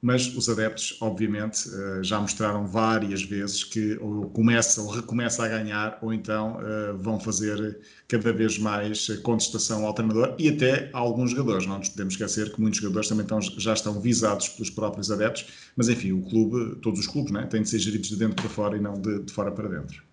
mas 0.00 0.34
os 0.36 0.48
adeptos, 0.48 0.96
obviamente, 1.00 1.68
eh, 1.68 2.02
já 2.02 2.20
mostraram 2.20 2.66
várias 2.66 3.22
vezes 3.22 3.64
que 3.64 3.96
ou 4.00 4.30
começa 4.30 4.80
ou 4.80 4.88
recomeça 4.88 5.44
a 5.44 5.48
ganhar, 5.48 5.98
ou 6.00 6.12
então 6.12 6.60
eh, 6.60 6.92
vão 6.98 7.18
fazer 7.18 7.80
cada 8.06 8.32
vez 8.32 8.58
mais 8.58 9.08
contestação 9.22 9.84
ao 9.84 9.92
treinador 9.92 10.34
e 10.38 10.48
até 10.48 10.90
a 10.92 10.98
alguns 10.98 11.30
jogadores. 11.32 11.66
Não 11.66 11.78
nos 11.78 11.88
podemos 11.88 12.14
esquecer 12.14 12.52
que 12.52 12.60
muitos 12.60 12.80
jogadores 12.80 13.08
também 13.08 13.24
estão, 13.24 13.40
já 13.40 13.72
estão 13.72 14.00
visados 14.00 14.48
pelos 14.48 14.70
próprios 14.70 15.10
adeptos, 15.10 15.46
mas 15.76 15.88
enfim, 15.88 16.12
o 16.12 16.22
clube, 16.22 16.76
todos 16.80 17.00
os 17.00 17.06
clubes, 17.06 17.32
né, 17.32 17.46
têm 17.46 17.62
de 17.62 17.68
ser 17.68 17.78
geridos 17.80 18.08
de 18.08 18.16
dentro 18.16 18.36
para 18.36 18.48
fora 18.48 18.76
e 18.76 18.80
não 18.80 18.94
de, 19.00 19.20
de 19.24 19.32
fora 19.32 19.50
para 19.50 19.68
dentro. 19.68 20.07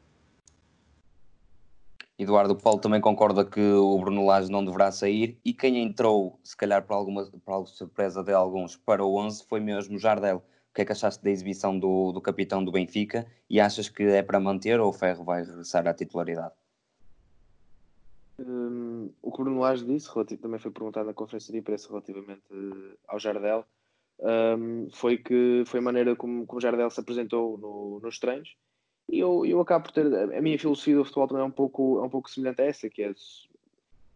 Eduardo 2.17 2.55
Paulo 2.55 2.79
também 2.79 3.01
concorda 3.01 3.43
que 3.43 3.59
o 3.59 3.99
Bruno 3.99 4.25
Lage 4.25 4.49
não 4.49 4.63
deverá 4.63 4.89
sair 4.89 5.37
e 5.43 5.53
quem 5.53 5.83
entrou, 5.83 6.39
se 6.43 6.55
calhar 6.55 6.85
por 6.85 6.93
alguma, 6.93 7.25
por 7.25 7.67
surpresa 7.67 8.23
de 8.23 8.31
alguns, 8.31 8.77
para 8.77 9.03
o 9.03 9.17
11 9.17 9.43
foi 9.45 9.59
mesmo 9.59 9.99
Jardel. 9.99 10.37
O 10.37 10.73
que 10.75 10.81
é 10.81 10.85
que 10.85 10.93
achaste 10.93 11.23
da 11.23 11.29
exibição 11.29 11.77
do, 11.77 12.13
do 12.13 12.21
capitão 12.21 12.63
do 12.63 12.71
Benfica 12.71 13.25
e 13.49 13.59
achas 13.59 13.89
que 13.89 14.03
é 14.03 14.21
para 14.21 14.39
manter 14.39 14.79
ou 14.79 14.89
o 14.89 14.93
Ferro 14.93 15.25
vai 15.25 15.43
regressar 15.43 15.87
à 15.87 15.93
titularidade? 15.93 16.53
Um, 18.39 19.09
o 19.21 19.31
que 19.31 19.41
o 19.41 19.43
Bruno 19.43 19.59
Lage 19.59 19.85
disse, 19.85 20.09
também 20.37 20.59
foi 20.59 20.71
perguntado 20.71 21.07
na 21.07 21.13
conferência 21.13 21.51
de 21.51 21.59
imprensa 21.59 21.87
relativamente 21.89 22.43
ao 23.07 23.19
Jardel, 23.19 23.65
um, 24.19 24.87
foi 24.91 25.17
que 25.17 25.63
foi 25.65 25.79
a 25.79 25.83
maneira 25.83 26.15
como, 26.15 26.45
o 26.47 26.61
Jardel 26.61 26.89
se 26.89 26.99
apresentou 26.99 27.57
no, 27.57 27.99
nos 28.01 28.19
treinos 28.19 28.55
eu, 29.09 29.45
eu 29.45 29.59
acabo 29.61 29.85
por 29.85 29.91
ter. 29.91 30.05
A 30.05 30.41
minha 30.41 30.57
filosofia 30.57 30.95
do 30.95 31.05
futebol 31.05 31.27
também 31.27 31.43
é 31.43 31.47
um 31.47 31.51
pouco, 31.51 31.99
é 31.99 32.01
um 32.01 32.09
pouco 32.09 32.29
semelhante 32.29 32.61
a 32.61 32.65
essa, 32.65 32.89
que 32.89 33.03
é 33.03 33.13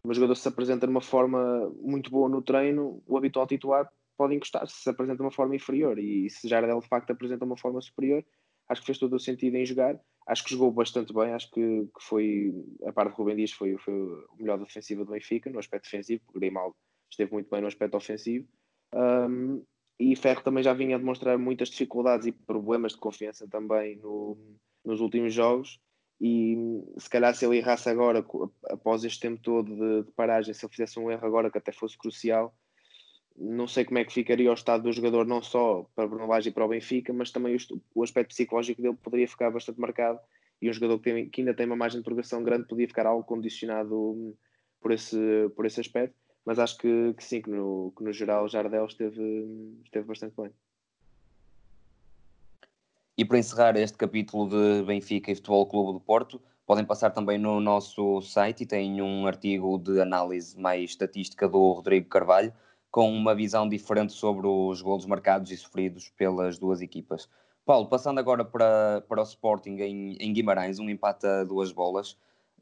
um 0.04 0.14
jogador 0.14 0.34
se 0.34 0.48
apresenta 0.48 0.86
de 0.86 0.90
uma 0.90 1.00
forma 1.00 1.70
muito 1.80 2.10
boa 2.10 2.28
no 2.28 2.42
treino, 2.42 3.02
o 3.06 3.16
habitual 3.16 3.46
titular 3.46 3.90
pode 4.16 4.34
encostar 4.34 4.66
se 4.66 4.82
se 4.82 4.90
apresenta 4.90 5.16
de 5.16 5.22
uma 5.22 5.30
forma 5.30 5.54
inferior. 5.54 5.98
E 5.98 6.28
se 6.28 6.48
Jardel 6.48 6.80
de 6.80 6.88
facto 6.88 7.10
apresenta 7.10 7.44
uma 7.44 7.56
forma 7.56 7.80
superior, 7.80 8.24
acho 8.68 8.80
que 8.82 8.86
fez 8.86 8.98
todo 8.98 9.14
o 9.14 9.20
sentido 9.20 9.56
em 9.56 9.64
jogar. 9.64 9.98
Acho 10.26 10.44
que 10.44 10.50
jogou 10.50 10.70
bastante 10.70 11.12
bem, 11.12 11.32
acho 11.32 11.50
que, 11.50 11.60
que 11.60 12.04
foi, 12.04 12.54
a 12.84 12.92
parte 12.92 13.10
de 13.10 13.16
Rubem 13.16 13.34
Dias 13.34 13.52
foi, 13.52 13.76
foi 13.78 13.94
o 13.94 14.36
melhor 14.38 14.58
defensivo 14.58 15.04
do 15.04 15.12
Benfica, 15.12 15.50
no 15.50 15.58
aspecto 15.58 15.84
defensivo, 15.84 16.22
porque 16.24 16.38
Grimaldo 16.38 16.76
esteve 17.10 17.32
muito 17.32 17.50
bem 17.50 17.60
no 17.60 17.66
aspecto 17.66 17.96
ofensivo. 17.96 18.46
Um, 18.94 19.62
e 19.98 20.14
Ferro 20.14 20.42
também 20.42 20.62
já 20.62 20.72
vinha 20.72 20.96
a 20.96 20.98
demonstrar 20.98 21.36
muitas 21.36 21.68
dificuldades 21.68 22.26
e 22.26 22.32
problemas 22.32 22.92
de 22.92 22.98
confiança 22.98 23.48
também 23.48 23.96
no, 23.96 24.36
nos 24.84 25.00
últimos 25.00 25.32
jogos 25.32 25.80
e 26.20 26.54
se 26.98 27.08
calhar 27.08 27.34
se 27.34 27.46
ele 27.46 27.56
errasse 27.56 27.88
agora, 27.88 28.24
após 28.68 29.04
este 29.04 29.20
tempo 29.20 29.40
todo 29.40 29.74
de, 29.74 30.04
de, 30.04 30.12
paragem, 30.12 30.52
se 30.52 30.64
ele 30.64 30.70
fizesse 30.70 30.98
um 31.00 31.10
erro 31.10 31.26
agora 31.26 31.50
que 31.50 31.56
até 31.56 31.72
fosse 31.72 31.96
crucial, 31.96 32.54
não 33.34 33.66
sei 33.66 33.86
como 33.86 33.98
é 33.98 34.04
que 34.04 34.12
ficaria 34.12 34.50
o 34.50 34.54
estado 34.54 34.82
do 34.82 34.92
jogador, 34.92 35.26
não 35.26 35.42
só 35.42 35.88
para 35.94 36.06
Bruno 36.06 36.26
Lage 36.26 36.50
e 36.50 36.52
para 36.52 36.64
o 36.64 36.68
Benfica, 36.68 37.10
mas 37.10 37.30
também 37.30 37.56
o, 37.56 37.58
o, 37.94 38.02
aspecto 38.02 38.28
psicológico 38.30 38.82
dele 38.82 38.98
poderia 39.02 39.26
ficar 39.26 39.50
bastante 39.50 39.80
marcado 39.80 40.20
e 40.60 40.68
um 40.68 40.72
jogador 40.72 40.98
que, 40.98 41.04
tem, 41.04 41.30
que 41.30 41.40
ainda 41.40 41.54
tem 41.54 41.64
uma 41.64 41.76
margem 41.76 41.98
de 41.98 42.02
interrogação 42.02 42.44
grande 42.44 42.68
podia 42.68 42.86
ficar 42.86 43.06
algo 43.06 43.24
condicionado 43.24 44.36
por 44.78 44.92
esse, 44.92 45.16
por 45.56 45.64
esse 45.64 45.80
aspecto, 45.80 46.14
mas 46.44 46.58
acho 46.58 46.76
que, 46.76 47.14
que 47.14 47.24
sim, 47.24 47.40
que 47.40 47.48
no, 47.48 47.94
que 47.96 48.04
no 48.04 48.12
geral 48.12 48.46
Jardel 48.46 48.84
esteve, 48.84 49.80
esteve 49.84 50.06
bastante 50.06 50.34
bem. 50.36 50.50
E 53.20 53.24
para 53.26 53.38
encerrar 53.38 53.76
este 53.76 53.98
capítulo 53.98 54.48
de 54.48 54.82
Benfica 54.86 55.30
e 55.30 55.34
Futebol 55.34 55.66
Clube 55.66 55.92
do 55.92 56.00
Porto, 56.00 56.40
Podem 56.70 56.84
passar 56.84 57.10
também 57.10 57.36
no 57.36 57.60
nosso 57.60 58.22
site 58.22 58.62
e 58.62 58.66
tem 58.66 59.02
um 59.02 59.26
artigo 59.26 59.76
de 59.76 60.00
análise 60.00 60.56
mais 60.56 60.90
estatística 60.90 61.48
do 61.48 61.72
Rodrigo 61.72 62.08
Carvalho, 62.08 62.52
com 62.92 63.12
uma 63.12 63.34
visão 63.34 63.68
diferente 63.68 64.12
sobre 64.12 64.46
os 64.46 64.80
golos 64.80 65.04
marcados 65.04 65.50
e 65.50 65.56
sofridos 65.56 66.10
pelas 66.16 66.58
duas 66.58 66.80
equipas. 66.80 67.28
Paulo, 67.66 67.88
passando 67.88 68.20
agora 68.20 68.44
para, 68.44 69.02
para 69.08 69.20
o 69.20 69.24
Sporting 69.24 69.78
em, 69.80 70.16
em 70.20 70.32
Guimarães, 70.32 70.78
um 70.78 70.88
empate 70.88 71.26
a 71.26 71.42
duas 71.42 71.72
bolas. 71.72 72.12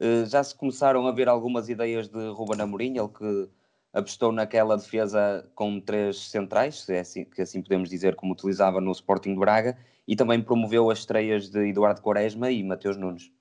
Uh, 0.01 0.25
já 0.25 0.43
se 0.43 0.55
começaram 0.55 1.05
a 1.05 1.11
ver 1.11 1.29
algumas 1.29 1.69
ideias 1.69 2.09
de 2.09 2.29
Ruben 2.31 2.59
Amorim, 2.59 2.97
ele 2.97 3.09
que 3.09 3.47
apostou 3.93 4.31
naquela 4.31 4.77
defesa 4.77 5.45
com 5.55 5.79
três 5.79 6.29
centrais, 6.29 6.87
é 6.89 6.99
assim, 6.99 7.25
que 7.25 7.41
assim 7.41 7.61
podemos 7.61 7.89
dizer 7.89 8.15
como 8.15 8.33
utilizava 8.33 8.79
no 8.79 8.91
Sporting 8.91 9.33
de 9.33 9.39
Braga, 9.39 9.77
e 10.07 10.15
também 10.15 10.41
promoveu 10.41 10.89
as 10.89 10.99
estreias 10.99 11.49
de 11.49 11.69
Eduardo 11.69 12.01
Quaresma 12.01 12.51
e 12.51 12.63
Mateus 12.63 12.97
Nunes. 12.97 13.31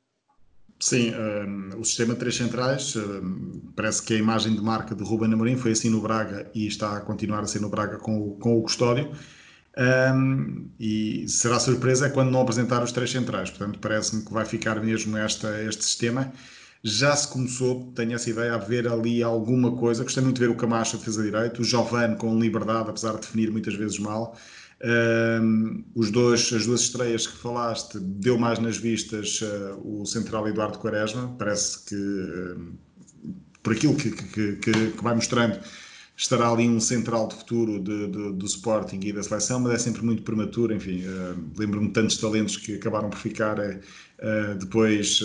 Sim, 0.81 1.13
um, 1.13 1.81
o 1.81 1.85
sistema 1.85 2.15
de 2.15 2.21
três 2.21 2.37
centrais, 2.37 2.95
um, 2.95 3.61
parece 3.75 4.03
que 4.03 4.15
a 4.15 4.17
imagem 4.17 4.55
de 4.55 4.61
marca 4.61 4.95
de 4.95 5.03
Ruben 5.03 5.33
Amorim 5.33 5.57
foi 5.57 5.73
assim 5.73 5.91
no 5.91 6.01
Braga 6.01 6.49
e 6.55 6.67
está 6.69 6.99
a 6.99 7.01
continuar 7.01 7.41
a 7.41 7.47
ser 7.47 7.61
no 7.61 7.69
Braga 7.69 7.99
com 7.99 8.17
o, 8.17 8.37
com 8.37 8.57
o 8.57 8.63
Custódio. 8.63 9.11
Um, 9.77 10.69
e 10.79 11.27
será 11.29 11.59
surpresa 11.59 12.11
quando 12.11 12.31
não 12.31 12.41
apresentar 12.41 12.83
os 12.83 12.93
três 12.93 13.11
centrais, 13.11 13.51
portanto 13.51 13.79
parece-me 13.81 14.25
que 14.25 14.33
vai 14.33 14.45
ficar 14.45 14.81
mesmo 14.81 15.17
esta, 15.17 15.63
este 15.63 15.85
sistema. 15.85 16.33
Já 16.83 17.15
se 17.17 17.27
começou, 17.29 17.93
tenho 17.95 18.15
essa 18.15 18.31
ideia, 18.31 18.55
a 18.55 18.59
ver 18.59 18.87
ali 18.87 19.23
alguma 19.23 19.77
coisa. 19.77 20.05
Gostei 20.05 20.23
muito 20.23 20.37
de 20.37 20.47
ver 20.47 20.51
o 20.51 20.57
Camacho 20.57 20.97
a 20.97 20.99
defesa 20.99 21.23
direito, 21.23 21.61
o 21.61 21.65
Giovane 21.65 22.17
com 22.17 22.39
liberdade, 22.39 22.91
apesar 22.91 23.15
de 23.15 23.21
definir 23.21 23.51
muitas 23.51 23.75
vezes 23.75 23.99
mal. 23.99 24.37
Um, 24.81 25.85
os 25.97 26.11
dois, 26.13 26.53
as 26.53 26.67
duas 26.67 26.83
estreias 26.83 27.27
que 27.27 27.37
falaste, 27.37 27.99
deu 27.99 28.39
mais 28.39 28.61
nas 28.61 28.77
vistas 28.77 29.41
uh, 29.43 29.81
o 29.85 30.07
central 30.07 30.47
Eduardo 30.47 30.79
Quaresma. 30.79 31.35
Parece 31.37 31.85
que, 31.85 31.97
uh, 31.97 32.73
por 33.61 33.73
aquilo 33.73 33.97
que, 33.97 34.13
que, 34.13 34.53
que, 34.57 34.73
que, 34.93 35.03
vai 35.03 35.17
mostrando, 35.17 35.59
estará 36.19 36.51
ali 36.51 36.69
um 36.69 36.81
central 36.81 37.29
de 37.29 37.37
futuro 37.37 37.79
de, 37.79 38.09
de, 38.09 38.33
do 38.33 38.45
Sporting 38.45 38.99
e 39.05 39.13
da 39.13 39.23
seleção, 39.23 39.61
mas 39.61 39.75
é 39.75 39.79
sempre 39.79 40.03
muito 40.03 40.23
prematuro. 40.23 40.75
Enfim, 40.75 41.05
uh, 41.05 41.39
lembro-me 41.57 41.87
de 41.87 41.93
tantos 41.93 42.19
talentos 42.19 42.57
que 42.57 42.75
acabaram 42.75 43.09
por 43.09 43.19
ficar 43.19 43.57
eh, 43.61 44.55
depois 44.59 45.23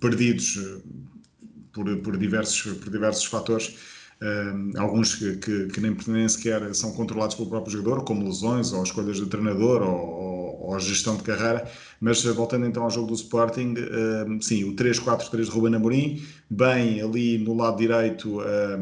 perdidos 0.00 0.58
por, 1.70 1.94
por, 1.98 2.16
diversos, 2.16 2.62
por 2.78 2.90
diversos 2.90 3.26
fatores 3.26 3.76
alguns 4.78 5.14
que, 5.14 5.36
que, 5.36 5.66
que, 5.66 5.80
nem, 5.80 5.96
nem 6.06 6.28
sequer 6.28 6.74
são 6.74 6.92
controlados 6.92 7.36
pelo 7.36 7.48
próprio 7.48 7.72
jogador, 7.72 8.04
como 8.04 8.24
lesões 8.24 8.72
ou 8.72 8.82
escolhas 8.82 9.18
de 9.18 9.26
treinador 9.26 9.82
ou, 9.82 9.94
ou, 9.94 10.70
ou 10.70 10.80
gestão 10.80 11.16
de 11.16 11.22
carreira. 11.22 11.68
Mas 12.00 12.24
eh, 12.24 12.32
voltando 12.32 12.66
então 12.66 12.82
ao 12.82 12.90
jogo 12.90 13.08
do 13.08 13.14
Sporting, 13.14 13.74
sim, 14.40 14.64
o 14.64 14.74
3-4-3 14.74 15.44
de 15.44 15.50
Ruben 15.50 15.74
Amorim, 15.74 16.22
bem 16.48 17.02
ali 17.02 17.38
no 17.38 17.54
lado 17.54 17.76
direito 17.76 18.40
a, 18.40 18.78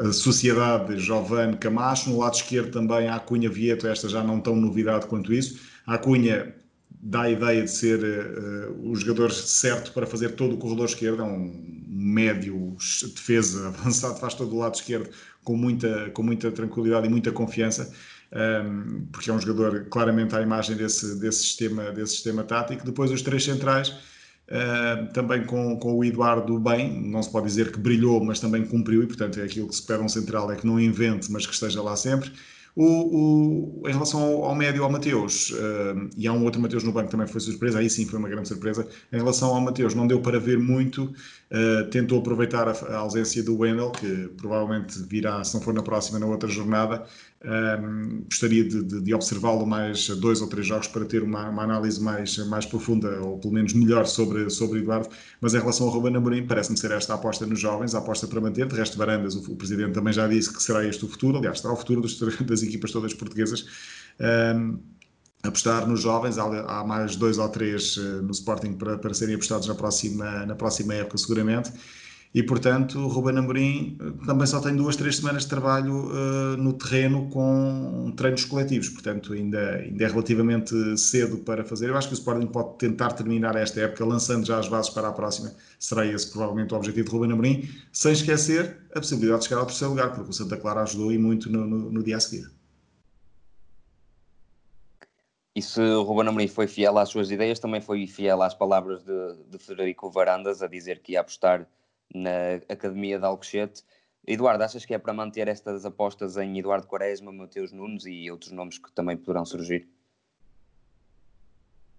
a, 0.00 0.12
Sociedade 0.12 0.98
Giovanni 0.98 1.56
Camacho, 1.58 2.10
no 2.10 2.18
lado 2.18 2.34
esquerdo 2.34 2.70
também 2.70 3.08
a 3.08 3.18
Cunha 3.18 3.50
Vieto, 3.50 3.86
esta 3.86 4.08
já 4.08 4.22
não 4.22 4.40
tão 4.40 4.56
novidade 4.56 5.06
quanto 5.06 5.32
isso. 5.32 5.60
A 5.86 5.98
Cunha 5.98 6.54
dá 7.02 7.22
a 7.22 7.30
ideia 7.30 7.62
de 7.62 7.70
ser 7.70 7.98
uh, 7.98 8.90
o 8.90 8.94
jogador 8.94 9.32
certo 9.32 9.92
para 9.92 10.06
fazer 10.06 10.30
todo 10.30 10.54
o 10.54 10.58
corredor 10.58 10.86
esquerdo, 10.86 11.22
é 11.22 11.24
um 11.24 11.80
médio 11.88 12.76
defesa 13.14 13.68
avançado, 13.68 14.18
faz 14.18 14.34
todo 14.34 14.54
o 14.54 14.58
lado 14.58 14.74
esquerdo 14.74 15.08
com 15.42 15.56
muita, 15.56 16.10
com 16.10 16.22
muita 16.22 16.50
tranquilidade 16.52 17.06
e 17.06 17.10
muita 17.10 17.32
confiança, 17.32 17.90
um, 18.32 18.38
ehm, 18.38 19.06
porque 19.10 19.30
é 19.30 19.32
um 19.32 19.40
jogador 19.40 19.86
claramente 19.90 20.34
à 20.36 20.42
imagem 20.42 20.76
desse, 20.76 21.18
desse, 21.18 21.38
sistema, 21.38 21.90
desse 21.90 22.12
sistema 22.12 22.44
tático. 22.44 22.84
Depois 22.84 23.10
os 23.10 23.22
três 23.22 23.44
centrais, 23.44 23.88
uh, 23.88 25.10
também 25.14 25.44
com, 25.44 25.78
com 25.78 25.94
o 25.94 26.04
Eduardo 26.04 26.58
bem, 26.60 27.00
não 27.08 27.22
se 27.22 27.32
pode 27.32 27.46
dizer 27.46 27.72
que 27.72 27.78
brilhou, 27.78 28.22
mas 28.22 28.38
também 28.38 28.64
cumpriu, 28.66 29.02
e 29.02 29.06
portanto 29.06 29.40
é 29.40 29.44
aquilo 29.44 29.68
que 29.68 29.74
se 29.74 29.86
pede 29.86 30.02
um 30.02 30.08
central, 30.08 30.52
é 30.52 30.56
que 30.56 30.66
não 30.66 30.78
invente, 30.78 31.32
mas 31.32 31.46
que 31.46 31.54
esteja 31.54 31.82
lá 31.82 31.96
sempre. 31.96 32.30
O, 32.76 33.82
o, 33.82 33.88
em 33.88 33.92
relação 33.92 34.22
ao, 34.22 34.44
ao 34.44 34.54
médio, 34.54 34.84
ao 34.84 34.90
Mateus, 34.90 35.50
uh, 35.50 36.08
e 36.16 36.26
há 36.28 36.32
um 36.32 36.44
outro 36.44 36.60
Mateus 36.60 36.84
no 36.84 36.92
banco 36.92 37.10
também 37.10 37.26
foi 37.26 37.40
surpresa, 37.40 37.78
aí 37.78 37.90
sim 37.90 38.06
foi 38.06 38.18
uma 38.18 38.28
grande 38.28 38.48
surpresa. 38.48 38.86
Em 39.12 39.16
relação 39.16 39.54
ao 39.54 39.60
Mateus, 39.60 39.94
não 39.94 40.06
deu 40.06 40.20
para 40.20 40.38
ver 40.38 40.58
muito, 40.58 41.04
uh, 41.04 41.90
tentou 41.90 42.20
aproveitar 42.20 42.68
a, 42.68 42.72
a, 42.72 42.96
ausência 42.98 43.42
do 43.42 43.58
Wendel, 43.58 43.90
que 43.90 44.30
provavelmente 44.36 45.02
virá, 45.02 45.42
se 45.42 45.54
não 45.54 45.60
for 45.60 45.74
na 45.74 45.82
próxima, 45.82 46.18
na 46.18 46.26
outra 46.26 46.48
jornada, 46.48 47.04
um, 47.42 48.24
gostaria 48.24 48.62
de, 48.62 48.82
de, 48.82 49.00
de 49.00 49.14
observá-lo 49.14 49.66
mais 49.66 50.08
dois 50.08 50.42
ou 50.42 50.48
três 50.48 50.66
jogos 50.66 50.88
para 50.88 51.04
ter 51.06 51.22
uma, 51.22 51.48
uma, 51.48 51.62
análise 51.62 52.00
mais, 52.00 52.36
mais 52.48 52.66
profunda, 52.66 53.18
ou 53.20 53.38
pelo 53.38 53.54
menos 53.54 53.72
melhor, 53.72 54.06
sobre, 54.06 54.50
sobre 54.50 54.80
Eduardo. 54.80 55.08
Mas 55.40 55.54
em 55.54 55.58
relação 55.58 55.86
ao 55.86 55.92
Ruben 55.92 56.16
Amorim, 56.16 56.46
parece-me 56.46 56.76
ser 56.76 56.90
esta 56.90 57.14
a 57.14 57.16
aposta 57.16 57.46
nos 57.46 57.58
jovens, 57.58 57.94
a 57.94 57.98
aposta 57.98 58.26
para 58.26 58.40
manter. 58.40 58.66
De 58.66 58.76
resto, 58.76 58.98
Varandas, 58.98 59.34
o, 59.34 59.52
o 59.52 59.56
presidente 59.56 59.92
também 59.92 60.12
já 60.12 60.28
disse 60.28 60.52
que 60.52 60.62
será 60.62 60.84
este 60.84 61.04
o 61.04 61.08
futuro, 61.08 61.38
aliás, 61.38 61.60
será 61.60 61.72
o 61.72 61.76
futuro 61.76 62.02
dos, 62.02 62.18
das 62.44 62.62
equipas 62.62 62.92
todas 62.92 63.14
portuguesas. 63.14 63.64
Um, 64.20 64.78
apostar 65.42 65.88
nos 65.88 66.02
jovens, 66.02 66.36
há, 66.36 66.44
há, 66.44 66.84
mais 66.84 67.16
dois 67.16 67.38
ou 67.38 67.48
três 67.48 67.96
uh, 67.96 68.20
no 68.22 68.32
Sporting 68.32 68.74
para, 68.74 68.98
para 68.98 69.14
serem 69.14 69.34
apostados 69.34 69.66
na 69.66 69.74
próxima, 69.74 70.44
na 70.44 70.54
próxima 70.54 70.92
época, 70.92 71.16
seguramente 71.16 71.72
e, 72.32 72.44
portanto, 72.44 73.08
Ruben 73.08 73.36
Amorim 73.38 73.98
eh, 74.00 74.24
também 74.24 74.46
só 74.46 74.60
tem 74.60 74.76
duas, 74.76 74.94
três 74.94 75.16
semanas 75.16 75.42
de 75.42 75.48
trabalho 75.48 76.06
uh, 76.06 76.56
no 76.56 76.72
terreno 76.74 77.28
com 77.28 78.12
treinos 78.16 78.44
coletivos, 78.44 78.88
portanto, 78.88 79.32
ainda, 79.32 79.58
ainda 79.76 80.04
é 80.04 80.06
relativamente 80.06 80.96
cedo 80.96 81.38
para 81.38 81.64
fazer. 81.64 81.88
Eu 81.88 81.96
acho 81.96 82.06
que 82.06 82.14
o 82.14 82.18
Sporting 82.18 82.46
pode 82.46 82.78
tentar 82.78 83.14
terminar 83.14 83.56
esta 83.56 83.80
época 83.80 84.04
lançando 84.04 84.46
já 84.46 84.60
as 84.60 84.68
bases 84.68 84.90
para 84.90 85.08
a 85.08 85.12
próxima. 85.12 85.52
Será 85.76 86.06
esse 86.06 86.30
provavelmente 86.30 86.72
o 86.72 86.76
objetivo 86.76 87.08
de 87.08 87.12
Ruben 87.12 87.32
Amorim, 87.32 87.68
sem 87.92 88.12
esquecer 88.12 88.78
a 88.94 89.00
possibilidade 89.00 89.40
de 89.42 89.48
chegar 89.48 89.60
ao 89.62 89.66
terceiro 89.66 89.90
lugar, 89.90 90.14
porque 90.14 90.30
o 90.30 90.32
Santa 90.32 90.56
Clara 90.56 90.82
ajudou 90.82 91.10
e 91.10 91.18
muito 91.18 91.50
no, 91.50 91.66
no, 91.66 91.90
no 91.90 92.02
dia 92.02 92.16
a 92.16 92.20
seguir. 92.20 92.48
E 95.52 95.60
se 95.60 95.80
o 95.80 96.02
Ruben 96.02 96.28
Amorim 96.28 96.46
foi 96.46 96.68
fiel 96.68 96.96
às 96.96 97.08
suas 97.08 97.28
ideias, 97.32 97.58
também 97.58 97.80
foi 97.80 98.06
fiel 98.06 98.40
às 98.40 98.54
palavras 98.54 99.02
de, 99.02 99.34
de 99.50 99.58
Federico 99.58 100.08
Varandas, 100.08 100.62
a 100.62 100.68
dizer 100.68 101.00
que 101.00 101.14
ia 101.14 101.20
apostar 101.22 101.66
na 102.14 102.54
Academia 102.68 103.18
de 103.18 103.24
Alcochete. 103.24 103.82
Eduardo, 104.26 104.62
achas 104.62 104.84
que 104.84 104.94
é 104.94 104.98
para 104.98 105.12
manter 105.12 105.48
estas 105.48 105.84
apostas 105.84 106.36
em 106.36 106.58
Eduardo 106.58 106.86
Quaresma, 106.86 107.32
Mateus 107.32 107.72
Nunes 107.72 108.04
e 108.06 108.30
outros 108.30 108.52
nomes 108.52 108.78
que 108.78 108.92
também 108.92 109.16
poderão 109.16 109.44
surgir? 109.44 109.88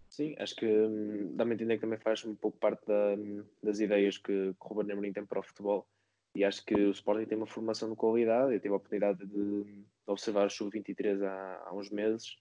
Sim, 0.10 0.36
acho 0.38 0.56
que 0.56 0.66
hum, 0.66 1.36
dá-me 1.36 1.52
a 1.52 1.54
entender 1.56 1.76
que 1.76 1.82
também 1.82 1.98
faz 1.98 2.24
um 2.26 2.36
pouco 2.36 2.58
parte 2.58 2.86
da, 2.86 3.16
das 3.64 3.80
ideias 3.80 4.18
que, 4.18 4.54
que 4.54 4.56
o 4.60 4.68
Ruben 4.68 4.92
Amorim 4.92 5.14
tem 5.14 5.26
para 5.26 5.40
o 5.40 5.44
futebol 5.44 5.88
e 6.36 6.44
acho 6.44 6.66
que 6.66 6.76
o 6.76 6.92
Sporting 6.92 7.26
tem 7.26 7.38
uma 7.38 7.48
formação 7.48 7.90
de 7.90 7.96
qualidade. 7.96 8.54
Eu 8.54 8.60
tive 8.60 8.74
a 8.74 8.78
oportunidade 8.78 9.26
de, 9.26 9.64
de 9.64 9.84
observar 10.06 10.48
o 10.48 10.50
Sub-23 10.50 11.24
há, 11.24 11.64
há, 11.66 11.74
uns 11.74 11.90
meses 11.90 12.36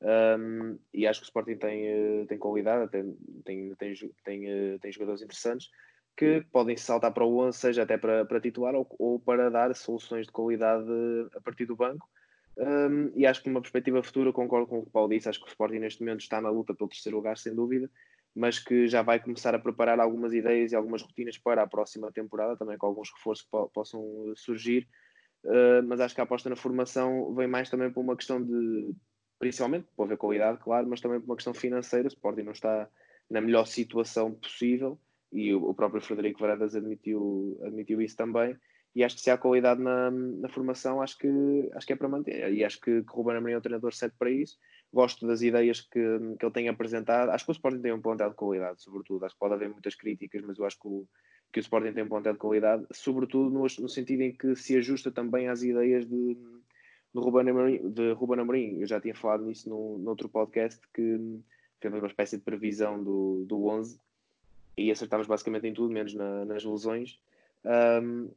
um, 0.00 0.78
e 0.94 1.06
acho 1.06 1.20
que 1.20 1.24
o 1.24 1.28
Sporting 1.28 1.56
tem, 1.56 1.86
eh, 1.86 2.24
tem 2.28 2.38
qualidade, 2.38 2.90
tem, 2.90 3.16
tem, 3.44 3.74
tem, 3.74 3.94
tem, 4.24 4.48
eh, 4.48 4.78
tem 4.78 4.92
jogadores 4.92 5.22
interessantes 5.22 5.70
que 6.18 6.44
podem 6.50 6.76
saltar 6.76 7.14
para 7.14 7.24
o 7.24 7.38
11, 7.38 7.56
seja 7.56 7.84
até 7.84 7.96
para, 7.96 8.24
para 8.24 8.40
titular 8.40 8.74
ou, 8.74 8.84
ou, 8.98 9.20
para 9.20 9.48
dar 9.48 9.72
soluções 9.76 10.26
de 10.26 10.32
qualidade 10.32 10.90
a 11.32 11.40
partir 11.40 11.64
do 11.64 11.76
banco. 11.76 12.10
Um, 12.56 13.12
e 13.14 13.24
acho 13.24 13.40
que 13.40 13.48
numa 13.48 13.60
perspectiva 13.60 14.02
futura, 14.02 14.32
concordo 14.32 14.66
com 14.66 14.78
o 14.80 14.82
que 14.82 14.88
o 14.88 14.90
Paulo 14.90 15.10
disse, 15.10 15.28
acho 15.28 15.38
que 15.38 15.46
o 15.46 15.48
Sporting 15.48 15.78
neste 15.78 16.02
momento 16.02 16.22
está 16.22 16.40
na 16.40 16.50
luta 16.50 16.74
pelo 16.74 16.90
terceiro 16.90 17.16
lugar, 17.16 17.38
sem 17.38 17.54
dúvida, 17.54 17.88
mas 18.34 18.58
que 18.58 18.88
já 18.88 19.00
vai 19.00 19.20
começar 19.20 19.54
a 19.54 19.60
preparar 19.60 20.00
algumas 20.00 20.32
ideias 20.32 20.72
e 20.72 20.74
algumas 20.74 21.02
rotinas 21.02 21.38
para 21.38 21.62
a 21.62 21.68
próxima 21.68 22.10
temporada, 22.10 22.56
também 22.56 22.76
com 22.76 22.86
alguns 22.86 23.12
reforços 23.14 23.44
que 23.44 23.50
po 23.52 23.68
possam 23.68 24.02
surgir. 24.34 24.88
Uh, 25.44 25.86
mas 25.86 26.00
acho 26.00 26.16
que 26.16 26.20
a 26.20 26.24
aposta 26.24 26.50
na 26.50 26.56
formação 26.56 27.32
vem 27.32 27.46
mais 27.46 27.70
também 27.70 27.92
por 27.92 28.00
uma 28.00 28.16
questão 28.16 28.42
de, 28.42 28.92
principalmente, 29.38 29.86
por 29.96 30.02
haver 30.02 30.18
qualidade, 30.18 30.58
claro, 30.58 30.88
mas 30.88 31.00
também 31.00 31.20
por 31.20 31.26
uma 31.26 31.36
questão 31.36 31.54
financeira. 31.54 32.08
O 32.08 32.12
Sporting 32.12 32.42
não 32.42 32.52
está 32.52 32.88
na 33.30 33.40
melhor 33.40 33.66
situação 33.66 34.34
possível 34.34 34.98
e 35.32 35.54
o, 35.54 35.74
próprio 35.74 36.00
Frederico 36.00 36.40
Varandas 36.40 36.74
admitiu, 36.74 37.58
admitiu 37.62 38.00
isso 38.00 38.16
também. 38.16 38.56
E 38.94 39.04
acho 39.04 39.16
que 39.16 39.22
se 39.22 39.30
há 39.30 39.36
qualidade 39.36 39.80
na, 39.80 40.10
na 40.10 40.48
formação, 40.48 41.02
acho 41.02 41.18
que, 41.18 41.28
acho 41.74 41.86
que 41.86 41.92
é 41.92 41.96
para 41.96 42.08
manter. 42.08 42.52
E 42.52 42.64
acho 42.64 42.80
que, 42.80 43.02
que 43.02 43.12
Ruben 43.12 43.36
Amorim 43.36 43.52
é 43.52 43.58
o 43.58 43.60
treinador 43.60 43.94
certo 43.94 44.16
para 44.18 44.30
isso. 44.30 44.58
Gosto 44.92 45.26
das 45.26 45.42
ideias 45.42 45.82
que, 45.82 46.00
que 46.38 46.44
ele 46.44 46.52
tem 46.52 46.68
apresentado. 46.68 47.30
Acho 47.30 47.44
que 47.44 47.50
o 47.50 47.52
Sporting 47.52 47.80
tem 47.80 47.92
um 47.92 48.00
plantel 48.00 48.30
de 48.30 48.36
qualidade, 48.36 48.82
sobretudo. 48.82 49.24
Acho 49.24 49.34
que 49.34 49.38
pode 49.38 49.54
haver 49.54 49.68
muitas 49.68 49.94
críticas, 49.94 50.42
mas 50.42 50.58
eu 50.58 50.64
acho 50.64 50.80
que 50.80 50.88
o, 50.88 51.06
que 51.52 51.60
o 51.60 51.62
Sporting 51.62 51.92
tem 51.92 52.04
um 52.04 52.08
plantel 52.08 52.32
de 52.32 52.38
qualidade, 52.38 52.86
sobretudo 52.90 53.50
no, 53.50 53.60
no 53.60 53.88
sentido 53.88 54.22
em 54.22 54.34
que 54.34 54.56
se 54.56 54.76
ajusta 54.76 55.12
também 55.12 55.48
às 55.48 55.62
ideias 55.62 56.06
de, 56.06 56.34
de, 56.34 57.20
Ruben 57.20 57.50
Amorim, 57.50 57.90
de 57.90 58.12
Ruben 58.12 58.40
Amorim. 58.40 58.80
Eu 58.80 58.86
já 58.86 58.98
tinha 59.00 59.14
falado 59.14 59.44
nisso 59.44 59.68
no, 59.68 59.98
no 59.98 60.10
outro 60.10 60.28
podcast, 60.28 60.80
que 60.94 61.40
fez 61.80 61.94
uma 61.94 62.06
espécie 62.06 62.38
de 62.38 62.42
previsão 62.42 63.04
do, 63.04 63.44
do 63.46 63.66
11 63.66 64.00
e 64.78 64.90
acertámos 64.90 65.26
basicamente 65.26 65.66
em 65.66 65.74
tudo, 65.74 65.92
menos 65.92 66.14
na, 66.14 66.44
nas 66.44 66.64
lesões. 66.64 67.18
Um, 67.64 68.30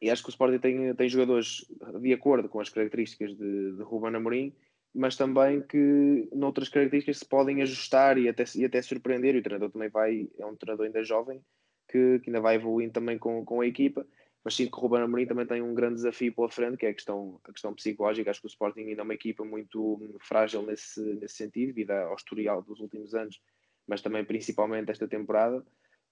e 0.00 0.10
acho 0.10 0.22
que 0.22 0.28
o 0.28 0.30
Sporting 0.30 0.58
tem, 0.58 0.94
tem 0.94 1.08
jogadores 1.08 1.64
de 2.00 2.12
acordo 2.12 2.48
com 2.48 2.60
as 2.60 2.68
características 2.68 3.36
de, 3.36 3.72
de 3.76 3.82
Ruben 3.82 4.14
Amorim 4.14 4.52
mas 4.94 5.16
também 5.16 5.60
que 5.62 6.28
noutras 6.32 6.68
características 6.68 7.18
se 7.18 7.24
podem 7.24 7.62
ajustar 7.62 8.18
e 8.18 8.28
até, 8.28 8.44
e 8.56 8.64
até 8.64 8.80
surpreender. 8.82 9.34
E 9.34 9.38
o 9.38 9.42
treinador 9.42 9.70
também 9.70 9.88
vai, 9.88 10.28
é 10.38 10.46
um 10.46 10.56
treinador 10.56 10.86
ainda 10.86 11.04
jovem 11.04 11.40
que, 11.88 12.18
que 12.20 12.30
ainda 12.30 12.40
vai 12.40 12.56
evoluindo 12.56 12.92
também 12.92 13.18
com, 13.18 13.44
com 13.44 13.60
a 13.60 13.66
equipa. 13.66 14.06
Mas 14.44 14.54
sinto 14.54 14.72
que 14.72 14.78
o 14.78 14.80
Ruben 14.80 15.02
Amorim 15.02 15.26
também 15.26 15.46
tem 15.46 15.60
um 15.60 15.74
grande 15.74 15.96
desafio 15.96 16.32
pela 16.34 16.48
frente, 16.48 16.76
que 16.76 16.86
é 16.86 16.90
a 16.90 16.94
questão, 16.94 17.40
a 17.44 17.52
questão 17.52 17.74
psicológica. 17.74 18.30
Acho 18.30 18.40
que 18.40 18.46
o 18.46 18.48
Sporting 18.48 18.80
ainda 18.80 19.02
é 19.02 19.04
uma 19.04 19.14
equipa 19.14 19.44
muito 19.44 19.98
frágil 20.20 20.62
nesse, 20.62 21.00
nesse 21.00 21.36
sentido, 21.36 21.68
devido 21.68 21.90
ao 21.90 22.14
historial 22.14 22.62
dos 22.62 22.80
últimos 22.80 23.14
anos, 23.14 23.40
mas 23.88 24.02
também 24.02 24.24
principalmente 24.24 24.90
esta 24.90 25.08
temporada. 25.08 25.64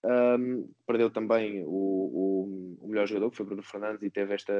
Um, 0.04 0.68
perdeu 0.86 1.10
também 1.10 1.62
o, 1.64 1.68
o, 1.68 2.78
o, 2.80 2.88
melhor 2.88 3.06
jogador, 3.06 3.30
que 3.30 3.36
foi 3.36 3.46
Bruno 3.46 3.62
Fernandes, 3.62 4.02
e 4.02 4.10
teve 4.10 4.34
esta 4.34 4.52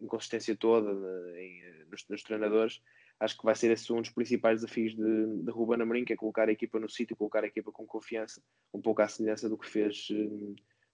inconsistência 0.00 0.56
toda 0.56 0.90
em, 1.38 1.62
nos, 1.90 2.06
nos, 2.08 2.22
treinadores. 2.22 2.82
Acho 3.20 3.36
que 3.36 3.44
vai 3.44 3.54
ser 3.54 3.70
esse 3.70 3.92
um 3.92 4.00
dos 4.00 4.10
principais 4.10 4.60
desafios 4.60 4.94
de, 4.94 5.42
de 5.42 5.50
Ruben 5.50 5.82
Amorim, 5.82 6.04
que 6.04 6.12
é 6.12 6.16
colocar 6.16 6.48
a 6.48 6.52
equipa 6.52 6.78
no 6.78 6.88
sítio, 6.88 7.16
colocar 7.16 7.44
a 7.44 7.46
equipa 7.46 7.70
com 7.70 7.86
confiança, 7.86 8.42
um 8.72 8.80
pouco 8.80 9.02
à 9.02 9.08
semelhança 9.08 9.48
do 9.48 9.58
que 9.58 9.68
fez, 9.68 10.08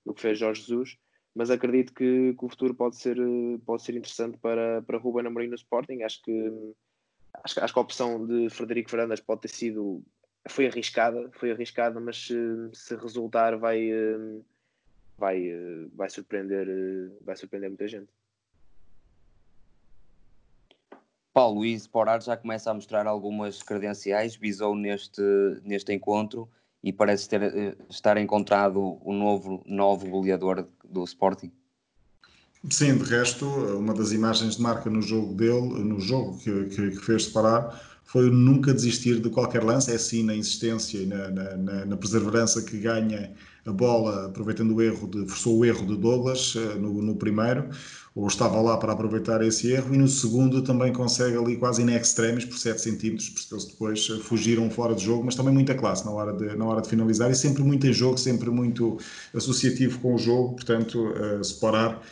do 0.04 0.14
que 0.14 0.20
fez 0.20 0.38
Jorge 0.38 0.62
Jesus. 0.62 0.98
Mas 1.34 1.50
acredito 1.50 1.92
que, 1.92 2.34
que, 2.38 2.44
o 2.44 2.48
futuro 2.48 2.74
pode 2.74 2.96
ser, 2.96 3.16
pode 3.66 3.82
ser 3.82 3.94
interessante 3.94 4.38
para, 4.38 4.82
para 4.82 4.98
Ruben 4.98 5.26
Amorim 5.26 5.48
no 5.48 5.56
Sporting. 5.56 6.02
Acho 6.02 6.22
que, 6.22 6.52
acho, 7.44 7.62
acho 7.62 7.72
que 7.72 7.78
a 7.78 7.82
opção 7.82 8.26
de 8.26 8.48
Frederico 8.50 8.90
Fernandes 8.90 9.20
pode 9.20 9.42
ter 9.42 9.48
sido 9.48 10.02
foi 10.48 10.66
arriscada, 10.66 11.30
foi 11.32 11.50
arriscada, 11.50 12.00
mas 12.00 12.26
se, 12.26 12.34
se 12.72 12.94
resultar 12.96 13.56
vai, 13.56 13.90
eh, 13.90 14.40
vai, 15.16 15.48
eh, 15.48 15.86
vai, 15.94 16.10
surpreender, 16.10 16.68
eh, 16.68 17.10
vai 17.22 17.36
surpreender 17.36 17.70
muita 17.70 17.88
gente. 17.88 18.08
Paulo, 21.32 21.64
e 21.64 21.74
Sporar 21.74 22.20
já 22.22 22.36
começa 22.36 22.70
a 22.70 22.74
mostrar 22.74 23.06
algumas 23.06 23.62
credenciais, 23.62 24.36
visou 24.36 24.76
neste, 24.76 25.22
neste 25.64 25.92
encontro 25.92 26.48
e 26.82 26.92
parece 26.92 27.28
ter, 27.28 27.76
estar 27.88 28.16
encontrado 28.18 28.98
o 29.02 29.12
novo, 29.12 29.62
novo 29.66 30.08
goleador 30.08 30.68
do 30.84 31.02
Sporting. 31.02 31.50
Sim, 32.70 32.96
de 32.96 33.04
resto, 33.04 33.46
uma 33.46 33.92
das 33.92 34.12
imagens 34.12 34.56
de 34.56 34.62
marca 34.62 34.88
no 34.88 35.02
jogo 35.02 35.34
dele, 35.34 35.82
no 35.82 36.00
jogo 36.00 36.38
que, 36.38 36.66
que, 36.66 36.90
que 36.92 37.04
fez 37.04 37.24
separar, 37.24 37.93
foi 38.04 38.30
nunca 38.30 38.72
desistir 38.72 39.18
de 39.20 39.30
qualquer 39.30 39.64
lance, 39.64 39.90
é 39.90 39.98
sim 39.98 40.22
na 40.22 40.36
insistência 40.36 40.98
e 40.98 41.06
na, 41.06 41.30
na, 41.30 41.84
na, 41.86 41.96
perseverança 41.96 42.62
que 42.62 42.78
ganha 42.78 43.32
a 43.66 43.72
bola, 43.72 44.26
aproveitando 44.26 44.74
o 44.74 44.82
erro, 44.82 45.08
de, 45.08 45.26
forçou 45.26 45.58
o 45.58 45.64
erro 45.64 45.86
de 45.86 45.96
Douglas 45.96 46.54
eh, 46.54 46.74
no, 46.78 47.00
no, 47.00 47.16
primeiro, 47.16 47.70
ou 48.14 48.26
estava 48.28 48.60
lá 48.60 48.76
para 48.76 48.92
aproveitar 48.92 49.42
esse 49.42 49.72
erro, 49.72 49.94
e 49.94 49.98
no 49.98 50.06
segundo 50.06 50.62
também 50.62 50.92
consegue 50.92 51.36
ali 51.36 51.56
quase 51.56 51.82
in 51.82 51.90
extremis, 51.90 52.44
por 52.44 52.58
7 52.58 52.80
centímetros, 52.80 53.30
porque 53.30 53.54
eles 53.54 53.64
depois 53.64 54.08
eh, 54.10 54.18
fugiram 54.22 54.70
fora 54.70 54.94
de 54.94 55.02
jogo, 55.02 55.24
mas 55.24 55.34
também 55.34 55.54
muita 55.54 55.74
classe 55.74 56.04
na 56.04 56.10
hora 56.10 56.32
de, 56.34 56.54
na 56.56 56.66
hora 56.66 56.82
de 56.82 56.88
finalizar, 56.88 57.30
e 57.30 57.34
sempre 57.34 57.62
muito 57.62 57.86
em 57.86 57.92
jogo, 57.92 58.18
sempre 58.18 58.50
muito 58.50 58.98
associativo 59.32 59.98
com 60.00 60.14
o 60.14 60.18
jogo, 60.18 60.56
portanto, 60.56 61.08
uh, 61.08 61.42
separar 61.42 62.02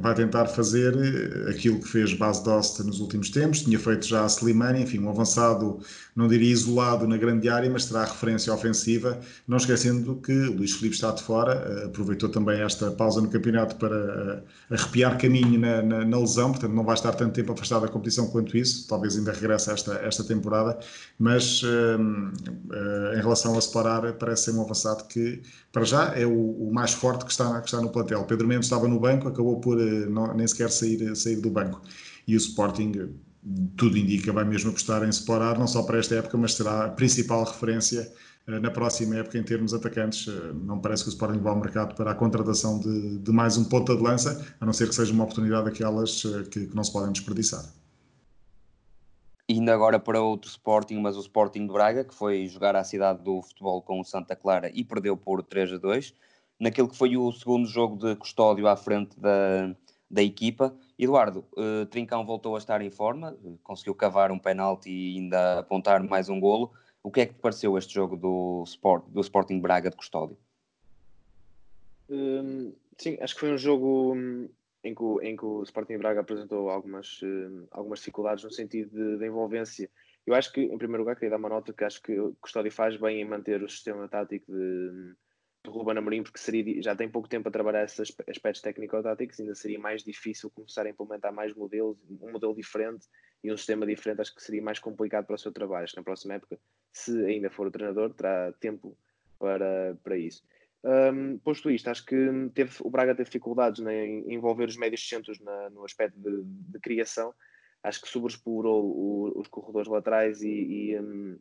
vai 0.00 0.14
tentar 0.14 0.46
fazer 0.46 0.94
eh, 0.96 1.50
aquilo 1.50 1.80
que 1.80 1.88
fez 1.88 2.14
Bas 2.14 2.40
Dost 2.40 2.80
nos 2.82 3.00
últimos 3.00 3.30
tempos, 3.30 3.60
tinha 3.62 3.78
feito 3.78 4.06
já 4.06 4.24
a 4.24 4.26
Slimani, 4.26 4.82
enfim, 4.82 4.98
um 5.00 5.10
avançado, 5.10 5.80
não 6.18 6.26
diria 6.26 6.50
isolado 6.50 7.06
na 7.06 7.16
grande 7.16 7.48
área, 7.48 7.70
mas 7.70 7.84
terá 7.84 8.04
referência 8.04 8.52
ofensiva, 8.52 9.20
não 9.46 9.56
esquecendo 9.56 10.16
que 10.16 10.32
Luís 10.32 10.72
Filipe 10.72 10.96
está 10.96 11.12
de 11.12 11.22
fora, 11.22 11.52
eh, 11.54 11.84
aproveitou 11.86 12.28
também 12.28 12.60
esta 12.60 12.90
pausa 12.90 13.20
no 13.20 13.28
campeonato 13.30 13.76
para 13.76 13.94
eh, 13.94 14.74
arrepiar 14.74 15.16
caminho 15.16 15.60
na, 15.60 15.80
na, 15.80 16.04
na, 16.04 16.18
lesão, 16.18 16.50
portanto 16.50 16.72
não 16.72 16.84
vai 16.84 16.96
estar 16.96 17.12
tanto 17.12 17.34
tempo 17.34 17.52
afastado 17.52 17.82
da 17.82 17.88
competição 17.88 18.26
quanto 18.26 18.56
isso, 18.56 18.88
talvez 18.88 19.16
ainda 19.16 19.30
regresse 19.30 19.70
esta, 19.70 19.94
esta 19.98 20.24
temporada, 20.24 20.76
mas 21.16 21.62
em 21.62 23.20
relação 23.20 23.56
a 23.56 23.60
separar, 23.60 24.12
parece 24.14 24.46
ser 24.46 24.50
um 24.52 24.62
avançado 24.62 25.04
que, 25.04 25.40
para 25.72 25.84
já, 25.84 26.12
é 26.16 26.26
o, 26.26 26.32
o 26.32 26.72
mais 26.72 26.92
forte 26.92 27.24
que 27.24 27.30
está, 27.30 27.60
que 27.60 27.66
está 27.66 27.80
no 27.80 27.90
plantel. 27.90 28.24
Pedro 28.24 28.48
Mendes 28.48 28.66
estava 28.66 28.88
no 28.88 28.98
banco, 28.98 29.28
acabou 29.28 29.60
por 29.60 29.80
eh, 29.80 30.06
não, 30.06 30.34
nem 30.34 30.46
sequer 30.48 30.70
sair, 30.70 31.14
sair 31.14 31.36
do 31.36 31.50
banco. 31.50 31.80
E 32.26 32.34
o 32.34 32.38
Sporting, 32.38 33.14
tudo 33.76 33.96
indica, 33.96 34.32
vai 34.32 34.44
mesmo 34.44 34.70
apostar 34.70 35.02
em 35.06 35.12
separar, 35.12 35.58
não 35.58 35.66
só 35.66 35.82
para 35.82 35.98
esta 35.98 36.14
época, 36.16 36.36
mas 36.36 36.54
será 36.54 36.86
a 36.86 36.88
principal 36.88 37.44
referência 37.44 38.10
eh, 38.46 38.58
na 38.58 38.70
próxima 38.70 39.16
época 39.16 39.38
em 39.38 39.42
termos 39.42 39.72
atacantes. 39.72 40.28
Eh, 40.28 40.52
não 40.54 40.80
parece 40.80 41.04
que 41.04 41.08
o 41.08 41.12
Sporting 41.12 41.38
vá 41.38 41.50
ao 41.50 41.60
mercado 41.60 41.94
para 41.94 42.10
a 42.10 42.14
contratação 42.14 42.78
de, 42.78 43.18
de 43.18 43.32
mais 43.32 43.56
um 43.56 43.64
ponta 43.64 43.96
de 43.96 44.02
lança, 44.02 44.44
a 44.60 44.66
não 44.66 44.72
ser 44.72 44.88
que 44.88 44.94
seja 44.94 45.12
uma 45.12 45.24
oportunidade 45.24 45.66
daquelas 45.66 46.22
que, 46.50 46.66
que 46.66 46.76
não 46.76 46.84
se 46.84 46.92
podem 46.92 47.12
desperdiçar. 47.12 47.64
Indo 49.48 49.70
agora 49.70 49.98
para 49.98 50.20
outro 50.20 50.50
Sporting, 50.50 50.96
mas 50.96 51.16
o 51.16 51.20
Sporting 51.20 51.66
de 51.66 51.72
Braga, 51.72 52.04
que 52.04 52.14
foi 52.14 52.46
jogar 52.48 52.76
à 52.76 52.84
cidade 52.84 53.22
do 53.22 53.40
futebol 53.40 53.80
com 53.80 53.98
o 53.98 54.04
Santa 54.04 54.36
Clara 54.36 54.70
e 54.74 54.84
perdeu 54.84 55.16
por 55.16 55.42
3 55.42 55.72
a 55.72 55.78
2 55.78 56.12
naquele 56.58 56.88
que 56.88 56.96
foi 56.96 57.16
o 57.16 57.30
segundo 57.32 57.66
jogo 57.66 57.96
de 57.96 58.16
custódio 58.16 58.66
à 58.66 58.76
frente 58.76 59.18
da, 59.18 59.74
da 60.10 60.22
equipa. 60.22 60.74
Eduardo, 60.98 61.46
uh, 61.56 61.86
Trincão 61.86 62.26
voltou 62.26 62.56
a 62.56 62.58
estar 62.58 62.82
em 62.82 62.90
forma, 62.90 63.38
conseguiu 63.62 63.94
cavar 63.94 64.32
um 64.32 64.38
penalti 64.38 64.90
e 64.90 65.18
ainda 65.18 65.60
apontar 65.60 66.02
mais 66.02 66.28
um 66.28 66.40
golo. 66.40 66.72
O 67.02 67.10
que 67.10 67.20
é 67.20 67.26
que 67.26 67.34
te 67.34 67.40
pareceu 67.40 67.78
este 67.78 67.94
jogo 67.94 68.16
do, 68.16 68.64
Sport, 68.66 69.04
do 69.08 69.20
Sporting 69.20 69.60
Braga 69.60 69.90
de 69.90 69.96
custódio? 69.96 70.36
Um, 72.10 72.72
sim, 72.96 73.16
acho 73.20 73.34
que 73.34 73.40
foi 73.40 73.52
um 73.52 73.58
jogo 73.58 74.14
hum, 74.14 74.48
em 74.82 74.92
que, 74.92 75.02
o, 75.02 75.20
em 75.20 75.36
que 75.36 75.44
o 75.44 75.62
Sporting 75.62 75.98
Braga 75.98 76.20
apresentou 76.20 76.68
algumas, 76.68 77.20
hum, 77.22 77.66
algumas 77.70 78.00
dificuldades 78.00 78.42
no 78.42 78.50
sentido 78.50 78.90
de, 78.90 79.18
de, 79.18 79.26
envolvência. 79.26 79.88
Eu 80.26 80.34
acho 80.34 80.52
que, 80.52 80.62
em 80.62 80.76
primeiro 80.78 81.02
lugar, 81.02 81.14
queria 81.14 81.30
dar 81.30 81.36
uma 81.36 81.48
nota 81.48 81.72
que 81.72 81.84
acho 81.84 82.02
que 82.02 82.18
o 82.18 82.34
Custódio 82.40 82.72
faz 82.72 82.96
bem 82.96 83.20
em 83.20 83.24
manter 83.24 83.62
o 83.62 83.68
sistema 83.68 84.08
tático 84.08 84.50
de, 84.50 84.58
hum, 84.58 85.14
do 85.68 85.78
Ruben 85.78 85.98
Amorim, 85.98 86.22
porque 86.22 86.38
seria, 86.38 86.82
já 86.82 86.96
tem 86.96 87.08
pouco 87.08 87.28
tempo 87.28 87.48
a 87.48 87.52
trabalhar 87.52 87.84
esses 87.84 88.14
aspectos 88.26 88.62
técnico-táticos, 88.62 89.38
ainda 89.38 89.54
seria 89.54 89.78
mais 89.78 90.02
difícil 90.02 90.50
começar 90.50 90.86
a 90.86 90.90
implementar 90.90 91.32
mais 91.32 91.54
modelos, 91.54 91.96
um 92.20 92.32
modelo 92.32 92.54
diferente 92.54 93.06
e 93.42 93.52
um 93.52 93.56
sistema 93.56 93.86
diferente, 93.86 94.20
acho 94.20 94.34
que 94.34 94.42
seria 94.42 94.62
mais 94.62 94.78
complicado 94.78 95.26
para 95.26 95.36
o 95.36 95.38
seu 95.38 95.52
trabalho. 95.52 95.84
Acho 95.84 95.94
que 95.94 96.00
na 96.00 96.04
próxima 96.04 96.34
época, 96.34 96.58
se 96.92 97.24
ainda 97.24 97.50
for 97.50 97.66
o 97.66 97.70
treinador, 97.70 98.12
terá 98.14 98.52
tempo 98.60 98.96
para, 99.38 99.96
para 100.02 100.16
isso. 100.16 100.42
Um, 100.84 101.38
posto 101.38 101.70
isto, 101.70 101.88
acho 101.90 102.04
que 102.04 102.16
teve, 102.54 102.72
o 102.80 102.90
Braga 102.90 103.14
teve 103.14 103.28
dificuldades 103.28 103.80
né, 103.80 104.06
em 104.06 104.32
envolver 104.32 104.68
os 104.68 104.76
médios 104.76 105.06
centros 105.08 105.40
na, 105.40 105.70
no 105.70 105.84
aspecto 105.84 106.18
de, 106.18 106.42
de, 106.44 106.78
criação. 106.80 107.34
Acho 107.82 108.00
que 108.00 108.08
sobreexplorou 108.08 109.38
os 109.38 109.48
corredores 109.48 109.88
laterais 109.88 110.42
e, 110.42 110.48
e 110.48 111.00
um, 111.00 111.38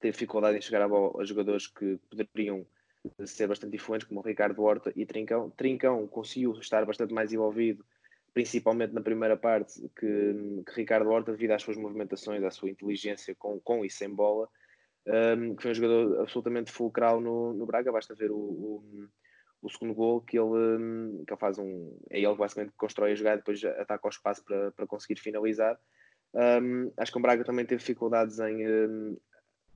teve 0.00 0.12
dificuldade 0.12 0.58
em 0.58 0.60
chegar 0.60 0.82
a, 0.82 0.86
a 0.86 1.24
jogadores 1.24 1.66
que 1.66 1.98
poderiam 2.10 2.66
ser 3.26 3.46
bastante 3.46 3.76
influentes, 3.76 4.06
como 4.06 4.20
o 4.20 4.22
Ricardo 4.22 4.62
Horta 4.62 4.92
e 4.96 5.04
Trincão. 5.04 5.50
Trincão 5.50 6.06
conseguiu 6.06 6.52
estar 6.52 6.84
bastante 6.84 7.12
mais 7.12 7.32
envolvido, 7.32 7.84
principalmente 8.32 8.92
na 8.92 9.00
primeira 9.00 9.36
parte, 9.36 9.80
que, 9.96 10.62
que 10.66 10.74
Ricardo 10.74 11.10
Horta, 11.10 11.32
devido 11.32 11.52
às 11.52 11.62
suas 11.62 11.76
movimentações, 11.76 12.42
à 12.42 12.50
sua 12.50 12.70
inteligência 12.70 13.34
com, 13.34 13.60
com 13.60 13.84
e 13.84 13.90
sem 13.90 14.08
bola, 14.08 14.48
um, 15.06 15.54
que 15.54 15.62
foi 15.62 15.70
um 15.70 15.74
jogador 15.74 16.20
absolutamente 16.20 16.72
fulcral 16.72 17.20
no, 17.20 17.52
no 17.52 17.66
Braga. 17.66 17.92
Basta 17.92 18.14
ver 18.14 18.30
o, 18.30 18.36
o, 18.36 19.08
o 19.62 19.70
segundo 19.70 19.94
gol 19.94 20.20
que 20.22 20.38
ele, 20.38 21.24
que 21.26 21.32
ele 21.32 21.40
faz 21.40 21.58
um. 21.58 21.96
É 22.10 22.18
ele 22.18 22.34
basicamente 22.34 22.72
constrói 22.76 23.12
a 23.12 23.14
jogada, 23.14 23.36
depois 23.38 23.62
ataca 23.64 24.06
o 24.06 24.10
espaço 24.10 24.42
para, 24.44 24.72
para 24.72 24.86
conseguir 24.86 25.20
finalizar. 25.20 25.78
Um, 26.34 26.90
acho 26.96 27.12
que 27.12 27.18
o 27.18 27.22
Braga 27.22 27.44
também 27.44 27.64
teve 27.64 27.78
dificuldades 27.78 28.40
em 28.40 28.66
um, 28.66 29.16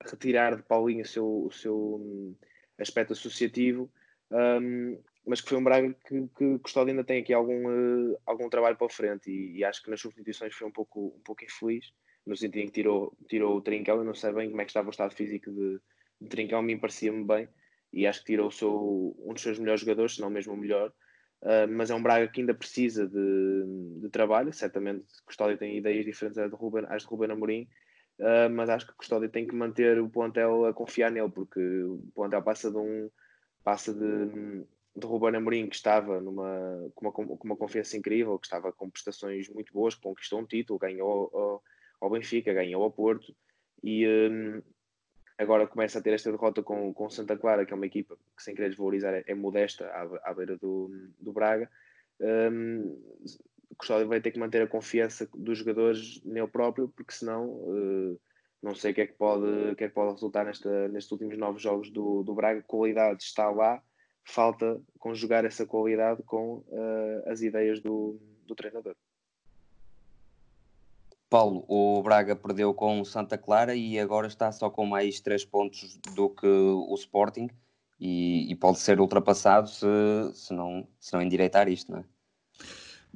retirar 0.04 0.56
de 0.56 0.62
Paulinho 0.62 1.02
o 1.02 1.06
seu, 1.06 1.44
o 1.46 1.52
seu 1.52 2.34
aspecto 2.78 3.12
associativo, 3.12 3.90
um, 4.30 4.98
mas 5.26 5.40
que 5.40 5.48
foi 5.48 5.58
um 5.58 5.64
Braga 5.64 5.94
que, 6.06 6.28
que 6.36 6.58
Custódio 6.60 6.90
ainda 6.90 7.04
tem 7.04 7.20
aqui 7.20 7.32
algum, 7.32 7.66
uh, 7.66 8.18
algum 8.24 8.48
trabalho 8.48 8.76
para 8.76 8.88
frente 8.88 9.30
e, 9.30 9.58
e, 9.58 9.64
acho 9.64 9.82
que 9.82 9.90
nas 9.90 10.00
substituições 10.00 10.54
foi 10.54 10.66
um 10.66 10.72
pouco, 10.72 11.14
um 11.16 11.20
pouco 11.20 11.44
infeliz, 11.44 11.92
no 12.26 12.36
sentido 12.36 12.62
em 12.62 12.66
que 12.66 12.72
tirou, 12.72 13.16
tirou 13.28 13.56
o 13.56 13.60
Trincão, 13.60 13.98
eu 13.98 14.04
não 14.04 14.14
sei 14.14 14.32
bem 14.32 14.48
como 14.50 14.60
é 14.60 14.64
que 14.64 14.70
estava 14.70 14.88
o 14.88 14.90
estado 14.90 15.14
físico 15.14 15.50
de, 15.50 15.80
de 16.20 16.28
Trincão, 16.28 16.62
me 16.62 16.78
parecia-me 16.78 17.24
bem 17.24 17.48
e 17.92 18.06
acho 18.06 18.20
que 18.20 18.26
tirou 18.26 18.50
seu, 18.50 19.16
um 19.18 19.32
dos 19.32 19.42
seus 19.42 19.58
melhores 19.58 19.80
jogadores, 19.80 20.14
se 20.14 20.20
não 20.20 20.30
mesmo 20.30 20.52
o 20.52 20.56
melhor, 20.56 20.90
uh, 21.42 21.68
mas 21.70 21.90
é 21.90 21.94
um 21.94 22.02
Braga 22.02 22.28
que 22.28 22.40
ainda 22.40 22.54
precisa 22.54 23.06
de, 23.06 24.00
de 24.00 24.08
trabalho, 24.10 24.52
certamente 24.52 25.04
Custódio 25.26 25.58
tem 25.58 25.76
ideias 25.76 26.04
diferentes 26.04 26.38
às 26.38 26.50
de 26.50 26.56
Ruben, 26.56 26.84
às 26.88 27.02
de 27.02 27.08
Ruben 27.08 27.30
Amorim, 27.30 27.68
Uh, 28.18 28.50
mas 28.50 28.68
acho 28.68 28.86
que 28.86 28.92
o 28.92 28.96
Custódio 28.96 29.28
tem 29.28 29.46
que 29.46 29.54
manter 29.54 30.00
o 30.00 30.08
plantel 30.08 30.66
a 30.66 30.74
confiar 30.74 31.10
nele, 31.10 31.30
porque 31.30 31.60
o 31.60 32.02
plantel 32.14 32.42
passa 32.42 32.70
de 32.70 32.76
um 32.76 33.08
passa 33.62 33.92
de, 33.92 34.64
de 34.96 35.06
Ruben 35.06 35.36
Amorim 35.36 35.68
que 35.68 35.76
estava 35.76 36.20
numa, 36.20 36.90
com, 36.94 37.06
uma, 37.06 37.12
com 37.12 37.44
uma 37.44 37.56
confiança 37.56 37.96
incrível, 37.96 38.38
que 38.38 38.46
estava 38.46 38.72
com 38.72 38.90
prestações 38.90 39.48
muito 39.48 39.72
boas, 39.72 39.94
conquistou 39.94 40.40
um 40.40 40.46
título, 40.46 40.78
ganhou 40.78 41.30
ao, 41.32 41.62
ao 42.00 42.10
Benfica, 42.10 42.52
ganhou 42.52 42.82
ao 42.82 42.90
Porto 42.90 43.34
e 43.84 44.06
um, 44.08 44.62
agora 45.36 45.66
começa 45.66 45.98
a 45.98 46.02
ter 46.02 46.12
esta 46.12 46.32
derrota 46.32 46.62
com, 46.62 46.92
com 46.92 47.08
Santa 47.08 47.36
Clara, 47.36 47.64
que 47.64 47.72
é 47.72 47.76
uma 47.76 47.86
equipa 47.86 48.16
que 48.36 48.42
sem 48.42 48.54
querer 48.54 48.70
desvalorizar 48.70 49.14
é, 49.14 49.24
é 49.26 49.34
modesta 49.34 49.86
à, 49.86 50.30
à 50.30 50.34
beira 50.34 50.56
do, 50.56 50.90
do 51.20 51.32
Braga. 51.32 51.70
Um, 52.20 53.00
Custódio 53.76 54.08
vai 54.08 54.20
ter 54.20 54.30
que 54.30 54.38
manter 54.38 54.62
a 54.62 54.66
confiança 54.66 55.28
dos 55.34 55.58
jogadores 55.58 56.22
nele 56.24 56.48
próprio, 56.48 56.88
porque 56.88 57.12
senão 57.12 57.46
uh, 57.48 58.20
não 58.62 58.74
sei 58.74 58.92
o 58.92 58.94
que 58.94 59.00
é 59.02 59.06
que 59.06 59.12
pode, 59.12 59.44
o 59.44 59.76
que 59.76 59.84
é 59.84 59.88
que 59.88 59.94
pode 59.94 60.12
resultar 60.12 60.44
nesta, 60.44 60.88
nestes 60.88 61.12
últimos 61.12 61.36
nove 61.38 61.58
jogos 61.58 61.90
do, 61.90 62.22
do 62.22 62.34
Braga. 62.34 62.62
Qualidade 62.62 63.22
está 63.22 63.50
lá, 63.50 63.80
falta 64.24 64.80
conjugar 64.98 65.44
essa 65.44 65.64
qualidade 65.64 66.22
com 66.24 66.64
uh, 66.68 67.22
as 67.30 67.40
ideias 67.40 67.80
do, 67.80 68.18
do 68.46 68.54
treinador. 68.54 68.94
Paulo, 71.30 71.64
o 71.68 72.02
Braga 72.02 72.34
perdeu 72.34 72.72
com 72.72 73.00
o 73.00 73.04
Santa 73.04 73.36
Clara 73.36 73.74
e 73.74 73.98
agora 73.98 74.26
está 74.26 74.50
só 74.50 74.70
com 74.70 74.86
mais 74.86 75.20
três 75.20 75.44
pontos 75.44 75.98
do 76.14 76.30
que 76.30 76.46
o 76.46 76.94
Sporting 76.94 77.50
e, 78.00 78.50
e 78.50 78.56
pode 78.56 78.78
ser 78.78 78.98
ultrapassado 78.98 79.68
se, 79.68 79.86
se, 80.32 80.54
não, 80.54 80.88
se 80.98 81.12
não 81.12 81.20
endireitar 81.20 81.68
isto, 81.68 81.92
não 81.92 81.98
é? 81.98 82.04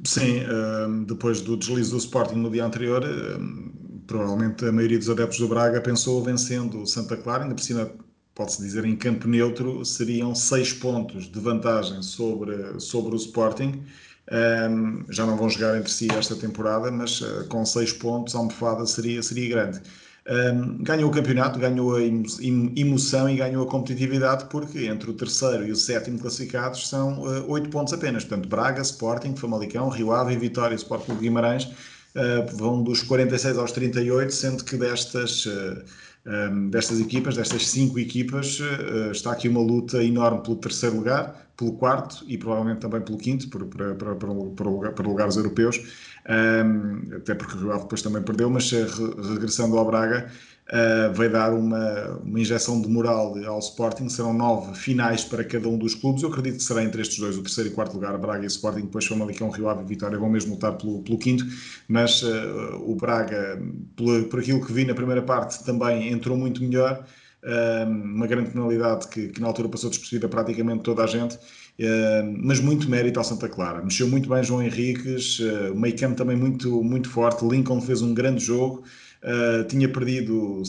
Sim, 0.04 0.40
ehm, 0.40 1.04
depois 1.04 1.40
do 1.40 1.56
deslize 1.56 1.90
do 1.90 1.96
Sporting 1.98 2.34
no 2.36 2.50
dia 2.50 2.64
anterior, 2.64 3.04
ehm, 3.04 3.70
provavelmente 4.06 4.64
a 4.64 4.72
maioria 4.72 4.98
dos 4.98 5.08
adeptos 5.08 5.38
do 5.38 5.46
Braga 5.48 5.80
pensou 5.80 6.22
vencendo 6.22 6.82
o 6.82 6.86
Santa 6.86 7.16
Clara, 7.16 7.44
ainda 7.44 7.54
por 7.54 7.62
cima, 7.62 7.88
pode-se 8.34 8.60
dizer, 8.60 8.84
em 8.84 8.96
campo 8.96 9.28
neutro, 9.28 9.84
seriam 9.84 10.34
seis 10.34 10.72
pontos 10.72 11.30
de 11.30 11.38
vantagem 11.38 12.02
sobre, 12.02 12.80
sobre 12.80 13.14
o 13.14 13.16
Sporting. 13.16 13.84
Um, 14.30 14.36
ehm, 14.36 15.04
já 15.10 15.24
não 15.26 15.36
vão 15.36 15.48
jogar 15.48 15.76
entre 15.78 15.92
si 15.92 16.08
esta 16.12 16.34
temporada, 16.36 16.90
mas 16.90 17.20
uh, 17.20 17.46
com 17.48 17.64
seis 17.64 17.92
pontos 17.92 18.34
a 18.34 18.38
almofada 18.38 18.84
seria, 18.86 19.22
seria 19.22 19.48
grande. 19.48 19.80
Um, 20.28 20.84
ganhou 20.84 21.10
o 21.10 21.12
campeonato, 21.12 21.58
ganhou 21.58 21.96
a 21.96 22.02
emoção 22.02 23.28
e 23.28 23.36
ganhou 23.36 23.66
a 23.66 23.68
competitividade, 23.68 24.44
porque 24.44 24.86
entre 24.86 25.10
o 25.10 25.14
terceiro 25.14 25.66
e 25.66 25.72
o 25.72 25.76
sétimo 25.76 26.16
classificados 26.16 26.88
são 26.88 27.22
uh, 27.22 27.50
oito 27.50 27.68
pontos 27.70 27.92
apenas. 27.92 28.24
Portanto, 28.24 28.48
Braga, 28.48 28.82
Sporting, 28.82 29.34
Famalicão, 29.34 29.88
Rio 29.88 30.12
Ave 30.12 30.34
e 30.34 30.36
Vitória, 30.36 30.76
Sport 30.76 31.06
Clube 31.06 31.22
Guimarães 31.22 31.64
uh, 31.64 32.56
vão 32.56 32.84
dos 32.84 33.02
46 33.02 33.58
aos 33.58 33.72
38, 33.72 34.32
sendo 34.32 34.64
que 34.64 34.76
destas. 34.76 35.44
Uh, 35.46 35.82
um, 36.26 36.70
destas 36.70 37.00
equipas, 37.00 37.36
destas 37.36 37.68
cinco 37.68 37.98
equipas, 37.98 38.60
uh, 38.60 39.10
está 39.10 39.32
aqui 39.32 39.48
uma 39.48 39.60
luta 39.60 40.02
enorme 40.02 40.42
pelo 40.42 40.56
terceiro 40.56 40.96
lugar, 40.96 41.48
pelo 41.56 41.72
quarto 41.72 42.24
e 42.26 42.38
provavelmente 42.38 42.80
também 42.80 43.00
pelo 43.00 43.18
quinto, 43.18 43.48
para, 43.48 43.94
para, 43.94 44.14
para, 44.14 44.90
para, 44.92 45.06
lugares 45.08 45.36
europeus. 45.36 45.80
Um, 46.28 47.16
até 47.16 47.34
porque 47.34 47.56
o 47.56 47.60
Rio 47.60 47.78
depois 47.78 48.00
também 48.00 48.22
perdeu, 48.22 48.48
mas 48.48 48.72
eh, 48.72 48.84
re 48.84 49.32
regressando 49.32 49.76
ao 49.76 49.84
Braga, 49.84 50.30
uh, 50.68 51.12
vai 51.14 51.28
dar 51.28 51.52
uma, 51.52 52.20
uma 52.24 52.40
injeção 52.40 52.80
de 52.80 52.88
moral 52.88 53.34
ao 53.46 53.58
Sporting. 53.58 54.08
Serão 54.08 54.32
nove 54.32 54.74
finais 54.74 55.24
para 55.24 55.44
cada 55.44 55.68
um 55.68 55.78
dos 55.78 55.94
clubes. 55.94 56.22
Eu 56.22 56.28
acredito 56.28 56.56
que 56.56 56.62
será 56.62 56.82
entre 56.82 57.02
estes 57.02 57.18
dois, 57.18 57.36
o 57.36 57.42
terceiro 57.42 57.70
e 57.70 57.72
quarto 57.72 57.94
lugar, 57.94 58.16
Braga 58.18 58.44
e 58.44 58.46
Sporting. 58.46 58.82
Depois 58.82 59.06
Famalicão, 59.06 59.50
Rio 59.50 59.68
Ave 59.68 59.82
e 59.82 59.86
Vitória 59.86 60.18
vão 60.18 60.30
mesmo 60.30 60.54
lutar 60.54 60.76
pelo, 60.76 61.02
pelo 61.02 61.18
quinto. 61.18 61.44
Mas 61.88 62.22
uh, 62.22 62.82
o 62.84 62.94
Braga, 62.94 63.60
por, 63.96 64.24
por 64.24 64.40
aquilo 64.40 64.64
que 64.64 64.72
vi 64.72 64.84
na 64.84 64.94
primeira 64.94 65.22
parte, 65.22 65.64
também 65.64 66.12
entrou 66.12 66.36
muito 66.36 66.62
melhor. 66.62 67.04
Uh, 67.42 67.90
uma 67.90 68.26
grande 68.26 68.50
penalidade 68.50 69.08
que, 69.08 69.28
que 69.28 69.40
na 69.40 69.48
altura 69.48 69.68
passou 69.68 69.90
despercebida 69.90 70.28
praticamente 70.28 70.84
toda 70.84 71.02
a 71.02 71.06
gente 71.08 71.36
Uh, 71.78 72.36
mas 72.44 72.60
muito 72.60 72.88
mérito 72.88 73.18
ao 73.18 73.24
Santa 73.24 73.48
Clara. 73.48 73.82
Mexeu 73.82 74.06
muito 74.06 74.28
bem 74.28 74.42
João 74.42 74.62
Henriques, 74.62 75.38
uh, 75.40 75.74
meio 75.74 75.96
campo 75.96 76.14
também 76.14 76.36
muito, 76.36 76.82
muito 76.82 77.08
forte. 77.08 77.44
Lincoln 77.46 77.80
fez 77.80 78.02
um 78.02 78.12
grande 78.12 78.44
jogo, 78.44 78.84
uh, 79.22 79.64
tinha 79.64 79.88
perdido 79.88 80.62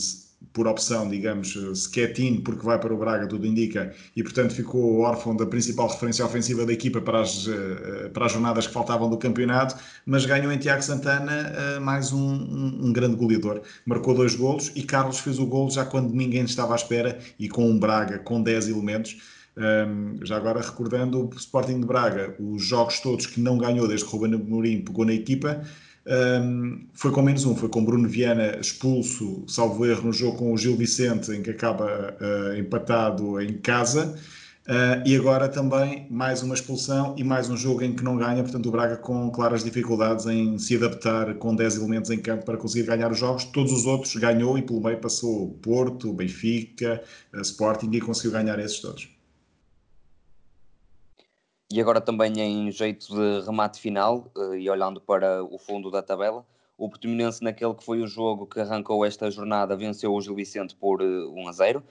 por 0.52 0.68
opção, 0.68 1.08
digamos, 1.08 1.56
Skettin, 1.56 2.36
porque 2.42 2.64
vai 2.64 2.78
para 2.78 2.94
o 2.94 2.96
Braga, 2.96 3.26
tudo 3.26 3.46
indica, 3.46 3.92
e 4.14 4.22
portanto 4.22 4.52
ficou 4.54 5.00
órfão 5.00 5.34
da 5.34 5.46
principal 5.46 5.88
referência 5.88 6.24
ofensiva 6.24 6.64
da 6.64 6.72
equipa 6.72 7.00
para 7.00 7.22
as, 7.22 7.48
para 8.12 8.26
as 8.26 8.32
jornadas 8.32 8.66
que 8.66 8.72
faltavam 8.72 9.10
do 9.10 9.16
campeonato, 9.16 9.74
mas 10.06 10.26
ganhou 10.26 10.52
em 10.52 10.58
Tiago 10.58 10.82
Santana 10.82 11.80
mais 11.80 12.12
um, 12.12 12.34
um, 12.84 12.92
grande 12.92 13.16
goleador. 13.16 13.62
Marcou 13.84 14.14
dois 14.14 14.36
golos 14.36 14.70
e 14.76 14.82
Carlos 14.82 15.18
fez 15.18 15.40
o 15.40 15.46
golo 15.46 15.70
já 15.70 15.84
quando 15.84 16.12
ninguém 16.12 16.44
estava 16.44 16.74
à 16.74 16.76
espera 16.76 17.18
e 17.38 17.48
com 17.48 17.68
um 17.68 17.78
Braga 17.78 18.18
com 18.18 18.40
10 18.40 18.68
elementos 18.68 19.16
um, 19.56 20.16
já 20.24 20.36
agora 20.36 20.60
recordando 20.60 21.28
o 21.28 21.36
Sporting 21.36 21.80
de 21.80 21.86
Braga, 21.86 22.34
os 22.40 22.64
jogos 22.64 22.98
todos 23.00 23.26
que 23.26 23.40
não 23.40 23.56
ganhou 23.56 23.86
desde 23.86 24.06
que 24.06 24.12
Ruben 24.12 24.34
Amorim 24.34 24.82
pegou 24.82 25.04
na 25.04 25.14
equipa, 25.14 25.62
um, 26.06 26.86
foi 26.92 27.10
com 27.10 27.22
menos 27.22 27.44
um, 27.46 27.56
foi 27.56 27.68
com 27.68 27.84
Bruno 27.84 28.08
Viana 28.08 28.58
expulso, 28.60 29.44
salvo 29.48 29.86
erro, 29.86 30.04
no 30.04 30.12
jogo 30.12 30.36
com 30.36 30.52
o 30.52 30.58
Gil 30.58 30.76
Vicente, 30.76 31.32
em 31.32 31.42
que 31.42 31.50
acaba 31.50 32.14
uh, 32.20 32.56
empatado 32.58 33.40
em 33.40 33.54
casa. 33.58 34.14
Uh, 34.66 35.06
e 35.06 35.14
agora 35.14 35.46
também 35.46 36.06
mais 36.10 36.42
uma 36.42 36.54
expulsão 36.54 37.14
e 37.18 37.24
mais 37.24 37.50
um 37.50 37.56
jogo 37.56 37.82
em 37.82 37.94
que 37.94 38.02
não 38.02 38.16
ganha, 38.16 38.42
portanto 38.42 38.66
o 38.66 38.70
Braga 38.70 38.96
com 38.96 39.30
claras 39.30 39.62
dificuldades 39.62 40.24
em 40.24 40.58
se 40.58 40.76
adaptar 40.76 41.34
com 41.34 41.54
10 41.54 41.76
elementos 41.76 42.10
em 42.10 42.18
campo 42.18 42.46
para 42.46 42.56
conseguir 42.56 42.86
ganhar 42.86 43.12
os 43.12 43.18
jogos. 43.18 43.44
Todos 43.44 43.72
os 43.72 43.84
outros 43.84 44.14
ganhou 44.16 44.56
e 44.56 44.62
pelo 44.62 44.82
meio 44.82 44.98
passou 44.98 45.50
Porto, 45.60 46.12
Benfica, 46.14 47.02
Sporting 47.42 47.90
e 47.92 48.00
conseguiu 48.00 48.32
ganhar 48.32 48.58
esses 48.58 48.80
todos. 48.80 49.13
E 51.72 51.80
agora 51.80 52.00
também 52.00 52.32
em 52.40 52.70
jeito 52.70 53.06
de 53.08 53.44
remate 53.44 53.80
final, 53.80 54.30
eh, 54.36 54.58
e 54.58 54.70
olhando 54.70 55.00
para 55.00 55.42
o 55.42 55.58
fundo 55.58 55.90
da 55.90 56.02
tabela, 56.02 56.46
o 56.76 56.88
Portimonense 56.88 57.42
naquele 57.42 57.74
que 57.74 57.84
foi 57.84 58.00
o 58.02 58.06
jogo 58.06 58.46
que 58.46 58.60
arrancou 58.60 59.04
esta 59.04 59.30
jornada 59.30 59.76
venceu 59.76 60.12
o 60.12 60.20
Gil 60.20 60.34
Vicente 60.34 60.76
por 60.76 61.00
1 61.02 61.04
eh, 61.04 61.48
a 61.48 61.52
0. 61.52 61.82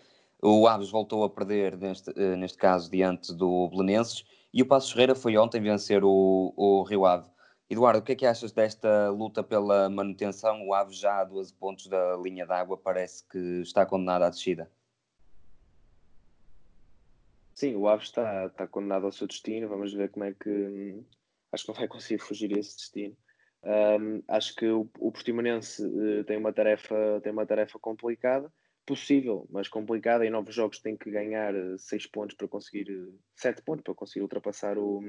O 0.42 0.68
Aves 0.68 0.90
voltou 0.90 1.24
a 1.24 1.30
perder 1.30 1.78
neste, 1.78 2.12
eh, 2.16 2.36
neste 2.36 2.58
caso 2.58 2.92
diante 2.92 3.34
do 3.34 3.68
Belenenses 3.70 4.24
e 4.54 4.62
o 4.62 4.66
Passo 4.66 4.92
Ferreira 4.94 5.16
foi 5.16 5.38
ontem 5.38 5.62
vencer 5.62 6.04
o, 6.04 6.54
o 6.56 6.84
Rio 6.84 7.06
Ave. 7.06 7.28
Eduardo, 7.70 8.00
o 8.00 8.04
que 8.04 8.12
é 8.12 8.16
que 8.16 8.26
achas 8.26 8.52
desta 8.52 9.10
luta 9.10 9.42
pela 9.42 9.90
manutenção? 9.90 10.68
O 10.68 10.74
Aves 10.74 10.98
já 10.98 11.22
a 11.22 11.24
12 11.24 11.54
pontos 11.56 11.88
da 11.88 12.16
linha 12.18 12.46
d'água 12.46 12.78
parece 12.78 13.24
que 13.28 13.40
está 13.62 13.86
condenado 13.86 14.24
à 14.24 14.30
descida. 14.30 14.70
Sim, 17.54 17.76
o 17.76 17.88
Aves 17.88 18.08
está, 18.08 18.50
condenado 18.70 19.06
ao 19.06 19.12
seu 19.12 19.28
destino. 19.28 19.70
Vamos 19.70 19.94
ver 19.94 20.10
como 20.10 20.26
é 20.26 20.34
que. 20.34 21.04
Acho 21.52 21.66
que 21.66 21.70
não 21.70 21.76
vai 21.76 21.88
conseguir 21.88 22.20
fugir 22.20 22.56
a 22.56 22.60
esse 22.60 22.76
destino. 22.78 23.16
Um, 23.64 24.22
acho 24.28 24.56
que 24.56 24.68
o, 24.68 24.90
o 25.00 25.12
Portimonense 25.12 25.86
uh, 25.86 26.24
tem, 26.26 26.38
uma 26.38 26.52
tarefa, 26.52 27.22
tem 27.24 27.32
uma 27.32 27.46
tarefa 27.46 27.80
complicada, 27.80 28.52
possível, 28.86 29.48
mas 29.50 29.68
complicada. 29.68 30.26
Em 30.26 30.30
novos 30.30 30.54
jogos 30.54 30.80
tem 30.80 30.98
que 30.98 31.12
ganhar 31.12 31.54
6 31.78 32.06
uh, 32.06 32.12
pontos 32.12 32.36
para 32.36 32.48
conseguir, 32.48 32.88
7 33.36 33.60
uh, 33.60 33.64
pontos 33.64 33.84
para 33.84 33.94
conseguir 33.94 34.22
ultrapassar 34.24 34.78
o, 34.78 35.02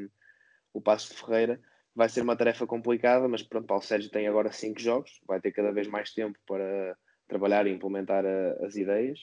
o 0.73 0.81
Passo 0.81 1.15
de 1.15 1.21
Ferreira. 1.21 1.61
Vai 1.95 2.09
ser 2.09 2.21
uma 2.21 2.37
tarefa 2.37 2.67
complicada, 2.67 3.27
mas 3.27 3.43
pronto, 3.43 3.67
Paulo 3.67 3.83
Sérgio 3.83 4.11
tem 4.11 4.29
agora 4.29 4.53
5 4.53 4.79
jogos, 4.81 5.21
vai 5.27 5.41
ter 5.41 5.53
cada 5.53 5.73
vez 5.73 5.89
mais 5.89 6.13
tempo 6.13 6.39
para 6.47 6.97
trabalhar 7.27 7.67
e 7.67 7.71
implementar 7.71 8.25
a, 8.25 8.67
as 8.67 8.77
ideias. 8.77 9.19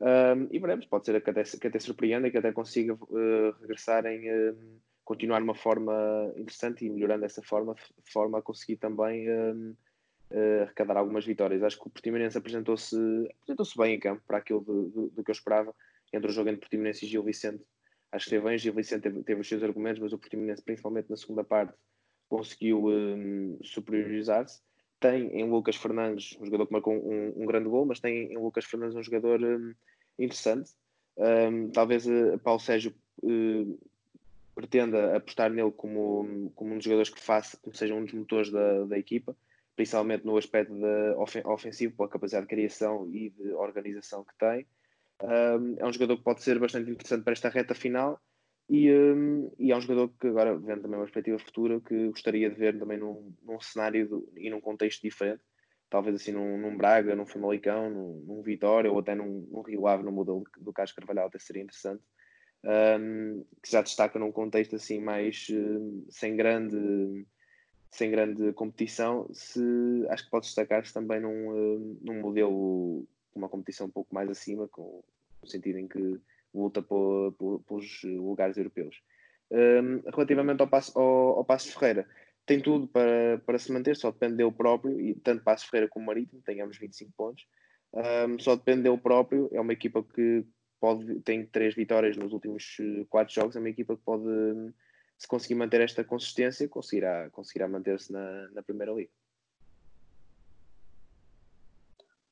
Um, 0.00 0.48
e 0.50 0.58
veremos, 0.58 0.86
pode 0.86 1.04
ser 1.04 1.20
que 1.20 1.28
até, 1.28 1.42
que 1.44 1.66
até 1.66 1.78
surpreenda 1.78 2.26
e 2.26 2.30
que 2.30 2.38
até 2.38 2.50
consiga 2.52 2.94
uh, 2.94 3.50
regressar 3.60 4.06
em 4.06 4.30
uh, 4.30 4.56
continuar 5.04 5.42
uma 5.42 5.54
forma 5.54 5.92
interessante 6.36 6.86
e 6.86 6.90
melhorando 6.90 7.20
dessa 7.20 7.42
forma, 7.42 7.74
forma 8.10 8.38
a 8.38 8.42
conseguir 8.42 8.76
também 8.76 9.28
uh, 9.28 9.76
arrecadar 10.62 10.96
algumas 10.96 11.26
vitórias. 11.26 11.62
Acho 11.62 11.78
que 11.78 11.86
o 11.86 11.90
Portimonense 11.90 12.38
apresentou-se 12.38 12.96
apresentou 13.42 13.66
bem 13.84 13.96
em 13.96 14.00
campo 14.00 14.22
para 14.26 14.38
aquilo 14.38 14.60
do, 14.60 14.88
do, 14.88 15.10
do, 15.10 15.24
que 15.24 15.30
eu 15.30 15.34
esperava 15.34 15.74
entre 16.12 16.30
o 16.30 16.32
jogo 16.32 16.48
entre 16.48 16.60
Portimonense 16.60 17.04
e 17.04 17.08
Gil 17.08 17.22
Vicente. 17.22 17.62
Acho 18.10 18.24
que 18.24 18.34
esteve 18.34 18.48
bem, 18.48 18.58
Gil 18.58 18.72
Vicente 18.72 19.02
teve, 19.02 19.22
teve 19.22 19.40
os 19.42 19.48
seus 19.48 19.62
argumentos, 19.62 20.00
mas 20.00 20.14
o 20.14 20.18
Portimonense, 20.18 20.62
principalmente 20.62 21.10
na 21.10 21.16
segunda 21.16 21.44
parte, 21.44 21.74
conseguiu 22.26 22.86
superiorizar-se 23.62 24.62
tem 25.00 25.28
em 25.28 25.48
Lucas 25.48 25.76
Fernandes 25.76 26.36
um 26.38 26.44
jogador 26.44 26.66
que 26.66 26.72
marcou 26.72 26.94
um, 26.94 27.32
um 27.36 27.46
grande 27.46 27.68
gol, 27.68 27.86
mas 27.86 27.98
tem 27.98 28.32
em 28.32 28.38
Lucas 28.38 28.66
Fernandes 28.66 28.94
um 28.94 29.02
jogador 29.02 29.42
um, 29.42 29.74
interessante. 30.18 30.72
Um, 31.16 31.70
talvez 31.70 32.06
uh, 32.06 32.38
Paulo 32.44 32.60
Sérgio 32.60 32.94
uh, 33.22 33.78
pretenda 34.54 35.16
apostar 35.16 35.50
nele 35.50 35.72
como, 35.72 36.52
como 36.54 36.72
um 36.72 36.76
dos 36.76 36.84
jogadores 36.84 37.10
que 37.10 37.20
faça, 37.20 37.58
que 37.62 37.76
seja 37.76 37.94
um 37.94 38.04
dos 38.04 38.12
motores 38.12 38.50
da, 38.50 38.84
da 38.84 38.98
equipa, 38.98 39.34
principalmente 39.74 40.26
no 40.26 40.36
aspecto 40.36 40.74
de 40.74 41.14
ofen 41.16 41.42
ofensivo, 41.46 41.96
pela 41.96 42.08
capacidade 42.08 42.46
de 42.46 42.50
criação 42.50 43.08
e 43.10 43.30
de 43.30 43.52
organização 43.54 44.22
que 44.22 44.34
tem. 44.38 44.66
Um, 45.22 45.76
é 45.78 45.86
um 45.86 45.92
jogador 45.92 46.16
que 46.16 46.22
pode 46.22 46.42
ser 46.42 46.58
bastante 46.58 46.90
interessante 46.90 47.24
para 47.24 47.32
esta 47.32 47.48
reta 47.48 47.74
final 47.74 48.20
e, 48.70 48.88
um, 48.94 49.50
e 49.58 49.72
é 49.72 49.76
um 49.76 49.80
jogador 49.80 50.12
que 50.20 50.28
agora, 50.28 50.56
vendo 50.56 50.82
também 50.82 50.96
uma 50.96 51.04
perspectiva 51.04 51.40
futura, 51.40 51.80
que 51.80 52.06
gostaria 52.06 52.48
de 52.48 52.54
ver 52.54 52.78
também 52.78 52.98
num, 52.98 53.34
num 53.42 53.60
cenário 53.60 54.28
e 54.36 54.48
num 54.48 54.60
contexto 54.60 55.02
diferente. 55.02 55.42
Talvez 55.90 56.14
assim 56.14 56.30
num, 56.30 56.56
num 56.56 56.76
Braga, 56.76 57.16
num 57.16 57.26
Famalicão, 57.26 57.90
num, 57.90 58.24
num 58.24 58.42
Vitória 58.42 58.88
ou 58.88 59.00
até 59.00 59.12
num, 59.12 59.44
num 59.50 59.62
Rio 59.62 59.88
Ave, 59.88 60.04
no 60.04 60.12
modelo 60.12 60.44
do 60.58 60.72
Carlos 60.72 60.92
Carvalhal, 60.92 61.26
até 61.26 61.40
seria 61.40 61.64
interessante. 61.64 62.00
Um, 62.62 63.44
que 63.60 63.72
já 63.72 63.82
destaca 63.82 64.18
num 64.20 64.30
contexto 64.30 64.76
assim 64.76 65.00
mais 65.00 65.48
uh, 65.48 66.06
sem 66.10 66.36
grande 66.36 66.76
sem 67.90 68.10
grande 68.10 68.52
competição 68.52 69.26
se 69.32 69.58
acho 70.10 70.26
que 70.26 70.30
pode 70.30 70.44
destacar-se 70.44 70.92
também 70.92 71.20
num, 71.20 71.48
uh, 71.48 71.98
num 72.02 72.20
modelo 72.20 73.08
uma 73.34 73.48
competição 73.48 73.86
um 73.86 73.90
pouco 73.90 74.14
mais 74.14 74.28
acima 74.28 74.68
com 74.68 75.02
no 75.42 75.48
sentido 75.48 75.78
em 75.78 75.88
que 75.88 76.20
luta 76.54 76.82
pelos 76.82 78.02
lugares 78.04 78.56
europeus. 78.56 78.96
Um, 79.50 80.00
relativamente 80.10 80.60
ao 80.60 80.68
Passo, 80.68 80.98
ao, 80.98 81.38
ao 81.38 81.44
Passo 81.44 81.72
Ferreira, 81.72 82.06
tem 82.46 82.60
tudo 82.60 82.86
para, 82.88 83.38
para 83.46 83.58
se 83.58 83.70
manter, 83.72 83.96
só 83.96 84.10
depende 84.10 84.36
dele 84.36 84.52
próprio, 84.52 85.00
e 85.00 85.14
tanto 85.14 85.44
Passos 85.44 85.68
Ferreira 85.68 85.88
como 85.88 86.06
Marítimo, 86.06 86.42
tenhamos 86.42 86.78
25 86.78 87.12
pontos, 87.16 87.46
um, 87.92 88.38
só 88.38 88.56
depende 88.56 88.82
dele 88.82 88.98
próprio, 88.98 89.48
é 89.52 89.60
uma 89.60 89.72
equipa 89.72 90.02
que 90.02 90.44
pode, 90.80 91.20
tem 91.20 91.44
três 91.46 91.74
vitórias 91.74 92.16
nos 92.16 92.32
últimos 92.32 92.76
eh, 92.80 93.04
quatro 93.08 93.34
jogos, 93.34 93.54
é 93.54 93.58
uma 93.58 93.68
equipa 93.68 93.96
que 93.96 94.02
pode, 94.02 94.24
se 95.18 95.28
conseguir 95.28 95.54
manter 95.54 95.80
esta 95.80 96.02
consistência, 96.02 96.66
conseguirá, 96.68 97.28
conseguirá 97.30 97.68
manter-se 97.68 98.10
na, 98.10 98.48
na 98.50 98.62
Primeira 98.62 98.92
Liga. 98.92 99.10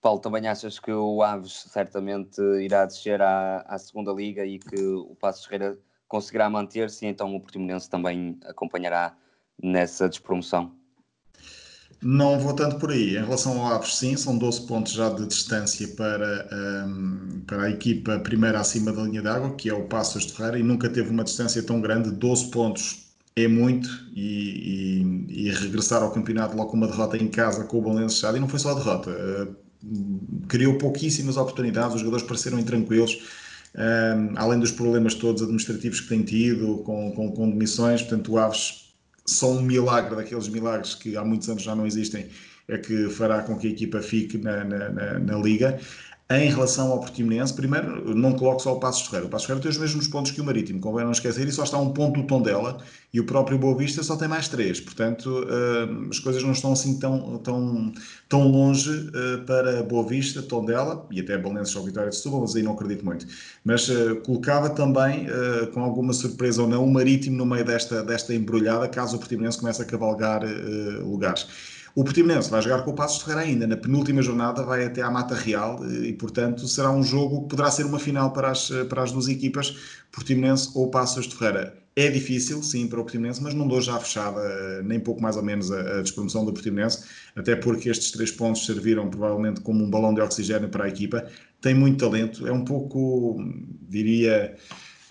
Paulo, 0.01 0.20
também 0.20 0.46
achas 0.46 0.78
que 0.78 0.92
o 0.92 1.22
Aves 1.22 1.66
certamente 1.72 2.40
irá 2.62 2.84
descer 2.84 3.20
à, 3.20 3.64
à 3.66 3.78
segunda 3.78 4.12
liga 4.12 4.44
e 4.44 4.59
que 4.59 4.80
o 4.80 5.16
Passos 5.16 5.44
Ferreira 5.44 5.76
conseguirá 6.07 6.49
manter-se 6.49 7.05
e 7.05 7.09
então 7.09 7.34
o 7.34 7.40
Portimonense 7.40 7.90
também 7.90 8.38
acompanhará 8.44 9.16
nessa 9.62 10.09
despromoção? 10.09 10.72
Não 12.01 12.38
vou 12.38 12.55
tanto 12.55 12.78
por 12.78 12.92
aí. 12.92 13.16
Em 13.16 13.24
relação 13.24 13.61
ao 13.61 13.74
Aves, 13.74 13.96
sim, 13.96 14.16
são 14.16 14.38
12 14.38 14.66
pontos 14.68 14.92
já 14.92 15.11
de 15.11 15.26
distância 15.26 15.88
para, 15.96 16.49
um, 16.86 17.42
para 17.44 17.64
a 17.64 17.70
equipa 17.70 18.20
primeira 18.20 18.61
acima 18.61 18.92
da 18.92 19.03
linha 19.03 19.20
d'água, 19.20 19.57
que 19.57 19.68
é 19.68 19.74
o 19.74 19.84
Passos 19.84 20.26
de 20.26 20.32
Ferreira, 20.32 20.61
e 20.61 20.62
nunca 20.62 20.88
teve 20.88 21.11
uma 21.11 21.24
distância 21.24 21.61
tão 21.61 21.80
grande. 21.80 22.12
12 22.12 22.51
pontos 22.53 23.09
é 23.34 23.49
muito, 23.49 23.88
e, 24.14 25.26
e, 25.28 25.46
e 25.46 25.51
regressar 25.51 26.03
ao 26.03 26.12
campeonato 26.12 26.57
logo 26.57 26.70
com 26.70 26.76
uma 26.76 26.86
derrota 26.86 27.16
em 27.16 27.28
casa 27.28 27.64
com 27.64 27.78
o 27.78 27.82
Balenço 27.82 28.24
e 28.26 28.40
não 28.40 28.49
foi 28.49 28.61
só 28.61 28.70
a 28.70 28.74
derrota. 28.74 29.11
Uh, 29.11 29.68
criou 30.49 30.76
pouquíssimas 30.79 31.37
oportunidades, 31.37 31.95
os 31.95 32.01
jogadores 32.01 32.26
pareceram 32.26 32.59
intranquilos. 32.59 33.22
Um, 33.74 34.33
além 34.37 34.59
dos 34.59 34.72
problemas 34.72 35.14
todos 35.14 35.43
administrativos 35.43 36.01
que 36.01 36.09
tem 36.09 36.22
tido, 36.22 36.79
com, 36.79 37.12
com, 37.12 37.31
com 37.31 37.51
demissões, 37.51 38.03
portanto, 38.03 38.33
o 38.33 38.39
Aves 38.39 38.95
só 39.26 39.53
um 39.53 39.62
milagre 39.62 40.16
daqueles 40.16 40.49
milagres 40.49 40.95
que 40.95 41.16
há 41.16 41.24
muitos 41.24 41.49
anos 41.49 41.62
já 41.62 41.74
não 41.74 41.87
existem 41.87 42.29
é 42.68 42.76
que 42.76 43.09
fará 43.09 43.43
com 43.43 43.59
que 43.59 43.66
a 43.66 43.70
equipa 43.70 44.01
fique 44.01 44.37
na, 44.37 44.62
na, 44.62 44.91
na, 44.91 45.18
na 45.18 45.39
Liga. 45.39 45.81
Em 46.31 46.51
relação 46.51 46.93
ao 46.93 47.01
Portimonense, 47.01 47.55
primeiro, 47.55 48.14
não 48.14 48.35
coloco 48.35 48.61
só 48.61 48.74
o 48.74 48.79
Passos 48.79 49.07
Ferreira. 49.07 49.26
O 49.26 49.31
Passos 49.31 49.47
Ferreira 49.47 49.62
tem 49.62 49.70
os 49.70 49.79
mesmos 49.79 50.07
pontos 50.09 50.31
que 50.31 50.43
o 50.43 50.45
Marítimo, 50.45 50.79
convém 50.79 51.03
não 51.03 51.12
esquecer, 51.12 51.49
e 51.49 51.51
só 51.51 51.64
está 51.64 51.79
um 51.79 51.91
ponto 51.91 52.20
do 52.20 52.26
tom 52.26 52.43
dela, 52.43 52.76
e 53.14 53.18
o 53.18 53.24
próprio 53.24 53.57
Boa 53.57 53.74
Vista 53.74 54.03
só 54.03 54.14
tem 54.14 54.29
mais 54.29 54.47
três. 54.47 54.79
Portanto, 54.79 55.26
uh, 55.26 56.11
as 56.11 56.18
coisas 56.18 56.43
não 56.43 56.53
estão 56.53 56.74
assim 56.74 56.99
tão, 56.99 57.39
tão, 57.39 57.95
tão 58.29 58.47
longe 58.47 58.91
uh, 58.91 59.43
para 59.47 59.83
Boa 59.83 60.07
Vista, 60.07 60.43
tom 60.43 60.66
dela, 60.66 61.07
e 61.11 61.18
até 61.18 61.39
Balenços 61.39 61.74
ou 61.76 61.85
Vitória 61.85 62.11
de 62.11 62.16
Setúbal, 62.16 62.43
mas 62.43 62.55
aí 62.55 62.62
não 62.62 62.72
acredito 62.72 63.07
muito. 63.07 63.26
Mas 63.64 63.89
uh, 63.89 64.16
colocava 64.16 64.68
também, 64.68 65.29
com 65.72 65.81
alguma 65.81 66.12
surpresa 66.12 66.61
ou 66.61 66.68
não, 66.68 66.85
o 66.85 66.93
Marítimo 66.93 67.39
no 67.39 67.47
meio 67.47 67.64
desta, 67.64 68.03
desta 68.03 68.35
embrulhada, 68.35 68.87
caso 68.87 69.16
o 69.16 69.18
Portimonense 69.18 69.59
comece 69.59 69.81
a 69.81 69.85
cavalgar 69.87 70.43
lugares. 71.03 71.47
O 71.99 72.05
Portimonense 72.05 72.49
vai 72.49 72.62
jogar 72.62 72.84
com 72.84 72.92
o 72.92 72.94
Passos 72.94 73.18
de 73.18 73.24
Ferreira 73.24 73.49
ainda. 73.49 73.66
Na 73.66 73.76
penúltima 73.76 74.22
jornada 74.22 74.62
vai 74.62 74.84
até 74.84 75.03
à 75.03 75.11
Mata 75.11 75.34
Real 75.34 75.84
e, 75.84 76.12
portanto, 76.12 76.68
será 76.68 76.92
um 76.92 77.03
jogo 77.03 77.42
que 77.42 77.49
poderá 77.49 77.72
ser 77.72 77.86
uma 77.86 77.99
final 77.99 78.32
para 78.32 78.53
as, 78.53 78.70
para 78.88 79.03
as 79.03 79.11
duas 79.11 79.26
equipas, 79.26 79.76
Portimonense 80.12 80.70
ou 80.76 80.92
Passos 80.92 81.26
de 81.26 81.34
Ferreira. 81.34 81.76
É 81.96 82.09
difícil, 82.09 82.62
sim, 82.62 82.86
para 82.86 83.01
o 83.01 83.03
Portimonense, 83.03 83.42
mas 83.42 83.53
não 83.53 83.66
dou 83.66 83.80
já 83.80 83.99
fechada, 83.99 84.80
nem 84.84 85.01
pouco 85.01 85.20
mais 85.20 85.36
ou 85.36 85.42
menos, 85.42 85.72
a, 85.72 85.99
a 85.99 86.03
despromoção 86.03 86.44
do 86.44 86.53
Portimonense, 86.53 87.03
até 87.34 87.57
porque 87.57 87.88
estes 87.88 88.12
três 88.12 88.30
pontos 88.30 88.64
serviram 88.64 89.11
provavelmente 89.11 89.61
como 89.61 89.82
um 89.82 89.90
balão 89.90 90.14
de 90.14 90.20
oxigênio 90.20 90.68
para 90.68 90.84
a 90.84 90.88
equipa. 90.88 91.26
Tem 91.61 91.74
muito 91.74 91.99
talento, 91.99 92.46
é 92.46 92.53
um 92.53 92.64
pouco, 92.64 93.44
diria, 93.88 94.55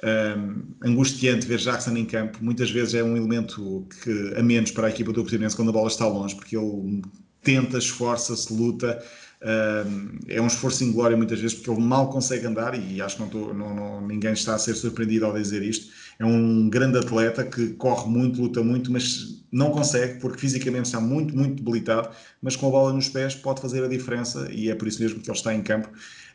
um, 0.04 0.64
angustiante 0.84 1.46
ver 1.46 1.60
Jackson 1.60 1.96
em 1.96 2.06
campo. 2.06 2.38
Muitas 2.42 2.70
vezes 2.70 2.94
é 2.94 3.04
um 3.04 3.18
elemento 3.18 3.88
que, 4.04 4.34
a 4.36 4.44
menos 4.44 4.72
para 4.72 4.88
a 4.88 4.90
equipa 4.90 5.12
do 5.12 5.22
Portimonense 5.22 5.56
quando 5.56 5.70
a 5.70 5.74
bola 5.74 5.88
está 5.88 6.08
longe, 6.08 6.36
porque 6.36 6.56
ele 6.56 7.02
tenta, 7.44 7.78
esforça-se, 7.78 8.54
luta. 8.54 9.02
Um, 9.40 10.18
é 10.28 10.42
um 10.42 10.48
esforço 10.48 10.84
em 10.84 10.92
glória 10.92 11.16
muitas 11.16 11.40
vezes 11.40 11.56
porque 11.56 11.70
ele 11.70 11.80
mal 11.80 12.10
consegue 12.10 12.48
andar 12.48 12.74
e 12.74 13.00
acho 13.00 13.18
que 13.18 13.22
não, 13.22 13.30
tô, 13.30 13.54
não, 13.54 13.76
não 13.76 14.08
ninguém 14.08 14.34
está 14.34 14.56
a 14.56 14.58
ser 14.58 14.74
surpreendido 14.74 15.26
ao 15.26 15.34
dizer 15.34 15.62
isto. 15.62 15.94
É 16.20 16.26
um 16.26 16.68
grande 16.70 16.98
atleta 16.98 17.44
que 17.44 17.70
corre 17.74 18.10
muito, 18.10 18.42
luta 18.42 18.64
muito, 18.64 18.92
mas 18.92 19.44
não 19.52 19.70
consegue 19.70 20.20
porque 20.20 20.40
fisicamente 20.40 20.86
está 20.86 21.00
muito, 21.00 21.36
muito 21.36 21.64
debilitado. 21.64 22.10
Mas 22.42 22.56
com 22.56 22.68
a 22.68 22.72
bola 22.72 22.94
nos 22.94 23.10
pés 23.10 23.36
pode 23.36 23.62
fazer 23.62 23.84
a 23.84 23.88
diferença 23.88 24.48
e 24.52 24.70
é 24.70 24.76
por 24.76 24.88
isso 24.88 25.02
mesmo 25.02 25.20
que 25.20 25.30
ele 25.30 25.38
está 25.38 25.54
em 25.54 25.62
campo. 25.62 25.90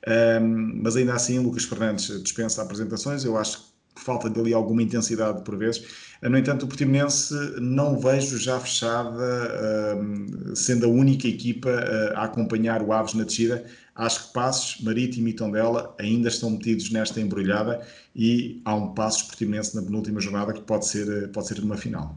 Um, 0.06 0.80
mas 0.82 0.96
ainda 0.96 1.14
assim, 1.14 1.38
Lucas 1.38 1.64
Fernandes 1.64 2.22
dispensa 2.22 2.62
apresentações. 2.62 3.24
Eu 3.24 3.36
acho 3.36 3.72
que 3.94 4.02
falta 4.02 4.28
dali 4.28 4.52
alguma 4.52 4.82
intensidade 4.82 5.42
por 5.42 5.56
vezes. 5.56 5.84
No 6.22 6.38
entanto, 6.38 6.64
o 6.64 6.68
Portimonense 6.68 7.34
não 7.60 7.98
vejo 7.98 8.38
já 8.38 8.58
fechada, 8.58 9.96
um, 9.96 10.54
sendo 10.54 10.86
a 10.86 10.88
única 10.88 11.26
equipa 11.26 11.68
uh, 11.68 12.16
a 12.16 12.24
acompanhar 12.24 12.82
o 12.82 12.92
Aves 12.92 13.14
na 13.14 13.24
descida. 13.24 13.64
Acho 13.94 14.28
que 14.28 14.32
Passos, 14.32 14.82
Marítimo 14.82 15.28
e 15.28 15.32
Tondela 15.32 15.94
ainda 15.98 16.28
estão 16.28 16.50
metidos 16.50 16.90
nesta 16.90 17.20
embrulhada 17.20 17.86
e 18.14 18.62
há 18.64 18.74
um 18.74 18.94
Passos 18.94 19.22
Portimonense 19.22 19.76
na 19.76 19.82
penúltima 19.82 20.20
jornada 20.20 20.52
que 20.52 20.62
pode 20.62 20.86
ser, 20.86 21.30
pode 21.32 21.48
ser 21.48 21.58
uma 21.60 21.76
final. 21.76 22.16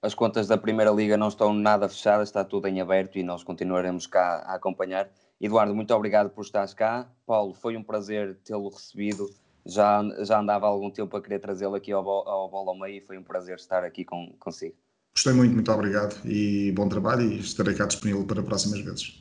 As 0.00 0.14
contas 0.14 0.48
da 0.48 0.58
Primeira 0.58 0.90
Liga 0.90 1.16
não 1.16 1.28
estão 1.28 1.52
nada 1.52 1.88
fechadas, 1.88 2.28
está 2.28 2.42
tudo 2.42 2.66
em 2.66 2.80
aberto 2.80 3.18
e 3.18 3.22
nós 3.22 3.44
continuaremos 3.44 4.06
cá 4.06 4.42
a 4.46 4.54
acompanhar. 4.54 5.08
Eduardo, 5.42 5.74
muito 5.74 5.92
obrigado 5.92 6.30
por 6.30 6.44
estares 6.44 6.72
cá. 6.72 7.10
Paulo, 7.26 7.52
foi 7.52 7.76
um 7.76 7.82
prazer 7.82 8.38
tê-lo 8.44 8.68
recebido. 8.68 9.28
Já, 9.66 10.00
já 10.20 10.38
andava 10.38 10.66
há 10.66 10.68
algum 10.68 10.88
tempo 10.88 11.16
a 11.16 11.20
querer 11.20 11.40
trazê-lo 11.40 11.74
aqui 11.74 11.90
ao, 11.90 12.08
ao 12.08 12.48
Bola 12.48 12.70
ao 12.70 12.78
Meio 12.78 12.98
e 12.98 13.00
foi 13.00 13.18
um 13.18 13.24
prazer 13.24 13.56
estar 13.56 13.82
aqui 13.82 14.04
com, 14.04 14.32
consigo. 14.38 14.76
Gostei 15.12 15.32
muito, 15.32 15.52
muito 15.52 15.70
obrigado 15.72 16.16
e 16.24 16.70
bom 16.72 16.88
trabalho 16.88 17.22
e 17.22 17.40
estarei 17.40 17.74
cá 17.74 17.86
disponível 17.86 18.24
para 18.24 18.40
próximas 18.40 18.80
vezes. 18.80 19.20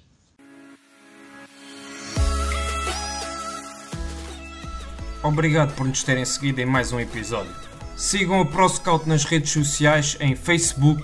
Obrigado 5.23 5.75
por 5.75 5.87
nos 5.87 6.03
terem 6.03 6.25
seguido 6.25 6.61
em 6.61 6.65
mais 6.65 6.91
um 6.91 6.99
episódio. 6.99 7.53
Sigam 7.95 8.41
o 8.41 8.45
ProScout 8.45 9.09
nas 9.09 9.23
redes 9.23 9.51
sociais 9.51 10.17
em 10.19 10.35
Facebook, 10.35 11.03